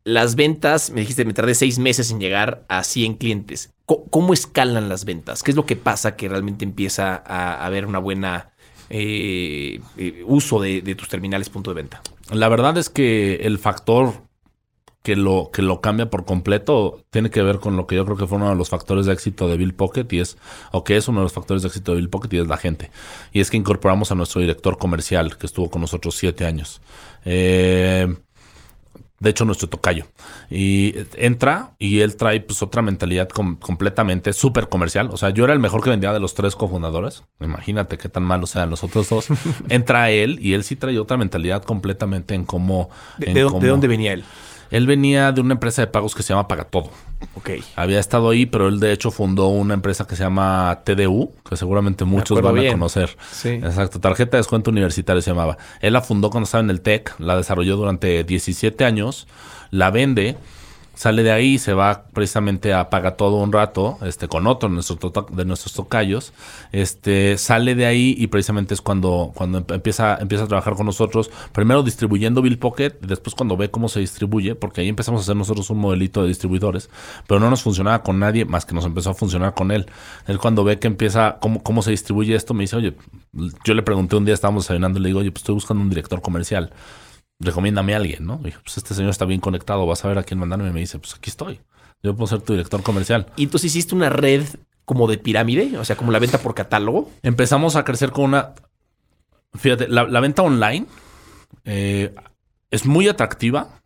Las 0.05 0.37
ventas, 0.37 0.91
me 0.91 1.01
dijiste, 1.01 1.25
me 1.25 1.33
tardé 1.33 1.55
seis 1.55 1.79
meses 1.79 2.11
en 2.11 2.21
llegar 2.21 2.65
a 2.69 2.85
100 2.85 3.15
clientes. 3.15 3.75
¿Cómo, 3.87 4.33
escalan 4.33 4.89
las 4.89 5.05
ventas? 5.05 5.43
¿Qué 5.43 5.53
es 5.53 5.57
lo 5.57 5.67
que 5.67 5.77
pasa 5.77 6.17
que 6.17 6.29
realmente 6.29 6.65
empieza 6.65 7.23
a 7.25 7.65
haber 7.65 7.87
una 7.87 7.99
buena 7.99 8.51
eh, 8.91 9.81
eh, 9.97 10.23
uso 10.27 10.61
de, 10.61 10.81
de, 10.81 10.95
tus 10.95 11.09
terminales 11.09 11.51
punto 11.51 11.71
de 11.71 11.83
venta? 11.83 12.03
La 12.31 12.49
verdad 12.49 12.77
es 12.79 12.91
que 12.91 13.37
el 13.37 13.59
factor 13.59 14.26
que 15.07 15.15
lo, 15.15 15.51
que 15.53 15.63
lo 15.63 15.81
cambia 15.81 16.11
por 16.11 16.25
completo 16.25 17.05
tiene 17.11 17.31
que 17.31 17.41
ver 17.41 17.61
con 17.61 17.77
lo 17.77 17.87
que 17.87 17.95
yo 17.95 18.05
creo 18.05 18.17
que 18.17 18.27
fue 18.27 18.39
uno 18.39 18.49
de 18.49 18.57
los 18.57 18.71
factores 18.71 19.07
de 19.07 19.13
éxito 19.13 19.47
de 19.47 19.57
Bill 19.57 19.73
Pocket 19.73 20.05
y 20.11 20.19
es, 20.19 20.37
o 20.73 20.83
que 20.83 20.97
es 20.97 21.07
uno 21.07 21.21
de 21.21 21.27
los 21.27 21.33
factores 21.33 21.63
de 21.63 21.69
éxito 21.69 21.93
de 21.93 21.99
Bill 21.99 22.11
Pocket 22.11 22.35
y 22.35 22.41
es 22.41 22.49
la 22.49 22.57
gente. 22.57 22.91
Y 23.31 23.39
es 23.39 23.49
que 23.49 23.57
incorporamos 23.57 24.11
a 24.11 24.17
nuestro 24.17 24.41
director 24.41 24.79
comercial 24.79 25.39
que 25.39 25.47
estuvo 25.47 25.71
con 25.71 25.81
nosotros 25.81 26.17
siete 26.17 26.45
años. 26.45 26.81
Eh, 27.25 28.17
de 29.21 29.31
hecho 29.31 29.45
nuestro 29.45 29.69
tocayo. 29.69 30.07
Y 30.51 30.95
entra 31.15 31.77
y 31.79 32.01
él 32.01 32.17
trae 32.17 32.41
pues 32.41 32.61
otra 32.63 32.83
mentalidad 32.83 33.29
completamente 33.29 34.33
súper 34.33 34.69
comercial. 34.69 35.11
O 35.13 35.17
sea, 35.17 35.31
yo 35.31 35.45
era 35.45 35.53
el 35.53 35.61
mejor 35.61 35.85
que 35.85 35.91
vendía 35.91 36.13
de 36.13 36.19
los 36.19 36.35
tres 36.35 36.57
cofundadores. 36.57 37.23
Imagínate 37.39 37.97
qué 37.97 38.09
tan 38.09 38.25
malos 38.25 38.57
eran 38.57 38.71
los 38.71 38.83
otros 38.83 39.09
dos. 39.09 39.29
entra 39.69 40.11
él 40.11 40.41
y 40.43 40.55
él 40.55 40.65
sí 40.65 40.75
trae 40.75 40.99
otra 40.99 41.17
mentalidad 41.17 41.63
completamente 41.63 42.35
en 42.35 42.45
cómo... 42.45 42.91
¿De, 43.19 43.43
dónde 43.43 43.87
venía 43.87 44.13
él? 44.13 44.25
Él 44.71 44.87
venía 44.87 45.33
de 45.33 45.41
una 45.41 45.55
empresa 45.55 45.83
de 45.83 45.89
pagos 45.89 46.15
que 46.15 46.23
se 46.23 46.33
llama 46.33 46.49
Pagatodo. 46.49 46.91
Ok. 47.35 47.51
Había 47.77 47.99
estado 47.99 48.31
ahí, 48.31 48.47
pero 48.47 48.69
él 48.69 48.81
de 48.81 48.93
hecho 48.93 49.11
fundó 49.11 49.49
una 49.49 49.75
empresa 49.75 50.07
que 50.07 50.17
se 50.17 50.25
llama 50.25 50.83
TDU, 50.85 51.33
que 51.49 51.57
seguramente 51.57 52.05
muchos 52.05 52.41
van 52.41 52.59
a 52.59 52.73
conocer. 52.73 53.17
Sí. 53.31 53.51
Exacto. 53.51 54.01
Tarjeta 54.01 54.33
de 54.33 54.39
descuento 54.39 54.71
universitario 54.71 55.23
se 55.23 55.31
llamaba. 55.31 55.57
Él 55.81 55.93
la 55.93 56.03
fundó 56.03 56.31
cuando 56.31 56.45
estaba 56.45 56.63
en 56.65 56.71
el 56.71 56.81
TEC, 56.81 57.19
la 57.19 57.37
desarrolló 57.37 57.77
durante 57.77 58.25
17 58.25 58.85
años, 58.85 59.27
la 59.71 59.91
vende 59.91 60.37
sale 60.97 61.23
de 61.23 61.31
ahí, 61.31 61.59
se 61.59 61.75
va 61.75 62.07
precisamente 62.13 62.73
a 62.73 62.89
todo 63.17 63.37
un 63.37 63.53
rato, 63.53 63.99
este, 64.03 64.29
con 64.29 64.47
otro 64.47 64.69
de 64.69 64.75
nuestros, 64.75 64.99
de 65.31 65.45
nuestros 65.45 65.75
tocayos, 65.75 66.33
este, 66.73 67.37
sale 67.37 67.75
de 67.75 67.85
ahí 67.85 68.15
y 68.19 68.27
precisamente 68.29 68.73
es 68.73 68.81
cuando, 68.81 69.31
cuando 69.35 69.65
empieza, 69.69 70.17
empieza 70.19 70.45
a 70.45 70.49
trabajar 70.49 70.75
con 70.75 70.87
nosotros, 70.87 71.31
primero 71.53 71.83
distribuyendo 71.83 72.41
Bill 72.41 72.59
Pocket, 72.59 72.95
y 73.03 73.07
después 73.07 73.35
cuando 73.35 73.59
ve 73.59 73.71
cómo 73.71 73.91
se 73.91 74.01
distribuye, 74.01 74.55
porque 74.55 74.81
ahí 74.81 74.89
empezamos 74.89 75.21
a 75.21 75.23
hacer 75.23 75.37
nosotros 75.37 75.69
un 75.69 75.79
modelito 75.79 76.23
de 76.23 76.29
distribuidores, 76.29 76.89
pero 77.29 77.41
no 77.41 77.51
nos 77.51 77.63
funcionaba 77.63 78.03
con 78.03 78.19
nadie 78.19 78.47
más 78.47 78.65
que 78.65 78.75
nos 78.75 78.87
empezó 78.87 79.11
a 79.11 79.15
funcionar 79.15 79.53
con 79.53 79.71
él. 79.71 79.87
Él 80.27 80.39
cuando 80.39 80.65
ve 80.65 80.79
que 80.79 80.87
empieza, 80.87 81.37
cómo, 81.41 81.63
cómo 81.63 81.83
se 81.83 81.91
distribuye 81.91 82.35
esto, 82.35 82.55
me 82.55 82.63
dice, 82.65 82.77
oye, 82.77 82.97
yo 83.65 83.75
le 83.75 83.83
pregunté 83.83 84.17
un 84.17 84.25
día, 84.25 84.33
estábamos 84.33 84.65
desayunando, 84.65 84.99
y 84.99 85.03
le 85.03 85.09
digo, 85.11 85.21
oye, 85.21 85.31
pues 85.31 85.43
estoy 85.43 85.55
buscando 85.55 85.83
un 85.83 85.91
director 85.91 86.23
comercial 86.23 86.73
recomiéndame 87.39 87.95
a 87.95 87.99
alguien, 87.99 88.25
¿no? 88.25 88.39
dije, 88.39 88.59
pues 88.63 88.77
este 88.79 88.95
señor 88.95 89.11
está 89.11 89.25
bien 89.25 89.41
conectado, 89.41 89.87
vas 89.87 90.05
a 90.05 90.09
ver 90.09 90.19
a 90.19 90.23
quién 90.23 90.41
mandarme. 90.41 90.69
Y 90.69 90.73
me 90.73 90.81
dice, 90.81 90.99
pues 90.99 91.15
aquí 91.15 91.31
estoy. 91.31 91.61
Yo 92.03 92.15
puedo 92.15 92.27
ser 92.27 92.41
tu 92.41 92.53
director 92.53 92.83
comercial. 92.83 93.27
Y 93.37 93.45
entonces 93.45 93.75
hiciste 93.75 93.95
una 93.95 94.09
red 94.09 94.45
como 94.85 95.09
de 95.09 95.19
pirámide, 95.19 95.79
o 95.79 95.85
sea, 95.85 95.97
como 95.97 96.13
la 96.13 96.19
venta 96.19 96.39
por 96.39 96.55
catálogo. 96.55 97.11
Empezamos 97.23 97.77
a 97.77 97.85
crecer 97.85 98.13
con 98.13 98.27
una. 98.27 98.55
Fíjate, 99.55 99.89
la, 99.89 100.21
venta 100.21 100.43
online 100.43 100.87
eh, 101.65 102.15
es 102.71 102.87
muy 102.87 103.09
atractiva. 103.09 103.83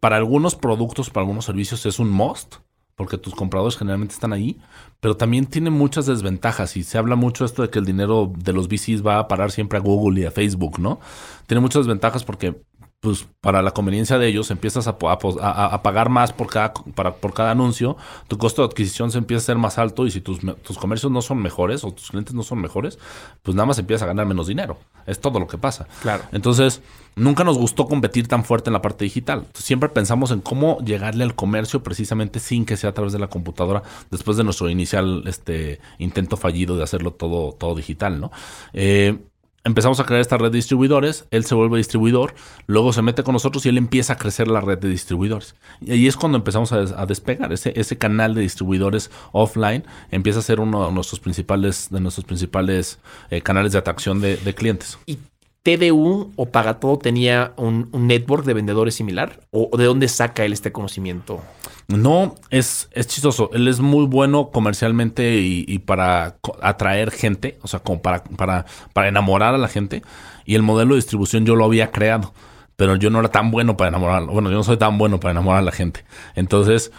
Para 0.00 0.16
algunos 0.16 0.54
productos, 0.54 1.08
para 1.08 1.22
algunos 1.22 1.46
servicios 1.46 1.86
es 1.86 1.98
un 1.98 2.10
must 2.10 2.56
porque 2.96 3.18
tus 3.18 3.34
compradores 3.34 3.76
generalmente 3.76 4.14
están 4.14 4.32
ahí, 4.32 4.58
pero 5.00 5.16
también 5.16 5.46
tiene 5.46 5.70
muchas 5.70 6.06
desventajas 6.06 6.76
y 6.76 6.84
se 6.84 6.98
habla 6.98 7.16
mucho 7.16 7.44
esto 7.44 7.62
de 7.62 7.70
que 7.70 7.78
el 7.78 7.84
dinero 7.84 8.32
de 8.36 8.52
los 8.52 8.68
VCs 8.68 9.04
va 9.04 9.18
a 9.18 9.28
parar 9.28 9.50
siempre 9.50 9.78
a 9.78 9.82
Google 9.82 10.20
y 10.20 10.24
a 10.24 10.30
Facebook, 10.30 10.78
¿no? 10.78 11.00
Tiene 11.46 11.60
muchas 11.60 11.80
desventajas 11.80 12.24
porque 12.24 12.62
pues 13.04 13.26
para 13.42 13.60
la 13.60 13.72
conveniencia 13.72 14.18
de 14.18 14.26
ellos 14.26 14.50
empiezas 14.50 14.88
a, 14.88 14.96
a, 14.98 15.82
pagar 15.82 16.08
más 16.08 16.32
por 16.32 16.46
cada, 16.46 16.72
para, 16.72 17.14
por 17.16 17.34
cada 17.34 17.50
anuncio, 17.50 17.98
tu 18.28 18.38
costo 18.38 18.62
de 18.62 18.68
adquisición 18.68 19.10
se 19.10 19.18
empieza 19.18 19.42
a 19.42 19.44
ser 19.44 19.58
más 19.58 19.76
alto 19.76 20.06
y 20.06 20.10
si 20.10 20.22
tus, 20.22 20.38
tus 20.62 20.78
comercios 20.78 21.12
no 21.12 21.20
son 21.20 21.42
mejores 21.42 21.84
o 21.84 21.92
tus 21.92 22.10
clientes 22.10 22.32
no 22.32 22.42
son 22.42 22.62
mejores, 22.62 22.98
pues 23.42 23.54
nada 23.54 23.66
más 23.66 23.78
empiezas 23.78 24.04
a 24.04 24.06
ganar 24.06 24.24
menos 24.24 24.46
dinero. 24.46 24.78
Es 25.06 25.20
todo 25.20 25.38
lo 25.38 25.46
que 25.46 25.58
pasa. 25.58 25.86
Claro. 26.00 26.24
Entonces, 26.32 26.80
nunca 27.14 27.44
nos 27.44 27.58
gustó 27.58 27.86
competir 27.88 28.26
tan 28.26 28.42
fuerte 28.42 28.70
en 28.70 28.72
la 28.72 28.80
parte 28.80 29.04
digital. 29.04 29.48
Siempre 29.52 29.90
pensamos 29.90 30.30
en 30.30 30.40
cómo 30.40 30.78
llegarle 30.78 31.24
al 31.24 31.34
comercio 31.34 31.82
precisamente 31.82 32.40
sin 32.40 32.64
que 32.64 32.78
sea 32.78 32.88
a 32.88 32.94
través 32.94 33.12
de 33.12 33.18
la 33.18 33.28
computadora 33.28 33.82
después 34.10 34.38
de 34.38 34.44
nuestro 34.44 34.70
inicial 34.70 35.24
este, 35.26 35.78
intento 35.98 36.38
fallido 36.38 36.74
de 36.78 36.84
hacerlo 36.84 37.10
todo, 37.10 37.52
todo 37.52 37.74
digital, 37.74 38.18
¿no? 38.18 38.32
Eh, 38.72 39.18
empezamos 39.64 39.98
a 39.98 40.04
crear 40.04 40.20
esta 40.20 40.36
red 40.36 40.50
de 40.50 40.56
distribuidores, 40.56 41.26
él 41.30 41.44
se 41.44 41.54
vuelve 41.54 41.78
distribuidor, 41.78 42.34
luego 42.66 42.92
se 42.92 43.02
mete 43.02 43.22
con 43.22 43.32
nosotros 43.32 43.64
y 43.64 43.70
él 43.70 43.78
empieza 43.78 44.12
a 44.12 44.16
crecer 44.16 44.46
la 44.48 44.60
red 44.60 44.78
de 44.78 44.88
distribuidores. 44.88 45.54
Y 45.80 45.92
ahí 45.92 46.06
es 46.06 46.16
cuando 46.16 46.38
empezamos 46.38 46.72
a, 46.72 47.06
despegar. 47.06 47.52
Ese, 47.52 47.72
ese 47.78 47.98
canal 47.98 48.34
de 48.34 48.42
distribuidores 48.42 49.10
offline 49.32 49.84
empieza 50.10 50.38
a 50.38 50.42
ser 50.42 50.60
uno 50.60 50.86
de 50.86 50.92
nuestros 50.92 51.20
principales, 51.20 51.88
de 51.90 52.00
nuestros 52.00 52.24
principales 52.24 52.98
eh, 53.30 53.40
canales 53.40 53.72
de 53.72 53.78
atracción 53.78 54.20
de, 54.20 54.54
clientes. 54.54 54.98
¿Y 55.06 55.18
TDU 55.62 56.32
o 56.36 56.46
Pagatodo 56.46 56.98
tenía 56.98 57.54
un, 57.56 57.88
network 57.92 58.44
de 58.44 58.54
vendedores 58.54 58.94
similar? 58.94 59.40
¿O 59.50 59.76
de 59.76 59.84
dónde 59.84 60.08
saca 60.08 60.44
él 60.44 60.52
este 60.52 60.72
conocimiento? 60.72 61.42
No, 61.88 62.34
es, 62.50 62.88
es 62.92 63.06
chistoso. 63.06 63.50
Él 63.52 63.68
es 63.68 63.80
muy 63.80 64.06
bueno 64.06 64.50
comercialmente 64.50 65.36
y, 65.36 65.78
para 65.80 66.36
atraer 66.62 67.10
gente, 67.10 67.58
o 67.62 67.68
sea, 67.68 67.80
como 67.80 68.00
para, 68.00 68.24
para, 68.24 68.64
para 68.92 69.08
enamorar 69.08 69.54
a 69.54 69.58
la 69.58 69.68
gente. 69.68 70.02
Y 70.46 70.54
el 70.54 70.62
modelo 70.62 70.94
de 70.94 70.96
distribución 70.96 71.44
yo 71.44 71.56
lo 71.56 71.64
había 71.64 71.90
creado, 71.90 72.32
pero 72.76 72.96
yo 72.96 73.10
no 73.10 73.20
era 73.20 73.28
tan 73.28 73.50
bueno 73.50 73.76
para 73.76 73.88
enamorar. 73.88 74.24
Bueno, 74.24 74.50
yo 74.50 74.56
no 74.56 74.64
soy 74.64 74.78
tan 74.78 74.96
bueno 74.98 75.20
para 75.20 75.32
enamorar 75.32 75.60
a 75.60 75.64
la 75.64 75.72
gente. 75.72 76.04
Entonces, 76.34 76.90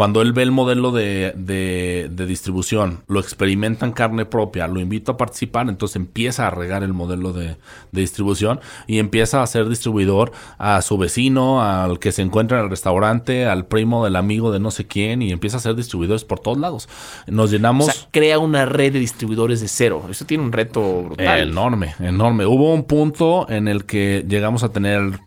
cuando 0.00 0.22
él 0.22 0.32
ve 0.32 0.42
el 0.44 0.50
modelo 0.50 0.92
de, 0.92 1.34
de, 1.36 2.26
distribución, 2.26 3.04
lo 3.06 3.20
experimenta 3.20 3.84
en 3.84 3.92
carne 3.92 4.24
propia, 4.24 4.66
lo 4.66 4.80
invita 4.80 5.12
a 5.12 5.16
participar, 5.18 5.68
entonces 5.68 5.96
empieza 5.96 6.46
a 6.46 6.50
regar 6.50 6.82
el 6.82 6.94
modelo 6.94 7.34
de, 7.34 7.58
distribución 7.92 8.60
y 8.86 8.98
empieza 8.98 9.42
a 9.42 9.46
ser 9.46 9.68
distribuidor 9.68 10.32
a 10.56 10.80
su 10.80 10.96
vecino, 10.96 11.60
al 11.62 11.98
que 11.98 12.12
se 12.12 12.22
encuentra 12.22 12.56
en 12.56 12.64
el 12.64 12.70
restaurante, 12.70 13.44
al 13.44 13.66
primo 13.66 14.02
del 14.02 14.16
amigo 14.16 14.50
de 14.50 14.58
no 14.58 14.70
sé 14.70 14.86
quién 14.86 15.20
y 15.20 15.32
empieza 15.32 15.58
a 15.58 15.60
ser 15.60 15.74
distribuidores 15.74 16.24
por 16.24 16.40
todos 16.40 16.56
lados. 16.56 16.88
Nos 17.26 17.50
llenamos... 17.50 17.88
O 17.88 17.92
sea, 17.92 18.08
crea 18.10 18.38
una 18.38 18.64
red 18.64 18.94
de 18.94 19.00
distribuidores 19.00 19.60
de 19.60 19.68
cero. 19.68 20.06
Eso 20.08 20.24
tiene 20.24 20.44
un 20.44 20.52
reto 20.52 21.02
brutal. 21.02 21.40
Enorme, 21.50 21.94
enorme. 21.98 22.46
Hubo 22.46 22.72
un 22.72 22.84
punto 22.84 23.46
en 23.50 23.68
el 23.68 23.84
que 23.84 24.24
llegamos 24.26 24.64
a 24.64 24.70
tener 24.70 25.20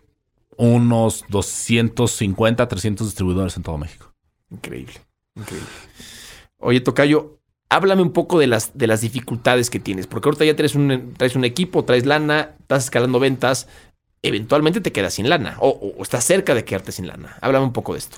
unos 0.57 1.25
250, 1.29 2.67
300 2.67 3.05
distribuidores 3.05 3.55
en 3.55 3.61
todo 3.61 3.77
México. 3.77 4.12
Increíble, 4.53 4.93
increíble. 5.35 5.67
Oye, 6.59 6.79
Tocayo, 6.79 7.39
háblame 7.69 8.03
un 8.03 8.13
poco 8.13 8.39
de 8.39 8.47
las, 8.47 8.77
de 8.77 8.87
las 8.87 9.01
dificultades 9.01 9.69
que 9.69 9.79
tienes, 9.79 10.07
porque 10.07 10.29
ahorita 10.29 10.45
ya 10.45 10.55
traes 10.55 10.75
un, 10.75 11.13
traes 11.17 11.35
un 11.35 11.43
equipo, 11.43 11.83
traes 11.83 12.05
lana, 12.05 12.51
estás 12.59 12.85
escalando 12.85 13.19
ventas, 13.19 13.67
eventualmente 14.21 14.79
te 14.79 14.91
quedas 14.91 15.15
sin 15.15 15.27
lana 15.29 15.57
o, 15.59 15.95
estás 16.01 16.23
cerca 16.23 16.53
de 16.53 16.63
quedarte 16.63 16.91
sin 16.91 17.07
lana. 17.07 17.37
Háblame 17.41 17.65
un 17.65 17.73
poco 17.73 17.93
de 17.93 17.99
esto. 17.99 18.17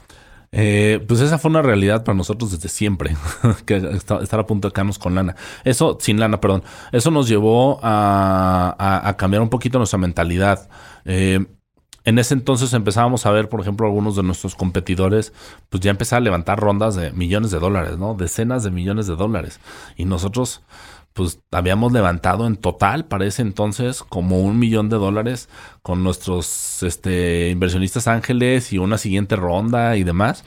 Eh, 0.52 1.04
pues 1.08 1.20
esa 1.20 1.38
fue 1.38 1.50
una 1.50 1.62
realidad 1.62 2.04
para 2.04 2.16
nosotros 2.16 2.52
desde 2.52 2.70
siempre, 2.70 3.16
que 3.66 3.78
estar 3.78 4.40
a 4.40 4.46
punto 4.46 4.68
de 4.68 4.74
quedarnos 4.74 5.00
con 5.00 5.16
lana. 5.16 5.36
Eso, 5.64 5.98
sin 6.00 6.20
lana, 6.20 6.40
perdón. 6.40 6.64
Eso 6.92 7.12
nos 7.12 7.28
llevó 7.28 7.80
a, 7.82 8.76
a 9.04 9.18
cambiar 9.18 9.42
un 9.42 9.50
poquito 9.50 9.78
nuestra 9.78 10.00
mentalidad. 10.00 10.70
Eh, 11.04 11.46
en 12.06 12.20
ese 12.20 12.36
entonces 12.36 12.72
empezábamos 12.74 13.26
a 13.26 13.32
ver, 13.32 13.50
por 13.50 13.62
ejemplo, 13.62 13.88
algunos 13.88 14.16
de 14.16 14.24
nuestros 14.24 14.56
competidores, 14.56 15.34
pues 15.70 15.82
ya 15.82 15.90
empezaban 15.90 16.22
a 16.22 16.26
levantar 16.26 16.60
rondas 16.60 16.96
de 16.96 17.12
millones 17.12 17.50
de 17.50 17.60
dólares, 17.60 17.98
¿no? 17.98 18.14
Decenas 18.14 18.64
de 18.64 18.70
millones 18.70 19.08
de 19.08 19.16
dólares. 19.16 19.60
Y 19.98 20.06
nosotros, 20.06 20.62
pues 21.14 21.42
habíamos 21.52 21.92
levantado 21.92 22.46
en 22.46 22.58
total 22.58 23.06
para 23.06 23.26
ese 23.26 23.42
entonces 23.42 24.04
como 24.04 24.42
un 24.42 24.60
millón 24.60 24.88
de 24.90 24.98
dólares 24.98 25.50
con 25.82 26.04
nuestros 26.04 26.84
este, 26.84 27.50
inversionistas 27.50 28.08
ángeles 28.08 28.72
y 28.72 28.78
una 28.78 29.00
siguiente 29.00 29.36
ronda 29.36 29.98
y 29.98 30.04
demás. 30.04 30.46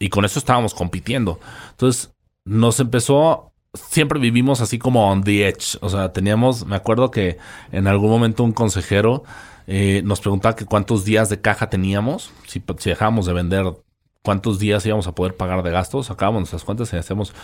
Y 0.00 0.08
con 0.08 0.24
eso 0.24 0.40
estábamos 0.40 0.74
compitiendo. 0.74 1.38
Entonces 1.70 2.12
nos 2.44 2.80
empezó 2.80 3.52
siempre 3.74 4.18
vivimos 4.18 4.60
así 4.60 4.78
como 4.78 5.08
on 5.08 5.22
the 5.22 5.46
edge. 5.46 5.78
O 5.80 5.88
sea, 5.88 6.12
teníamos, 6.12 6.66
me 6.66 6.76
acuerdo 6.76 7.10
que 7.10 7.38
en 7.70 7.86
algún 7.86 8.10
momento 8.10 8.42
un 8.44 8.52
consejero 8.52 9.22
eh, 9.66 10.02
nos 10.04 10.20
preguntaba 10.20 10.56
que 10.56 10.66
cuántos 10.66 11.04
días 11.04 11.28
de 11.28 11.40
caja 11.40 11.70
teníamos, 11.70 12.32
si, 12.46 12.62
si 12.78 12.90
dejábamos 12.90 13.26
de 13.26 13.32
vender, 13.32 13.64
cuántos 14.22 14.58
días 14.58 14.84
íbamos 14.86 15.06
a 15.06 15.14
poder 15.14 15.36
pagar 15.36 15.62
de 15.62 15.70
gastos. 15.70 16.06
Sacábamos 16.06 16.40
nuestras 16.40 16.64
cuentas 16.64 16.92
y 16.92 16.96
hacíamos 16.96 17.34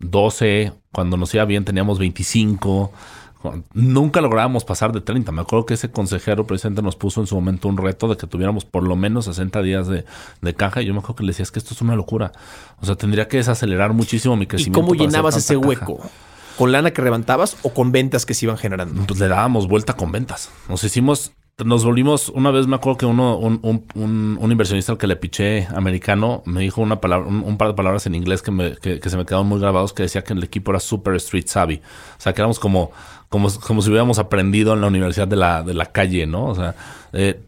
12, 0.00 0.72
cuando 0.92 1.16
nos 1.16 1.32
iba 1.34 1.44
bien 1.44 1.64
teníamos 1.64 1.98
25. 1.98 2.92
Nunca 3.74 4.22
lográbamos 4.22 4.64
pasar 4.64 4.92
de 4.92 5.02
30. 5.02 5.30
Me 5.30 5.42
acuerdo 5.42 5.66
que 5.66 5.74
ese 5.74 5.90
consejero 5.90 6.46
presidente 6.46 6.80
nos 6.80 6.96
puso 6.96 7.20
en 7.20 7.26
su 7.26 7.34
momento 7.34 7.68
un 7.68 7.76
reto 7.76 8.08
de 8.08 8.16
que 8.16 8.26
tuviéramos 8.26 8.64
por 8.64 8.84
lo 8.84 8.96
menos 8.96 9.26
60 9.26 9.62
días 9.62 9.86
de, 9.86 10.54
caja. 10.54 10.80
Y 10.80 10.86
yo 10.86 10.94
me 10.94 11.00
acuerdo 11.00 11.16
que 11.16 11.24
le 11.24 11.28
decía, 11.28 11.42
es 11.42 11.50
que 11.50 11.58
esto 11.58 11.74
es 11.74 11.82
una 11.82 11.94
locura. 11.94 12.32
O 12.80 12.86
sea, 12.86 12.96
tendría 12.96 13.28
que 13.28 13.36
desacelerar 13.36 13.92
muchísimo 13.92 14.34
mi 14.36 14.46
crecimiento. 14.46 14.80
¿Y 14.80 14.82
cómo 14.82 14.94
llenabas 14.94 15.36
ese 15.36 15.56
hueco? 15.56 16.00
¿Con 16.56 16.72
lana 16.72 16.92
que 16.92 17.02
levantabas 17.02 17.56
o 17.62 17.74
con 17.74 17.92
ventas 17.92 18.24
que 18.24 18.32
se 18.32 18.46
iban 18.46 18.56
generando? 18.56 19.04
Pues 19.06 19.20
le 19.20 19.28
dábamos 19.28 19.68
vuelta 19.68 19.94
con 19.94 20.10
ventas. 20.10 20.50
Nos 20.68 20.82
hicimos 20.84 21.32
nos 21.62 21.84
volvimos, 21.84 22.30
una 22.30 22.50
vez 22.50 22.66
me 22.66 22.74
acuerdo 22.74 22.98
que 22.98 23.06
uno, 23.06 23.38
un, 23.38 23.60
un, 23.62 24.38
un, 24.40 24.50
inversionista 24.50 24.90
al 24.90 24.98
que 24.98 25.06
le 25.06 25.14
piché 25.14 25.68
americano 25.72 26.42
me 26.46 26.60
dijo 26.60 26.80
una 26.80 27.00
palabra, 27.00 27.28
un, 27.28 27.56
par 27.56 27.68
de 27.68 27.74
palabras 27.74 28.06
en 28.06 28.16
inglés 28.16 28.42
que, 28.42 28.50
me, 28.50 28.76
que, 28.76 28.98
se 29.08 29.16
me 29.16 29.24
quedaron 29.24 29.46
muy 29.46 29.60
grabados 29.60 29.92
que 29.92 30.02
decía 30.02 30.24
que 30.24 30.32
el 30.32 30.42
equipo 30.42 30.72
era 30.72 30.80
super 30.80 31.14
street 31.14 31.46
savvy. 31.46 31.76
O 32.18 32.20
sea, 32.20 32.32
que 32.32 32.40
éramos 32.40 32.58
como, 32.58 32.90
como, 33.28 33.48
como 33.60 33.82
si 33.82 33.90
hubiéramos 33.90 34.18
aprendido 34.18 34.74
en 34.74 34.80
la 34.80 34.88
universidad 34.88 35.28
de 35.28 35.36
la, 35.36 35.62
de 35.62 35.74
la 35.74 35.86
calle, 35.86 36.26
¿no? 36.26 36.46
O 36.46 36.54
sea, 36.56 36.74
eh, 37.12 37.40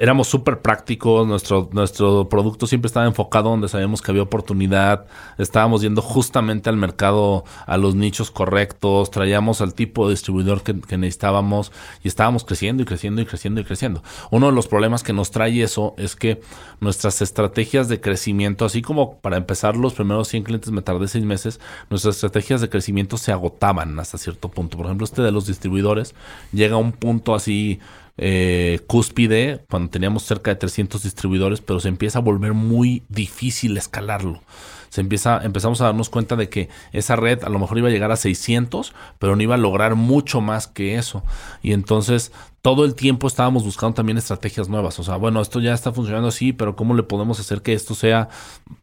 éramos 0.00 0.26
súper 0.26 0.62
prácticos, 0.62 1.28
nuestro, 1.28 1.68
nuestro 1.72 2.28
producto 2.28 2.66
siempre 2.66 2.88
estaba 2.88 3.06
enfocado 3.06 3.50
donde 3.50 3.68
sabíamos 3.68 4.02
que 4.02 4.10
había 4.10 4.22
oportunidad, 4.22 5.06
estábamos 5.38 5.80
yendo 5.80 6.02
justamente 6.02 6.68
al 6.68 6.76
mercado, 6.76 7.44
a 7.66 7.76
los 7.76 7.94
nichos 7.94 8.32
correctos, 8.32 9.12
traíamos 9.12 9.60
al 9.60 9.74
tipo 9.74 10.08
de 10.08 10.14
distribuidor 10.14 10.62
que, 10.62 10.74
necesitábamos 10.96 11.70
y 12.02 12.08
estábamos 12.08 12.44
creciendo 12.44 12.82
y 12.82 12.86
creciendo 12.86 13.22
y 13.22 13.26
creciendo 13.26 13.60
y 13.60 13.64
creciendo. 13.64 14.02
Uno 14.32 14.46
de 14.46 14.52
los 14.52 14.66
problemas 14.66 15.04
que 15.04 15.12
nos 15.12 15.30
trae 15.30 15.62
eso 15.62 15.94
es 15.98 16.16
que 16.16 16.40
nuestras 16.80 17.22
estrategias 17.22 17.88
de 17.88 18.00
crecimiento, 18.00 18.64
así 18.64 18.82
como 18.82 19.18
para 19.18 19.36
empezar 19.36 19.76
los 19.76 19.94
primeros 19.94 20.26
100 20.28 20.42
clientes 20.42 20.72
me 20.72 20.82
tardé 20.82 21.06
6 21.06 21.24
meses, 21.24 21.60
nuestras 21.90 22.16
estrategias 22.16 22.60
de 22.60 22.68
crecimiento 22.68 23.18
se 23.18 23.30
agotaban 23.30 23.98
hasta 24.00 24.18
cierto 24.18 24.48
punto. 24.48 24.76
Por 24.76 24.86
ejemplo, 24.86 25.04
este 25.04 25.22
de 25.22 25.30
los 25.30 25.46
distribuidores 25.46 26.16
llega 26.52 26.74
a 26.74 26.78
un 26.78 26.90
punto 26.90 27.32
así 27.34 27.78
eh, 28.18 28.80
cúspide 28.86 29.64
cuando 29.68 29.90
teníamos 29.90 30.22
cerca 30.22 30.50
de 30.50 30.56
300 30.56 31.02
distribuidores, 31.02 31.60
pero 31.60 31.80
se 31.80 31.88
empieza 31.88 32.18
a 32.18 32.22
volver 32.22 32.54
muy 32.54 33.02
difícil 33.08 33.76
escalarlo. 33.76 34.40
Se 34.88 35.02
empieza, 35.02 35.40
empezamos 35.42 35.80
a 35.80 35.86
darnos 35.86 36.08
cuenta 36.08 36.36
de 36.36 36.48
que 36.48 36.70
esa 36.92 37.16
red 37.16 37.44
a 37.44 37.50
lo 37.50 37.58
mejor 37.58 37.76
iba 37.76 37.88
a 37.88 37.90
llegar 37.90 38.12
a 38.12 38.16
600, 38.16 38.94
pero 39.18 39.36
no 39.36 39.42
iba 39.42 39.54
a 39.54 39.58
lograr 39.58 39.94
mucho 39.94 40.40
más 40.40 40.68
que 40.68 40.94
eso. 40.94 41.22
Y 41.62 41.72
entonces 41.72 42.32
todo 42.62 42.84
el 42.84 42.94
tiempo 42.94 43.26
estábamos 43.26 43.64
buscando 43.64 43.94
también 43.94 44.16
estrategias 44.16 44.68
nuevas. 44.68 44.98
O 44.98 45.02
sea, 45.02 45.16
bueno, 45.16 45.42
esto 45.42 45.60
ya 45.60 45.74
está 45.74 45.92
funcionando 45.92 46.28
así, 46.28 46.52
pero 46.52 46.76
¿cómo 46.76 46.94
le 46.94 47.02
podemos 47.02 47.38
hacer 47.40 47.60
que 47.62 47.74
esto 47.74 47.94
sea 47.94 48.28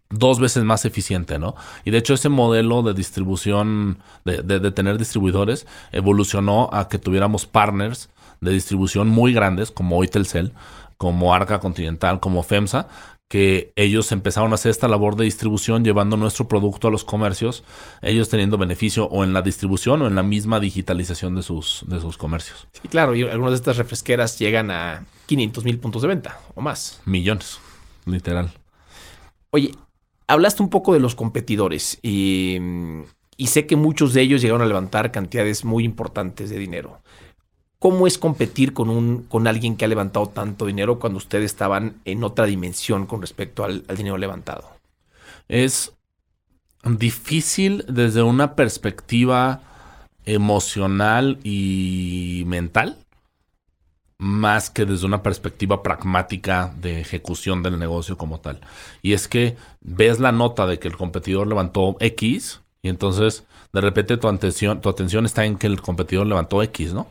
dos 0.10 0.40
veces 0.40 0.64
más 0.64 0.86
eficiente, 0.86 1.40
¿no? 1.40 1.56
Y 1.84 1.90
de 1.90 1.98
hecho 1.98 2.14
ese 2.14 2.30
modelo 2.30 2.84
de 2.84 2.94
distribución, 2.94 3.98
de, 4.24 4.44
de 4.44 4.72
tener 4.72 5.00
distribuidores, 5.00 5.66
evolucionó 5.92 6.70
a 6.72 6.90
que 6.90 7.00
tuviéramos 7.00 7.48
partners 7.48 8.10
de 8.44 8.52
distribución 8.52 9.08
muy 9.08 9.34
grandes 9.34 9.72
como 9.72 9.98
hoy 9.98 10.10
como 10.98 11.34
Arca 11.34 11.60
Continental, 11.60 12.20
como 12.20 12.44
FEMSA, 12.44 12.88
que 13.34 13.74
ellos 13.76 14.12
empezaron 14.12 14.52
a 14.52 14.56
hacer 14.56 14.70
esta 14.70 14.88
labor 14.88 15.16
de 15.16 15.26
distribución 15.26 15.84
llevando 15.84 16.18
nuestro 16.18 16.48
producto 16.48 16.88
a 16.88 16.92
los 16.92 17.04
comercios, 17.04 17.64
ellos 18.04 18.30
teniendo 18.30 18.60
beneficio 18.60 19.06
o 19.06 19.24
en 19.24 19.34
la 19.34 19.42
distribución 19.42 20.04
o 20.04 20.08
en 20.08 20.14
la 20.14 20.22
misma 20.22 20.60
digitalización 20.60 21.34
de 21.34 21.42
sus, 21.42 21.84
de 21.88 22.00
sus 22.00 22.16
comercios. 22.16 22.68
Sí, 22.74 22.88
claro, 22.88 23.16
y 23.16 23.24
algunas 23.24 23.54
de 23.54 23.56
estas 23.56 23.78
refresqueras 23.78 24.38
llegan 24.38 24.70
a 24.70 25.06
500 25.26 25.64
mil 25.64 25.80
puntos 25.80 26.04
de 26.04 26.10
venta 26.10 26.40
o 26.54 26.62
más. 26.62 27.02
Millones, 27.06 27.60
literal. 28.06 28.52
Oye, 29.50 29.72
hablaste 30.28 30.62
un 30.62 30.70
poco 30.70 30.94
de 30.94 31.00
los 31.00 31.16
competidores 31.16 31.98
y, 32.04 32.60
y 33.36 33.48
sé 33.48 33.66
que 33.66 33.76
muchos 33.76 34.14
de 34.14 34.22
ellos 34.22 34.42
llegaron 34.42 34.62
a 34.62 34.68
levantar 34.68 35.12
cantidades 35.12 35.66
muy 35.66 35.86
importantes 35.86 36.52
de 36.52 36.60
dinero. 36.60 37.02
¿Cómo 37.84 38.08
es 38.08 38.18
competir 38.18 38.72
con, 38.72 38.90
un, 38.90 39.24
con 39.24 39.46
alguien 39.46 39.76
que 39.76 39.84
ha 39.84 39.90
levantado 39.90 40.28
tanto 40.28 40.68
dinero 40.68 41.00
cuando 41.00 41.18
ustedes 41.18 41.44
estaban 41.44 42.00
en 42.06 42.24
otra 42.24 42.46
dimensión 42.46 43.06
con 43.06 43.20
respecto 43.20 43.66
al, 43.66 43.86
dinero 43.98 44.18
levantado? 44.18 44.70
Es 45.50 45.92
difícil 46.86 47.84
desde 47.90 48.24
una 48.24 48.56
perspectiva 48.56 49.60
emocional 50.24 51.40
y 51.44 52.46
mental, 52.48 53.00
más 54.18 54.70
que 54.70 54.86
desde 54.86 55.06
una 55.06 55.22
perspectiva 55.22 55.84
pragmática 55.84 56.74
de 56.80 57.02
ejecución 57.02 57.64
del 57.64 57.80
negocio 57.80 58.18
como 58.18 58.40
tal. 58.40 58.62
Y 59.02 59.12
es 59.12 59.28
que 59.28 59.58
ves 59.82 60.22
la 60.22 60.32
nota 60.32 60.68
de 60.68 60.80
que 60.80 60.88
el 60.88 60.96
competidor 60.96 61.48
levantó 61.48 61.98
X 62.00 62.62
y 62.82 62.88
entonces 62.88 63.44
de 63.74 63.82
repente 63.82 64.18
tu 64.18 64.28
atención, 64.28 64.82
tu 64.82 64.90
atención 64.90 65.26
está 65.26 65.46
en 65.46 65.58
que 65.58 65.66
el 65.66 65.82
competidor 65.82 66.28
levantó 66.28 66.62
X, 66.62 66.94
¿no? 66.94 67.08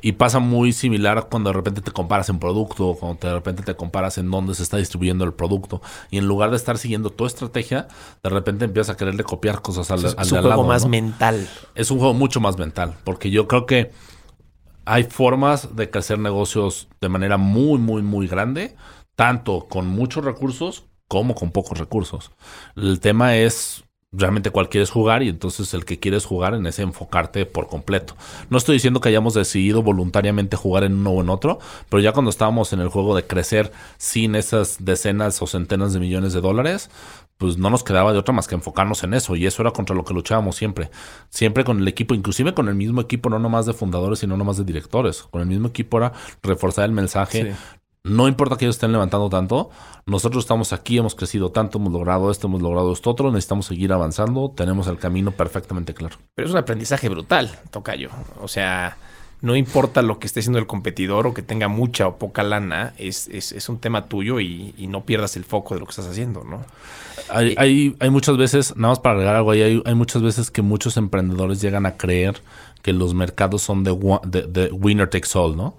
Y 0.00 0.12
pasa 0.12 0.38
muy 0.38 0.72
similar 0.72 1.28
cuando 1.30 1.50
de 1.50 1.54
repente 1.54 1.82
te 1.82 1.90
comparas 1.90 2.30
en 2.30 2.38
producto, 2.38 2.88
o 2.88 2.98
cuando 2.98 3.28
de 3.28 3.34
repente 3.34 3.62
te 3.62 3.74
comparas 3.74 4.16
en 4.16 4.30
dónde 4.30 4.54
se 4.54 4.62
está 4.62 4.78
distribuyendo 4.78 5.24
el 5.24 5.34
producto. 5.34 5.82
Y 6.10 6.16
en 6.16 6.26
lugar 6.26 6.50
de 6.50 6.56
estar 6.56 6.78
siguiendo 6.78 7.10
tu 7.10 7.26
estrategia, 7.26 7.88
de 8.22 8.30
repente 8.30 8.64
empiezas 8.64 8.94
a 8.94 8.96
quererle 8.96 9.24
copiar 9.24 9.60
cosas 9.60 9.90
al, 9.90 10.04
es, 10.06 10.32
un 10.32 10.40
juego 10.40 10.64
más 10.64 10.86
mental. 10.86 11.46
Es 11.74 11.90
un 11.90 11.98
juego 11.98 12.14
mucho 12.14 12.40
más 12.40 12.56
mental, 12.56 12.94
porque 13.04 13.30
yo 13.30 13.46
creo 13.46 13.66
que 13.66 13.90
hay 14.86 15.04
formas 15.04 15.76
de 15.76 15.90
crecer 15.90 16.18
negocios 16.18 16.88
de 16.98 17.10
manera 17.10 17.36
muy, 17.36 17.78
muy, 17.78 18.00
muy 18.00 18.26
grande, 18.26 18.74
tanto 19.16 19.66
con 19.68 19.86
muchos 19.86 20.24
recursos 20.24 20.86
como 21.08 21.34
con 21.34 21.50
pocos 21.50 21.78
recursos. 21.78 22.32
El 22.74 23.00
tema 23.00 23.36
es 23.36 23.85
realmente 24.16 24.50
cuál 24.50 24.68
quieres 24.68 24.90
jugar 24.90 25.22
y 25.22 25.28
entonces 25.28 25.72
el 25.74 25.84
que 25.84 25.98
quieres 25.98 26.24
jugar 26.24 26.54
en 26.54 26.66
ese 26.66 26.82
enfocarte 26.82 27.46
por 27.46 27.68
completo. 27.68 28.16
No 28.50 28.58
estoy 28.58 28.74
diciendo 28.74 29.00
que 29.00 29.08
hayamos 29.08 29.34
decidido 29.34 29.82
voluntariamente 29.82 30.56
jugar 30.56 30.84
en 30.84 30.94
uno 30.94 31.10
o 31.10 31.20
en 31.20 31.28
otro, 31.28 31.58
pero 31.88 32.00
ya 32.00 32.12
cuando 32.12 32.30
estábamos 32.30 32.72
en 32.72 32.80
el 32.80 32.88
juego 32.88 33.14
de 33.14 33.26
crecer 33.26 33.72
sin 33.98 34.34
esas 34.34 34.84
decenas 34.84 35.40
o 35.42 35.46
centenas 35.46 35.92
de 35.92 36.00
millones 36.00 36.32
de 36.32 36.40
dólares, 36.40 36.90
pues 37.38 37.58
no 37.58 37.68
nos 37.68 37.84
quedaba 37.84 38.12
de 38.12 38.18
otra 38.18 38.32
más 38.32 38.48
que 38.48 38.54
enfocarnos 38.54 39.04
en 39.04 39.12
eso 39.12 39.36
y 39.36 39.46
eso 39.46 39.62
era 39.62 39.70
contra 39.70 39.94
lo 39.94 40.04
que 40.04 40.14
luchábamos 40.14 40.56
siempre. 40.56 40.90
Siempre 41.28 41.64
con 41.64 41.80
el 41.80 41.88
equipo, 41.88 42.14
inclusive 42.14 42.54
con 42.54 42.68
el 42.68 42.74
mismo 42.74 43.00
equipo, 43.00 43.28
no 43.28 43.38
nomás 43.38 43.66
de 43.66 43.74
fundadores, 43.74 44.20
sino 44.20 44.36
nomás 44.36 44.56
de 44.56 44.64
directores. 44.64 45.22
Con 45.22 45.42
el 45.42 45.46
mismo 45.46 45.68
equipo 45.68 45.98
era 45.98 46.12
reforzar 46.42 46.86
el 46.86 46.92
mensaje, 46.92 47.54
no 48.06 48.28
importa 48.28 48.56
que 48.56 48.64
ellos 48.64 48.76
estén 48.76 48.92
levantando 48.92 49.28
tanto, 49.28 49.70
nosotros 50.06 50.44
estamos 50.44 50.72
aquí, 50.72 50.98
hemos 50.98 51.14
crecido 51.14 51.50
tanto, 51.50 51.78
hemos 51.78 51.92
logrado 51.92 52.30
esto, 52.30 52.46
hemos 52.46 52.62
logrado 52.62 52.92
esto 52.92 53.10
otro, 53.10 53.30
necesitamos 53.30 53.66
seguir 53.66 53.92
avanzando, 53.92 54.52
tenemos 54.54 54.86
el 54.86 54.98
camino 54.98 55.32
perfectamente 55.32 55.92
claro. 55.92 56.16
Pero 56.34 56.46
es 56.46 56.52
un 56.52 56.58
aprendizaje 56.58 57.08
brutal, 57.08 57.50
Tocayo. 57.70 58.10
O 58.40 58.48
sea, 58.48 58.96
no 59.42 59.56
importa 59.56 60.02
lo 60.02 60.18
que 60.18 60.26
esté 60.26 60.40
haciendo 60.40 60.58
el 60.58 60.66
competidor 60.66 61.26
o 61.26 61.34
que 61.34 61.42
tenga 61.42 61.68
mucha 61.68 62.06
o 62.06 62.16
poca 62.16 62.42
lana, 62.42 62.94
es, 62.98 63.28
es, 63.28 63.68
un 63.68 63.78
tema 63.78 64.06
tuyo 64.06 64.40
y, 64.40 64.74
no 64.88 65.04
pierdas 65.04 65.36
el 65.36 65.44
foco 65.44 65.74
de 65.74 65.80
lo 65.80 65.86
que 65.86 65.90
estás 65.90 66.06
haciendo, 66.06 66.44
¿no? 66.44 66.64
Hay, 67.28 67.54
hay, 67.58 67.96
hay 67.98 68.10
muchas 68.10 68.36
veces, 68.36 68.76
nada 68.76 68.92
más 68.92 69.00
para 69.00 69.16
agregar 69.16 69.36
algo 69.36 69.50
ahí, 69.50 69.62
hay, 69.62 69.82
hay, 69.84 69.94
muchas 69.94 70.22
veces 70.22 70.50
que 70.50 70.62
muchos 70.62 70.96
emprendedores 70.96 71.60
llegan 71.60 71.84
a 71.84 71.96
creer 71.96 72.40
que 72.82 72.92
los 72.92 73.14
mercados 73.14 73.62
son 73.62 73.82
de, 73.82 73.92
de 74.46 74.70
winner 74.70 75.10
takes 75.10 75.30
all, 75.34 75.56
¿no? 75.56 75.74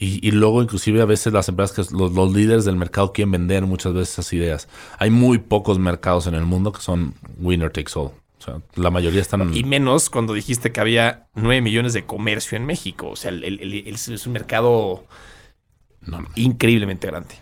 Y, 0.00 0.30
luego 0.30 0.62
inclusive 0.62 1.02
a 1.02 1.06
veces 1.06 1.32
las 1.32 1.48
empresas 1.48 1.74
que 1.88 1.96
los, 1.96 2.12
los, 2.12 2.32
líderes 2.32 2.64
del 2.64 2.76
mercado 2.76 3.12
quieren 3.12 3.32
vender 3.32 3.66
muchas 3.66 3.94
veces 3.94 4.12
esas 4.12 4.32
ideas. 4.32 4.68
Hay 4.96 5.10
muy 5.10 5.38
pocos 5.38 5.80
mercados 5.80 6.28
en 6.28 6.34
el 6.34 6.44
mundo 6.44 6.70
que 6.70 6.80
son 6.80 7.14
winner 7.40 7.72
takes 7.72 7.94
all. 7.96 8.12
O 8.38 8.42
sea, 8.42 8.60
la 8.76 8.90
mayoría 8.90 9.20
están... 9.20 9.52
Y 9.52 9.64
menos 9.64 10.08
cuando 10.08 10.34
dijiste 10.34 10.70
que 10.70 10.80
había 10.80 11.26
9 11.34 11.62
millones 11.62 11.94
de 11.94 12.06
comercio 12.06 12.56
en 12.56 12.64
México. 12.64 13.08
O 13.08 13.16
sea, 13.16 13.32
es 13.32 14.26
un 14.26 14.32
mercado 14.32 15.04
increíblemente 16.36 17.08
grande. 17.08 17.34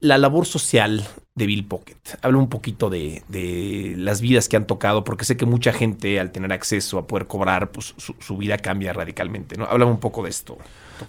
La 0.00 0.18
labor 0.18 0.46
social 0.46 1.06
de 1.34 1.46
Bill 1.46 1.66
Pocket. 1.66 1.96
Habla 2.20 2.38
un 2.38 2.48
poquito 2.48 2.90
de, 2.90 3.22
las 3.96 4.20
vidas 4.20 4.48
que 4.48 4.56
han 4.56 4.66
tocado, 4.66 5.04
porque 5.04 5.24
sé 5.24 5.36
que 5.36 5.46
mucha 5.46 5.72
gente 5.72 6.20
al 6.20 6.30
tener 6.30 6.52
acceso 6.52 6.98
a 6.98 7.06
poder 7.06 7.26
cobrar, 7.26 7.70
pues 7.70 7.94
su, 7.96 8.36
vida 8.36 8.58
cambia 8.58 8.92
radicalmente, 8.92 9.56
¿no? 9.56 9.64
Habla 9.64 9.86
un 9.86 10.00
poco 10.00 10.22
de 10.22 10.30
esto. 10.30 10.58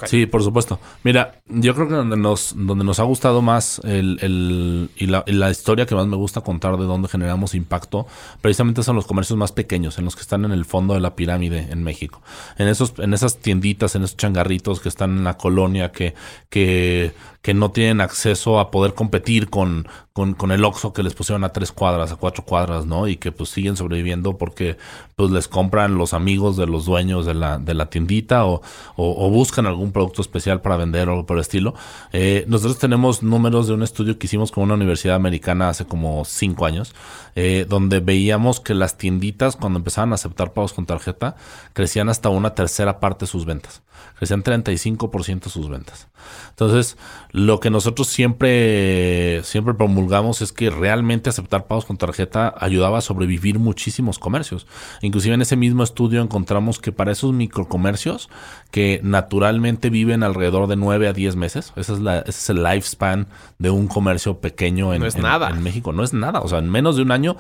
Sí, 0.06 0.26
por 0.26 0.44
supuesto. 0.44 0.80
Mira, 1.04 1.42
yo 1.48 1.74
creo 1.76 1.88
que 1.88 1.96
donde 1.96 2.18
nos, 2.18 2.54
donde 2.56 2.84
nos 2.84 3.00
ha 3.00 3.04
gustado 3.04 3.42
más 3.42 3.82
el, 3.84 4.90
y, 4.96 5.06
la, 5.08 5.52
historia 5.52 5.86
que 5.86 5.96
más 5.96 6.08
me 6.08 6.16
gusta 6.16 6.42
contar 6.42 6.78
de 6.78 6.86
dónde 6.86 7.08
generamos 7.08 7.56
impacto, 7.56 8.08
precisamente 8.42 8.84
son 8.84 8.96
los 8.96 9.06
comercios 9.06 9.38
más 9.38 9.52
pequeños, 9.52 9.98
en 9.98 10.06
los 10.06 10.16
que 10.16 10.22
están 10.22 10.46
en 10.46 10.52
el 10.52 10.66
fondo 10.66 10.94
de 10.94 11.00
la 11.00 11.16
pirámide 11.16 11.68
en 11.70 11.84
México. 11.84 12.22
En 12.58 12.68
esos, 12.68 12.94
en 12.98 13.14
esas 13.14 13.38
tienditas, 13.38 13.96
en 13.96 14.04
esos 14.04 14.18
changarritos 14.18 14.80
que 14.80 14.90
están 14.90 15.18
en 15.18 15.24
la 15.24 15.38
colonia, 15.38 15.92
que, 15.92 16.14
que, 16.50 17.14
que 17.42 17.54
no 17.54 17.72
tienen 17.72 18.02
acceso 18.02 18.60
a 18.60 18.72
poder 18.72 18.94
competir 18.94 19.50
con, 19.50 19.88
con, 20.14 20.34
con 20.36 20.52
el 20.52 20.64
Oxxo 20.64 20.94
que 20.94 21.02
les 21.02 21.16
pusieron 21.16 21.44
a 21.44 21.50
tres 21.50 21.72
cuadras, 21.72 22.12
a 22.12 22.16
cuatro 22.16 22.46
cuadras, 22.46 22.86
¿no? 22.86 23.08
Y 23.08 23.18
que 23.18 23.32
pues 23.32 23.50
siguen 23.50 23.76
sobreviviendo 23.76 24.38
porque 24.38 24.78
pues 25.16 25.32
les 25.32 25.48
compran 25.48 25.98
los 25.98 26.14
amigos 26.14 26.56
de 26.56 26.68
los 26.68 26.86
dueños 26.86 27.26
de 27.26 27.34
la, 27.34 27.58
de 27.58 27.74
la 27.74 27.90
tiendita 27.90 28.46
o, 28.46 28.62
o, 28.96 29.30
buscan 29.30 29.66
algún 29.66 29.83
producto 29.92 30.22
especial 30.22 30.62
para 30.62 30.78
vender 30.78 31.10
o 31.10 31.26
por 31.26 31.38
el 31.38 31.42
estilo. 31.42 31.74
Eh, 32.12 32.46
nosotros 32.48 32.80
tenemos 32.80 33.24
números 33.24 33.68
de 33.68 33.74
un 33.74 33.84
estudio 33.84 34.18
que 34.18 34.28
hicimos 34.28 34.52
con 34.52 34.64
una 34.64 34.76
universidad 34.76 35.16
americana 35.16 35.70
hace 35.70 35.86
como 35.86 36.26
cinco 36.26 36.66
años, 36.66 36.94
eh, 37.36 37.66
donde 37.68 38.00
veíamos 38.00 38.60
que 38.60 38.74
las 38.74 38.98
tienditas 38.98 39.56
cuando 39.56 39.80
empezaban 39.80 40.12
a 40.12 40.16
aceptar 40.16 40.54
pagos 40.54 40.74
con 40.74 40.86
tarjeta 40.86 41.36
crecían 41.74 42.10
hasta 42.10 42.30
una 42.30 42.56
tercera 42.56 43.00
parte 43.00 43.26
de 43.26 43.32
sus 43.32 43.46
ventas. 43.46 43.82
Crecían 44.18 44.44
35% 44.44 45.50
sus 45.50 45.70
ventas. 45.70 46.08
Entonces, 46.50 46.98
lo 47.32 47.60
que 47.60 47.70
nosotros 47.70 48.08
siempre, 48.08 49.44
siempre 49.44 49.74
promulgamos 49.74 50.42
es 50.42 50.52
que 50.52 50.70
realmente 50.70 51.30
aceptar 51.30 51.68
pagos 51.68 51.86
con 51.86 51.98
tarjeta 51.98 52.54
ayudaba 52.58 53.00
a 53.00 53.02
sobrevivir 53.02 53.60
muchísimos 53.60 54.20
comercios. 54.20 54.68
Inclusive 55.02 55.36
en 55.36 55.42
ese 55.42 55.56
mismo 55.56 55.84
estudio 55.84 56.22
encontramos 56.22 56.80
que 56.80 56.92
para 56.92 57.12
esos 57.12 57.34
microcomercios 57.34 58.30
que 58.72 59.00
naturalmente 59.04 59.63
viven 59.90 60.24
alrededor 60.24 60.68
de 60.68 60.76
9 60.76 61.08
a 61.08 61.14
10 61.14 61.36
meses, 61.36 61.74
ese 61.76 61.94
es, 61.94 62.00
la, 62.00 62.20
ese 62.20 62.30
es 62.30 62.50
el 62.50 62.64
lifespan 62.64 63.28
de 63.60 63.70
un 63.70 63.88
comercio 63.88 64.40
pequeño 64.40 64.94
en, 64.94 65.04
en 65.04 65.64
México. 65.64 65.94
No 65.94 66.04
es 66.04 66.14
nada. 66.14 66.42
O 66.42 66.48
sea, 66.48 66.60
en 66.60 66.70
menos 66.70 66.96
de 66.96 67.02
un 67.02 67.12
año 67.12 67.38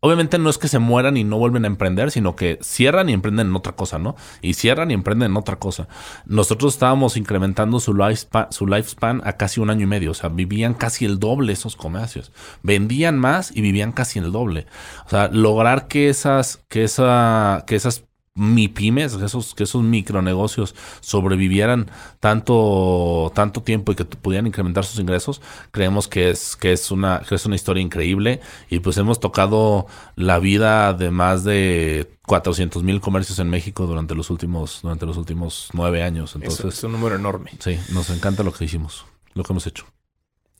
obviamente 0.00 0.38
no 0.38 0.50
es 0.50 0.58
que 0.58 0.68
se 0.68 0.78
mueran 0.78 1.16
y 1.16 1.24
no 1.24 1.38
vuelven 1.38 1.64
a 1.64 1.66
emprender, 1.66 2.10
sino 2.10 2.36
que 2.36 2.58
cierran 2.62 3.08
y 3.08 3.12
emprenden 3.12 3.48
en 3.48 3.56
otra 3.56 3.72
cosa, 3.72 3.98
¿no? 3.98 4.14
Y 4.40 4.54
cierran 4.54 4.90
y 4.90 4.94
emprenden 4.94 5.32
en 5.32 5.36
otra 5.36 5.56
cosa. 5.56 5.88
Nosotros 6.26 6.74
estábamos 6.74 7.16
incrementando 7.16 7.80
su 7.80 7.94
lifespan, 7.94 8.52
su 8.52 8.66
lifespan 8.66 9.20
a 9.24 9.32
casi 9.32 9.60
un 9.60 9.70
año 9.70 9.82
y 9.82 9.86
medio, 9.86 10.12
o 10.12 10.14
sea, 10.14 10.28
vivían 10.28 10.74
casi 10.74 11.04
el 11.04 11.18
doble 11.18 11.52
esos 11.52 11.76
comercios. 11.76 12.32
Vendían 12.62 13.18
más 13.18 13.50
y 13.54 13.60
vivían 13.62 13.92
casi 13.92 14.18
el 14.18 14.32
doble. 14.32 14.66
O 15.06 15.10
sea, 15.10 15.28
lograr 15.28 15.88
que 15.88 16.08
esas, 16.08 16.64
que 16.68 16.84
esa, 16.84 17.64
que 17.66 17.76
esas 17.76 18.04
mi 18.36 18.68
pymes, 18.68 19.14
esos, 19.14 19.54
que 19.54 19.64
esos 19.64 19.82
micronegocios 19.82 20.74
sobrevivieran 21.00 21.90
tanto, 22.20 23.32
tanto 23.34 23.62
tiempo 23.62 23.92
y 23.92 23.94
que 23.94 24.04
pudieran 24.04 24.46
incrementar 24.46 24.84
sus 24.84 25.00
ingresos, 25.00 25.40
creemos 25.70 26.06
que 26.06 26.30
es, 26.30 26.54
que 26.54 26.72
es 26.72 26.90
una, 26.90 27.22
que 27.26 27.34
es 27.34 27.46
una 27.46 27.56
historia 27.56 27.82
increíble. 27.82 28.40
Y 28.70 28.80
pues 28.80 28.98
hemos 28.98 29.18
tocado 29.18 29.86
la 30.14 30.38
vida 30.38 30.92
de 30.92 31.10
más 31.10 31.44
de 31.44 32.10
400 32.26 32.82
mil 32.82 33.00
comercios 33.00 33.38
en 33.38 33.48
México 33.48 33.86
durante 33.86 34.14
los 34.14 34.30
últimos, 34.30 34.80
durante 34.82 35.06
los 35.06 35.16
últimos 35.16 35.70
nueve 35.72 36.02
años. 36.02 36.34
Entonces, 36.34 36.66
es 36.66 36.84
un 36.84 36.92
número 36.92 37.16
enorme. 37.16 37.52
Sí, 37.58 37.78
nos 37.92 38.10
encanta 38.10 38.42
lo 38.42 38.52
que 38.52 38.66
hicimos, 38.66 39.06
lo 39.34 39.42
que 39.42 39.52
hemos 39.52 39.66
hecho. 39.66 39.86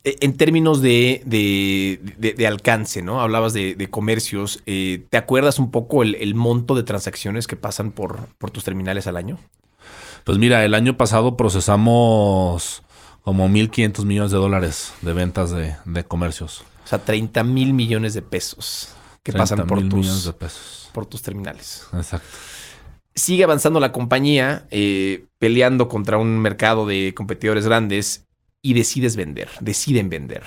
Eh, 0.06 0.18
en 0.20 0.36
términos 0.36 0.82
de, 0.82 1.20
de, 1.26 2.46
alcance, 2.46 3.02
¿no? 3.02 3.20
Hablabas 3.20 3.52
de, 3.52 3.88
comercios. 3.90 4.62
Eh, 4.64 5.04
¿Te 5.10 5.16
acuerdas 5.16 5.58
un 5.58 5.72
poco 5.72 6.04
el, 6.04 6.34
monto 6.36 6.76
de 6.76 6.84
transacciones 6.84 7.48
que 7.48 7.56
pasan 7.56 7.90
por, 7.90 8.28
por 8.38 8.52
tus 8.52 8.62
terminales 8.62 9.08
al 9.08 9.16
año? 9.16 9.36
Pues 10.22 10.38
mira, 10.38 10.64
el 10.64 10.74
año 10.74 10.96
pasado 10.96 11.36
procesamos 11.36 12.84
como 13.22 13.48
1.500 13.48 14.04
millones 14.04 14.30
de 14.30 14.38
dólares 14.38 14.94
de 15.02 15.12
ventas 15.12 15.50
de, 15.50 16.04
comercios. 16.04 16.62
O 16.84 16.86
sea, 16.86 17.00
30 17.00 17.42
mil 17.42 17.74
millones 17.74 18.14
de 18.14 18.22
pesos 18.22 18.94
que 19.24 19.32
pasan 19.32 19.66
por 19.66 19.88
tus, 19.88 20.24
de 20.24 20.32
pesos. 20.34 20.88
por 20.92 21.06
tus 21.06 21.22
terminales. 21.22 21.84
Exacto. 21.92 22.28
Sigue 23.16 23.42
avanzando 23.42 23.80
la 23.80 23.90
compañía, 23.90 24.68
eh, 24.70 25.24
peleando 25.40 25.88
contra 25.88 26.16
un 26.16 26.38
mercado 26.38 26.86
de 26.86 27.12
competidores 27.16 27.66
grandes 27.66 28.25
y 28.66 28.74
decides 28.74 29.14
vender, 29.14 29.48
deciden 29.60 30.08
vender. 30.08 30.42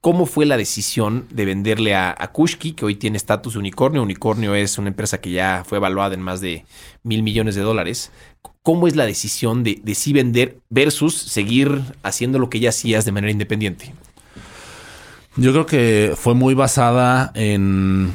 ¿Cómo 0.00 0.24
fue 0.24 0.46
la 0.46 0.56
decisión 0.56 1.26
de 1.28 1.44
venderle 1.44 1.94
a, 1.94 2.14
Kushki, 2.32 2.72
que 2.72 2.86
hoy 2.86 2.94
tiene 2.94 3.18
estatus 3.18 3.52
de 3.52 3.58
unicornio? 3.58 4.02
Unicornio 4.02 4.54
es 4.54 4.78
una 4.78 4.88
empresa 4.88 5.20
que 5.20 5.30
ya 5.30 5.62
fue 5.66 5.76
evaluada 5.76 6.14
en 6.14 6.22
más 6.22 6.40
de 6.40 6.64
mil 7.02 7.22
millones 7.22 7.56
de 7.56 7.60
dólares. 7.60 8.10
¿Cómo 8.62 8.88
es 8.88 8.96
la 8.96 9.04
decisión 9.04 9.62
de, 9.64 9.82
de 9.84 9.94
sí 9.94 10.14
vender 10.14 10.56
versus 10.70 11.14
seguir 11.14 11.82
haciendo 12.02 12.38
lo 12.38 12.48
que 12.48 12.60
ya 12.60 12.70
hacías 12.70 13.04
de 13.04 13.12
manera 13.12 13.32
independiente? 13.32 13.92
Yo 15.36 15.52
creo 15.52 15.66
que 15.66 16.14
fue 16.16 16.32
muy 16.32 16.54
basada 16.54 17.32
en 17.34 18.14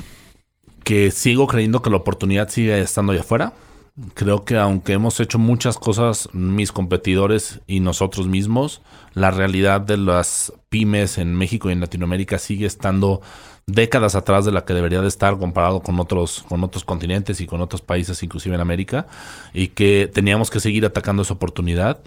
que 0.83 1.11
sigo 1.11 1.45
creyendo 1.45 1.83
que 1.83 1.91
la 1.91 1.97
oportunidad 1.97 2.49
sigue 2.49 2.81
estando 2.81 3.11
allá 3.11 3.21
afuera 3.21 3.53
Creo 4.13 4.43
que 4.43 4.57
aunque 4.57 4.91
hemos 4.91 5.21
hecho 5.21 5.39
muchas 5.39 5.77
cosas, 5.77 6.27
mis 6.33 6.73
competidores 6.73 7.61
y 7.65 7.79
nosotros 7.79 8.27
mismos, 8.27 8.81
la 9.13 9.31
realidad 9.31 9.79
de 9.79 9.95
las 9.95 10.51
pymes 10.67 11.17
en 11.17 11.33
México 11.33 11.69
y 11.69 11.73
en 11.73 11.79
Latinoamérica 11.79 12.37
sigue 12.37 12.65
estando 12.65 13.21
décadas 13.67 14.13
atrás 14.13 14.45
de 14.45 14.51
la 14.51 14.63
que 14.63 14.75
debería 14.75 15.01
de 15.01 15.07
estar 15.07 15.37
comparado 15.39 15.81
con 15.81 15.99
otros, 15.99 16.45
con 16.47 16.63
otros 16.63 16.83
continentes 16.83 17.41
y 17.41 17.47
con 17.47 17.61
otros 17.61 17.81
países, 17.81 18.21
inclusive 18.21 18.53
en 18.53 18.61
América, 18.61 19.07
y 19.53 19.69
que 19.69 20.09
teníamos 20.13 20.51
que 20.51 20.59
seguir 20.59 20.85
atacando 20.85 21.23
esa 21.23 21.33
oportunidad. 21.33 21.99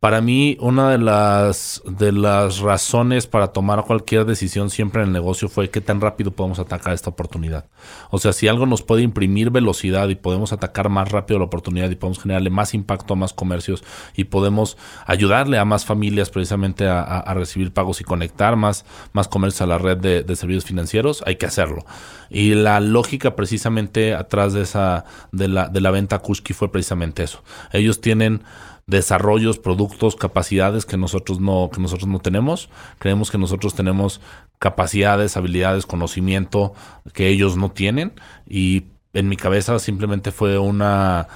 Para 0.00 0.20
mí, 0.20 0.56
una 0.60 0.90
de 0.90 0.98
las, 0.98 1.82
de 1.84 2.12
las 2.12 2.60
razones 2.60 3.26
para 3.26 3.48
tomar 3.48 3.82
cualquier 3.82 4.26
decisión 4.26 4.70
siempre 4.70 5.02
en 5.02 5.08
el 5.08 5.12
negocio 5.12 5.48
fue 5.48 5.70
qué 5.70 5.80
tan 5.80 6.00
rápido 6.00 6.30
podemos 6.30 6.60
atacar 6.60 6.92
esta 6.92 7.10
oportunidad. 7.10 7.64
O 8.10 8.20
sea, 8.20 8.32
si 8.32 8.46
algo 8.46 8.64
nos 8.64 8.82
puede 8.82 9.02
imprimir 9.02 9.50
velocidad 9.50 10.08
y 10.08 10.14
podemos 10.14 10.52
atacar 10.52 10.88
más 10.88 11.10
rápido 11.10 11.40
la 11.40 11.46
oportunidad 11.46 11.90
y 11.90 11.96
podemos 11.96 12.22
generarle 12.22 12.48
más 12.48 12.74
impacto 12.74 13.14
a 13.14 13.16
más 13.16 13.32
comercios 13.32 13.82
y 14.14 14.24
podemos 14.24 14.76
ayudarle 15.04 15.58
a 15.58 15.64
más 15.64 15.84
familias 15.84 16.30
precisamente 16.30 16.86
a, 16.86 17.34
recibir 17.34 17.72
pagos 17.72 18.00
y 18.00 18.04
conectar 18.04 18.54
más, 18.54 18.84
más 19.12 19.26
comercios 19.26 19.62
a 19.62 19.66
la 19.66 19.78
red 19.78 19.96
de, 19.96 20.22
de, 20.22 20.36
servicios 20.36 20.64
financieros, 20.64 20.97
hay 21.26 21.36
que 21.36 21.46
hacerlo. 21.46 21.84
Y 22.30 22.54
la 22.54 22.80
lógica 22.80 23.36
precisamente 23.36 24.14
atrás 24.14 24.52
de 24.52 24.62
esa, 24.62 25.04
de 25.32 25.48
la, 25.48 25.68
de 25.68 25.80
la 25.80 25.90
venta 25.90 26.18
Kushki 26.18 26.52
fue 26.52 26.70
precisamente 26.70 27.22
eso. 27.22 27.42
Ellos 27.72 28.00
tienen 28.00 28.42
desarrollos, 28.86 29.58
productos, 29.58 30.16
capacidades 30.16 30.86
que 30.86 30.96
nosotros 30.96 31.40
no, 31.40 31.70
que 31.72 31.80
nosotros 31.80 32.08
no 32.08 32.20
tenemos. 32.20 32.70
Creemos 32.98 33.30
que 33.30 33.38
nosotros 33.38 33.74
tenemos 33.74 34.20
capacidades, 34.58 35.36
habilidades, 35.36 35.86
conocimiento 35.86 36.74
que 37.12 37.28
ellos 37.28 37.56
no 37.56 37.70
tienen. 37.70 38.14
Y 38.46 38.84
en 39.12 39.28
mi 39.28 39.36
cabeza 39.36 39.78
simplemente 39.78 40.32
fue 40.32 40.58
una 40.58 41.28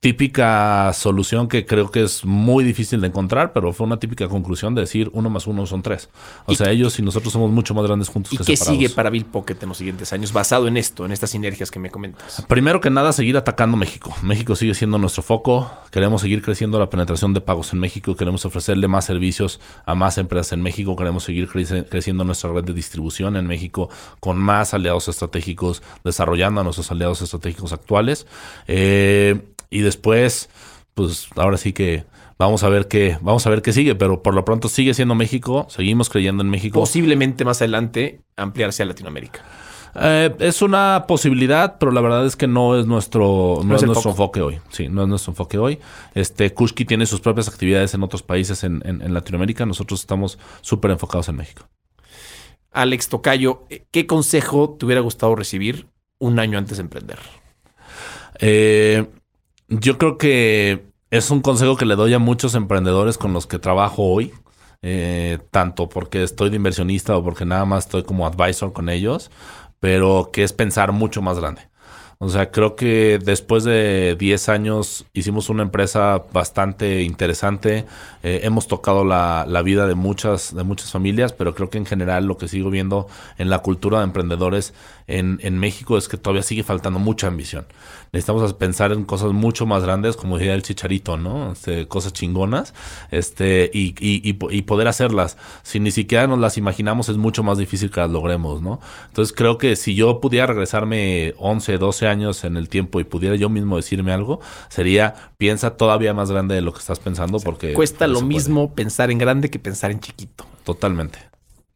típica 0.00 0.92
solución 0.92 1.48
que 1.48 1.66
creo 1.66 1.90
que 1.90 2.04
es 2.04 2.24
muy 2.24 2.62
difícil 2.62 3.00
de 3.00 3.08
encontrar, 3.08 3.52
pero 3.52 3.72
fue 3.72 3.84
una 3.84 3.98
típica 3.98 4.28
conclusión 4.28 4.76
de 4.76 4.82
decir 4.82 5.10
uno 5.12 5.28
más 5.28 5.48
uno 5.48 5.66
son 5.66 5.82
tres. 5.82 6.08
O 6.46 6.54
sea, 6.54 6.70
ellos 6.70 6.96
y 7.00 7.02
nosotros 7.02 7.32
somos 7.32 7.50
mucho 7.50 7.74
más 7.74 7.84
grandes 7.84 8.08
juntos. 8.08 8.32
¿Y 8.32 8.38
qué 8.38 8.56
sigue 8.56 8.90
para 8.90 9.10
Bill 9.10 9.24
Pocket 9.24 9.56
en 9.60 9.68
los 9.68 9.78
siguientes 9.78 10.12
años 10.12 10.32
basado 10.32 10.68
en 10.68 10.76
esto, 10.76 11.04
en 11.04 11.10
estas 11.10 11.30
sinergias 11.30 11.72
que 11.72 11.80
me 11.80 11.90
comentas? 11.90 12.44
Primero 12.46 12.80
que 12.80 12.90
nada, 12.90 13.12
seguir 13.12 13.36
atacando 13.36 13.76
México. 13.76 14.14
México 14.22 14.54
sigue 14.54 14.74
siendo 14.74 14.98
nuestro 14.98 15.24
foco. 15.24 15.68
Queremos 15.90 16.20
seguir 16.20 16.42
creciendo 16.42 16.78
la 16.78 16.90
penetración 16.90 17.34
de 17.34 17.40
pagos 17.40 17.72
en 17.72 17.80
México. 17.80 18.14
Queremos 18.14 18.44
ofrecerle 18.44 18.86
más 18.86 19.04
servicios 19.04 19.60
a 19.84 19.96
más 19.96 20.16
empresas 20.16 20.52
en 20.52 20.62
México. 20.62 20.94
Queremos 20.94 21.24
seguir 21.24 21.48
creciendo 21.48 22.22
nuestra 22.22 22.52
red 22.52 22.62
de 22.62 22.72
distribución 22.72 23.36
en 23.36 23.48
México 23.48 23.90
con 24.20 24.38
más 24.38 24.74
aliados 24.74 25.08
estratégicos, 25.08 25.82
desarrollando 26.04 26.60
a 26.60 26.64
nuestros 26.64 26.88
aliados 26.92 27.20
estratégicos 27.20 27.72
actuales. 27.72 28.28
Eh, 28.68 29.42
y 29.70 29.80
después, 29.80 30.48
pues 30.94 31.28
ahora 31.36 31.56
sí 31.56 31.72
que 31.72 32.04
vamos 32.38 32.62
a 32.62 32.68
ver 32.68 32.88
qué, 32.88 33.18
vamos 33.20 33.46
a 33.46 33.50
ver 33.50 33.62
qué 33.62 33.72
sigue, 33.72 33.94
pero 33.94 34.22
por 34.22 34.34
lo 34.34 34.44
pronto 34.44 34.68
sigue 34.68 34.94
siendo 34.94 35.14
México, 35.14 35.66
seguimos 35.68 36.08
creyendo 36.08 36.42
en 36.42 36.50
México. 36.50 36.78
Posiblemente 36.78 37.44
más 37.44 37.60
adelante 37.60 38.20
ampliarse 38.36 38.82
a 38.82 38.86
Latinoamérica. 38.86 39.44
Eh, 40.00 40.34
es 40.38 40.62
una 40.62 41.06
posibilidad, 41.08 41.78
pero 41.78 41.90
la 41.90 42.00
verdad 42.00 42.24
es 42.26 42.36
que 42.36 42.46
no 42.46 42.78
es 42.78 42.86
nuestro, 42.86 43.60
no, 43.64 43.74
es, 43.74 43.82
nuestro 43.82 44.10
enfoque 44.10 44.40
hoy. 44.40 44.60
Sí, 44.70 44.88
no 44.88 45.02
es 45.02 45.08
nuestro 45.08 45.32
enfoque 45.32 45.58
hoy. 45.58 45.78
Este, 46.14 46.52
Kushki 46.52 46.84
tiene 46.84 47.06
sus 47.06 47.20
propias 47.20 47.48
actividades 47.48 47.94
en 47.94 48.02
otros 48.02 48.22
países 48.22 48.62
en, 48.64 48.82
en 48.84 49.12
Latinoamérica. 49.12 49.66
Nosotros 49.66 50.00
estamos 50.00 50.38
súper 50.60 50.92
enfocados 50.92 51.28
en 51.28 51.36
México. 51.36 51.68
Alex 52.70 53.08
Tocayo, 53.08 53.66
¿qué 53.90 54.06
consejo 54.06 54.76
te 54.78 54.86
hubiera 54.86 55.00
gustado 55.00 55.34
recibir 55.34 55.88
un 56.18 56.38
año 56.38 56.58
antes 56.58 56.76
de 56.76 56.82
emprender? 56.82 57.18
Eh, 58.40 59.06
yo 59.68 59.98
creo 59.98 60.18
que 60.18 60.86
es 61.10 61.30
un 61.30 61.40
consejo 61.40 61.76
que 61.76 61.86
le 61.86 61.96
doy 61.96 62.14
a 62.14 62.18
muchos 62.18 62.54
emprendedores 62.54 63.18
con 63.18 63.32
los 63.32 63.46
que 63.46 63.58
trabajo 63.58 64.04
hoy, 64.04 64.32
eh, 64.82 65.38
tanto 65.50 65.88
porque 65.88 66.22
estoy 66.22 66.50
de 66.50 66.56
inversionista 66.56 67.16
o 67.16 67.24
porque 67.24 67.44
nada 67.44 67.64
más 67.64 67.86
estoy 67.86 68.02
como 68.04 68.26
advisor 68.26 68.72
con 68.72 68.88
ellos, 68.88 69.30
pero 69.80 70.30
que 70.32 70.42
es 70.44 70.52
pensar 70.52 70.92
mucho 70.92 71.22
más 71.22 71.38
grande. 71.38 71.68
O 72.20 72.28
sea, 72.28 72.50
creo 72.50 72.74
que 72.74 73.20
después 73.22 73.62
de 73.62 74.16
10 74.18 74.48
años 74.48 75.06
hicimos 75.12 75.50
una 75.50 75.62
empresa 75.62 76.24
bastante 76.32 77.02
interesante. 77.02 77.86
Eh, 78.24 78.40
hemos 78.42 78.66
tocado 78.66 79.04
la, 79.04 79.44
la, 79.46 79.62
vida 79.62 79.86
de 79.86 79.94
muchas, 79.94 80.52
de 80.52 80.64
muchas 80.64 80.90
familias, 80.90 81.32
pero 81.32 81.54
creo 81.54 81.70
que 81.70 81.78
en 81.78 81.86
general 81.86 82.26
lo 82.26 82.36
que 82.36 82.48
sigo 82.48 82.70
viendo 82.70 83.06
en 83.38 83.50
la 83.50 83.60
cultura 83.60 83.98
de 83.98 84.04
emprendedores 84.04 84.74
en, 85.08 85.40
en 85.42 85.58
México 85.58 85.98
es 85.98 86.08
que 86.08 86.16
todavía 86.16 86.42
sigue 86.42 86.62
faltando 86.62 87.00
mucha 87.00 87.26
ambición 87.26 87.66
necesitamos 88.12 88.54
pensar 88.54 88.92
en 88.92 89.04
cosas 89.04 89.32
mucho 89.32 89.66
más 89.66 89.82
grandes, 89.82 90.16
como 90.16 90.38
decía 90.38 90.54
el 90.54 90.62
chicharito, 90.62 91.16
¿no? 91.16 91.52
Este, 91.52 91.86
cosas 91.88 92.12
chingonas, 92.12 92.74
este, 93.10 93.70
y, 93.72 93.94
y, 94.00 94.36
y, 94.50 94.62
poder 94.62 94.88
hacerlas. 94.88 95.36
Si 95.62 95.80
ni 95.80 95.90
siquiera 95.90 96.26
nos 96.26 96.38
las 96.38 96.56
imaginamos, 96.56 97.08
es 97.08 97.16
mucho 97.16 97.42
más 97.42 97.58
difícil 97.58 97.90
que 97.90 98.00
las 98.00 98.10
logremos, 98.10 98.62
¿no? 98.62 98.80
Entonces 99.08 99.34
creo 99.34 99.58
que 99.58 99.76
si 99.76 99.94
yo 99.94 100.20
pudiera 100.20 100.46
regresarme 100.46 101.34
11, 101.38 101.78
12 101.78 102.06
años 102.06 102.44
en 102.44 102.56
el 102.56 102.68
tiempo 102.68 103.00
y 103.00 103.04
pudiera 103.04 103.36
yo 103.36 103.48
mismo 103.48 103.76
decirme 103.76 104.12
algo, 104.12 104.40
sería 104.68 105.32
piensa 105.36 105.76
todavía 105.76 106.14
más 106.14 106.30
grande 106.30 106.54
de 106.54 106.62
lo 106.62 106.72
que 106.72 106.80
estás 106.80 106.98
pensando 106.98 107.38
porque... 107.40 107.74
Cuesta 107.74 108.06
lo 108.06 108.22
mismo 108.22 108.74
pensar 108.74 109.10
en 109.10 109.18
grande 109.18 109.50
que 109.50 109.58
pensar 109.58 109.90
en 109.90 110.00
chiquito. 110.00 110.46
Totalmente. 110.64 111.18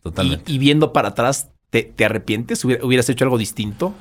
Totalmente. 0.03 0.51
Y, 0.51 0.59
viendo 0.59 0.93
para 0.93 1.11
atrás, 1.11 1.52
¿te, 1.73 1.83
te 1.85 2.05
arrepientes? 2.05 2.65
¿Hubieras 2.67 3.09
hecho 3.09 3.25
algo 3.25 3.39
distinto? 3.39 3.95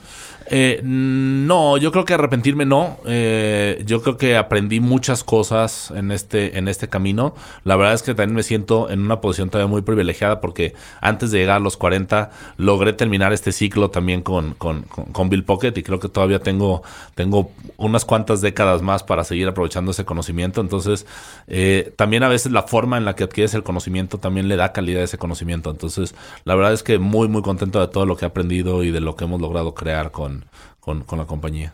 Eh, 0.54 0.82
no, 0.84 1.78
yo 1.78 1.94
creo 1.94 2.04
que 2.04 2.14
arrepentirme 2.14 2.66
no. 2.66 2.98
Eh, 3.06 3.82
yo 3.86 4.02
creo 4.02 4.18
que 4.18 4.36
aprendí 4.36 4.82
muchas 4.82 5.24
cosas 5.24 5.92
en 5.96 6.12
este, 6.12 6.58
en 6.58 6.68
este 6.68 6.90
camino. 6.90 7.34
La 7.64 7.78
verdad 7.78 7.94
es 7.94 8.04
que 8.04 8.14
también 8.14 8.36
me 8.36 8.44
siento 8.44 8.90
en 8.90 9.00
una 9.00 9.22
posición 9.22 9.50
todavía 9.50 9.72
muy 9.72 9.82
privilegiada 9.82 10.42
porque 10.42 10.74
antes 11.00 11.32
de 11.32 11.40
llegar 11.40 11.56
a 11.56 11.60
los 11.62 11.78
40 11.78 12.32
logré 12.58 12.92
terminar 12.92 13.32
este 13.32 13.54
ciclo 13.54 13.92
también 13.92 14.24
con, 14.24 14.56
con, 14.56 15.30
Bill 15.30 15.46
Pocket 15.46 15.72
y 15.78 15.84
creo 15.84 16.02
que 16.02 16.10
todavía 16.10 16.40
tengo, 16.40 16.84
tengo 17.16 17.52
unas 17.78 18.04
cuantas 18.04 18.42
décadas 18.42 18.82
más 18.82 19.04
para 19.04 19.24
seguir 19.24 19.48
aprovechando 19.48 19.92
ese 19.92 20.04
conocimiento. 20.04 20.60
Entonces, 20.60 21.06
eh, 21.48 21.94
también 21.96 22.24
a 22.24 22.28
veces 22.28 22.52
la 22.52 22.64
forma 22.64 22.98
en 22.98 23.06
la 23.06 23.16
que 23.16 23.24
adquieres 23.24 23.54
el 23.54 23.64
conocimiento 23.64 24.18
también 24.18 24.50
le 24.50 24.58
da 24.58 24.74
calidad 24.74 25.04
a 25.04 25.06
ese 25.06 25.18
conocimiento. 25.18 25.72
Entonces, 25.72 26.14
la 26.44 26.56
verdad 26.56 26.74
es 26.74 26.84
que 26.84 27.00
muy, 27.00 27.30
muy 27.30 27.42
contento 27.42 27.80
de 27.80 27.88
todo 27.88 28.06
lo 28.06 28.18
que 28.18 28.26
he 28.26 28.28
aprendido 28.28 28.84
y 28.84 28.92
de 28.92 29.00
lo 29.00 29.16
que 29.16 29.24
hemos 29.24 29.40
logrado 29.40 29.74
crear 29.74 30.12
con, 30.12 30.41
con, 30.80 31.06
la 31.10 31.26
compañía. 31.26 31.74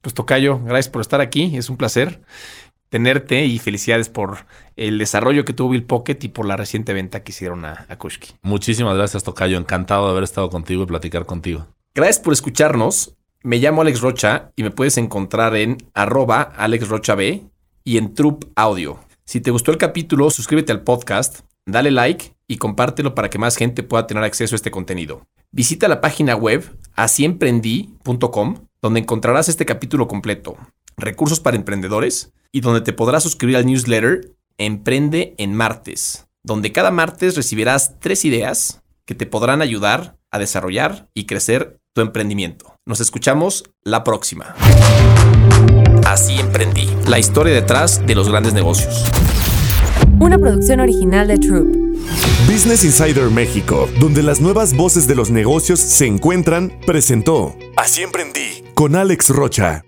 Pues 0.00 0.14
Tocayo, 0.14 0.60
gracias 0.60 0.90
por 0.90 1.00
estar 1.00 1.20
aquí. 1.20 1.56
Es 1.56 1.70
un 1.70 1.76
placer 1.76 2.22
tenerte 2.88 3.44
y 3.44 3.58
felicidades 3.58 4.08
por 4.08 4.46
el 4.76 4.98
desarrollo 4.98 5.44
que 5.44 5.52
tuvo 5.52 5.70
Bill 5.70 5.84
Pocket 5.84 6.18
y 6.22 6.28
por 6.28 6.46
la 6.46 6.56
reciente 6.56 6.94
venta 6.94 7.22
que 7.22 7.32
hicieron 7.32 7.64
a, 7.64 7.86
a 7.88 7.96
Kushki. 7.96 8.36
Muchísimas 8.42 8.96
gracias, 8.96 9.24
Tocayo. 9.24 9.58
Encantado 9.58 10.06
de 10.06 10.12
haber 10.12 10.24
estado 10.24 10.48
contigo 10.48 10.84
y 10.84 10.86
platicar 10.86 11.26
contigo. 11.26 11.66
Gracias 11.94 12.20
por 12.20 12.32
escucharnos. 12.32 13.14
Me 13.42 13.58
llamo 13.58 13.82
Alex 13.82 14.00
Rocha 14.00 14.52
y 14.56 14.62
me 14.62 14.70
puedes 14.70 14.98
encontrar 14.98 15.54
en 15.56 15.78
arroba 15.94 16.42
alexrochab 16.42 17.20
y 17.84 17.98
en 17.98 18.14
Troop 18.14 18.44
Audio. 18.56 19.00
Si 19.24 19.40
te 19.40 19.50
gustó 19.50 19.70
el 19.70 19.78
capítulo, 19.78 20.30
suscríbete 20.30 20.72
al 20.72 20.82
podcast, 20.82 21.40
dale 21.66 21.90
like 21.90 22.37
y 22.48 22.56
compártelo 22.56 23.14
para 23.14 23.30
que 23.30 23.38
más 23.38 23.56
gente 23.56 23.82
pueda 23.82 24.06
tener 24.06 24.24
acceso 24.24 24.54
a 24.54 24.56
este 24.56 24.70
contenido. 24.70 25.26
Visita 25.52 25.86
la 25.86 26.00
página 26.00 26.34
web 26.34 26.76
asiemprendí.com 26.94 28.56
donde 28.80 29.00
encontrarás 29.00 29.48
este 29.48 29.66
capítulo 29.66 30.08
completo, 30.08 30.56
recursos 30.96 31.40
para 31.40 31.56
emprendedores 31.56 32.32
y 32.50 32.60
donde 32.60 32.80
te 32.80 32.92
podrás 32.92 33.22
suscribir 33.22 33.56
al 33.56 33.66
newsletter 33.66 34.34
Emprende 34.56 35.34
en 35.38 35.54
Martes, 35.54 36.26
donde 36.42 36.72
cada 36.72 36.90
martes 36.90 37.36
recibirás 37.36 38.00
tres 38.00 38.24
ideas 38.24 38.82
que 39.04 39.14
te 39.14 39.26
podrán 39.26 39.62
ayudar 39.62 40.18
a 40.30 40.38
desarrollar 40.38 41.08
y 41.14 41.26
crecer 41.26 41.78
tu 41.94 42.00
emprendimiento. 42.00 42.74
Nos 42.84 43.00
escuchamos 43.00 43.64
la 43.84 44.02
próxima. 44.04 44.56
Así 46.04 46.38
emprendí. 46.40 46.88
La 47.06 47.18
historia 47.18 47.54
detrás 47.54 48.04
de 48.06 48.14
los 48.14 48.28
grandes 48.28 48.52
negocios. 48.52 49.04
Una 50.20 50.36
producción 50.36 50.80
original 50.80 51.28
de 51.28 51.38
Troop. 51.38 51.66
Business 52.50 52.84
Insider 52.84 53.30
México, 53.30 53.88
donde 54.00 54.22
las 54.22 54.40
nuevas 54.40 54.76
voces 54.76 55.06
de 55.06 55.14
los 55.14 55.30
negocios 55.30 55.78
se 55.78 56.06
encuentran, 56.06 56.72
presentó 56.86 57.54
Así 57.76 58.02
emprendí 58.02 58.64
con 58.74 58.96
Alex 58.96 59.30
Rocha. 59.30 59.84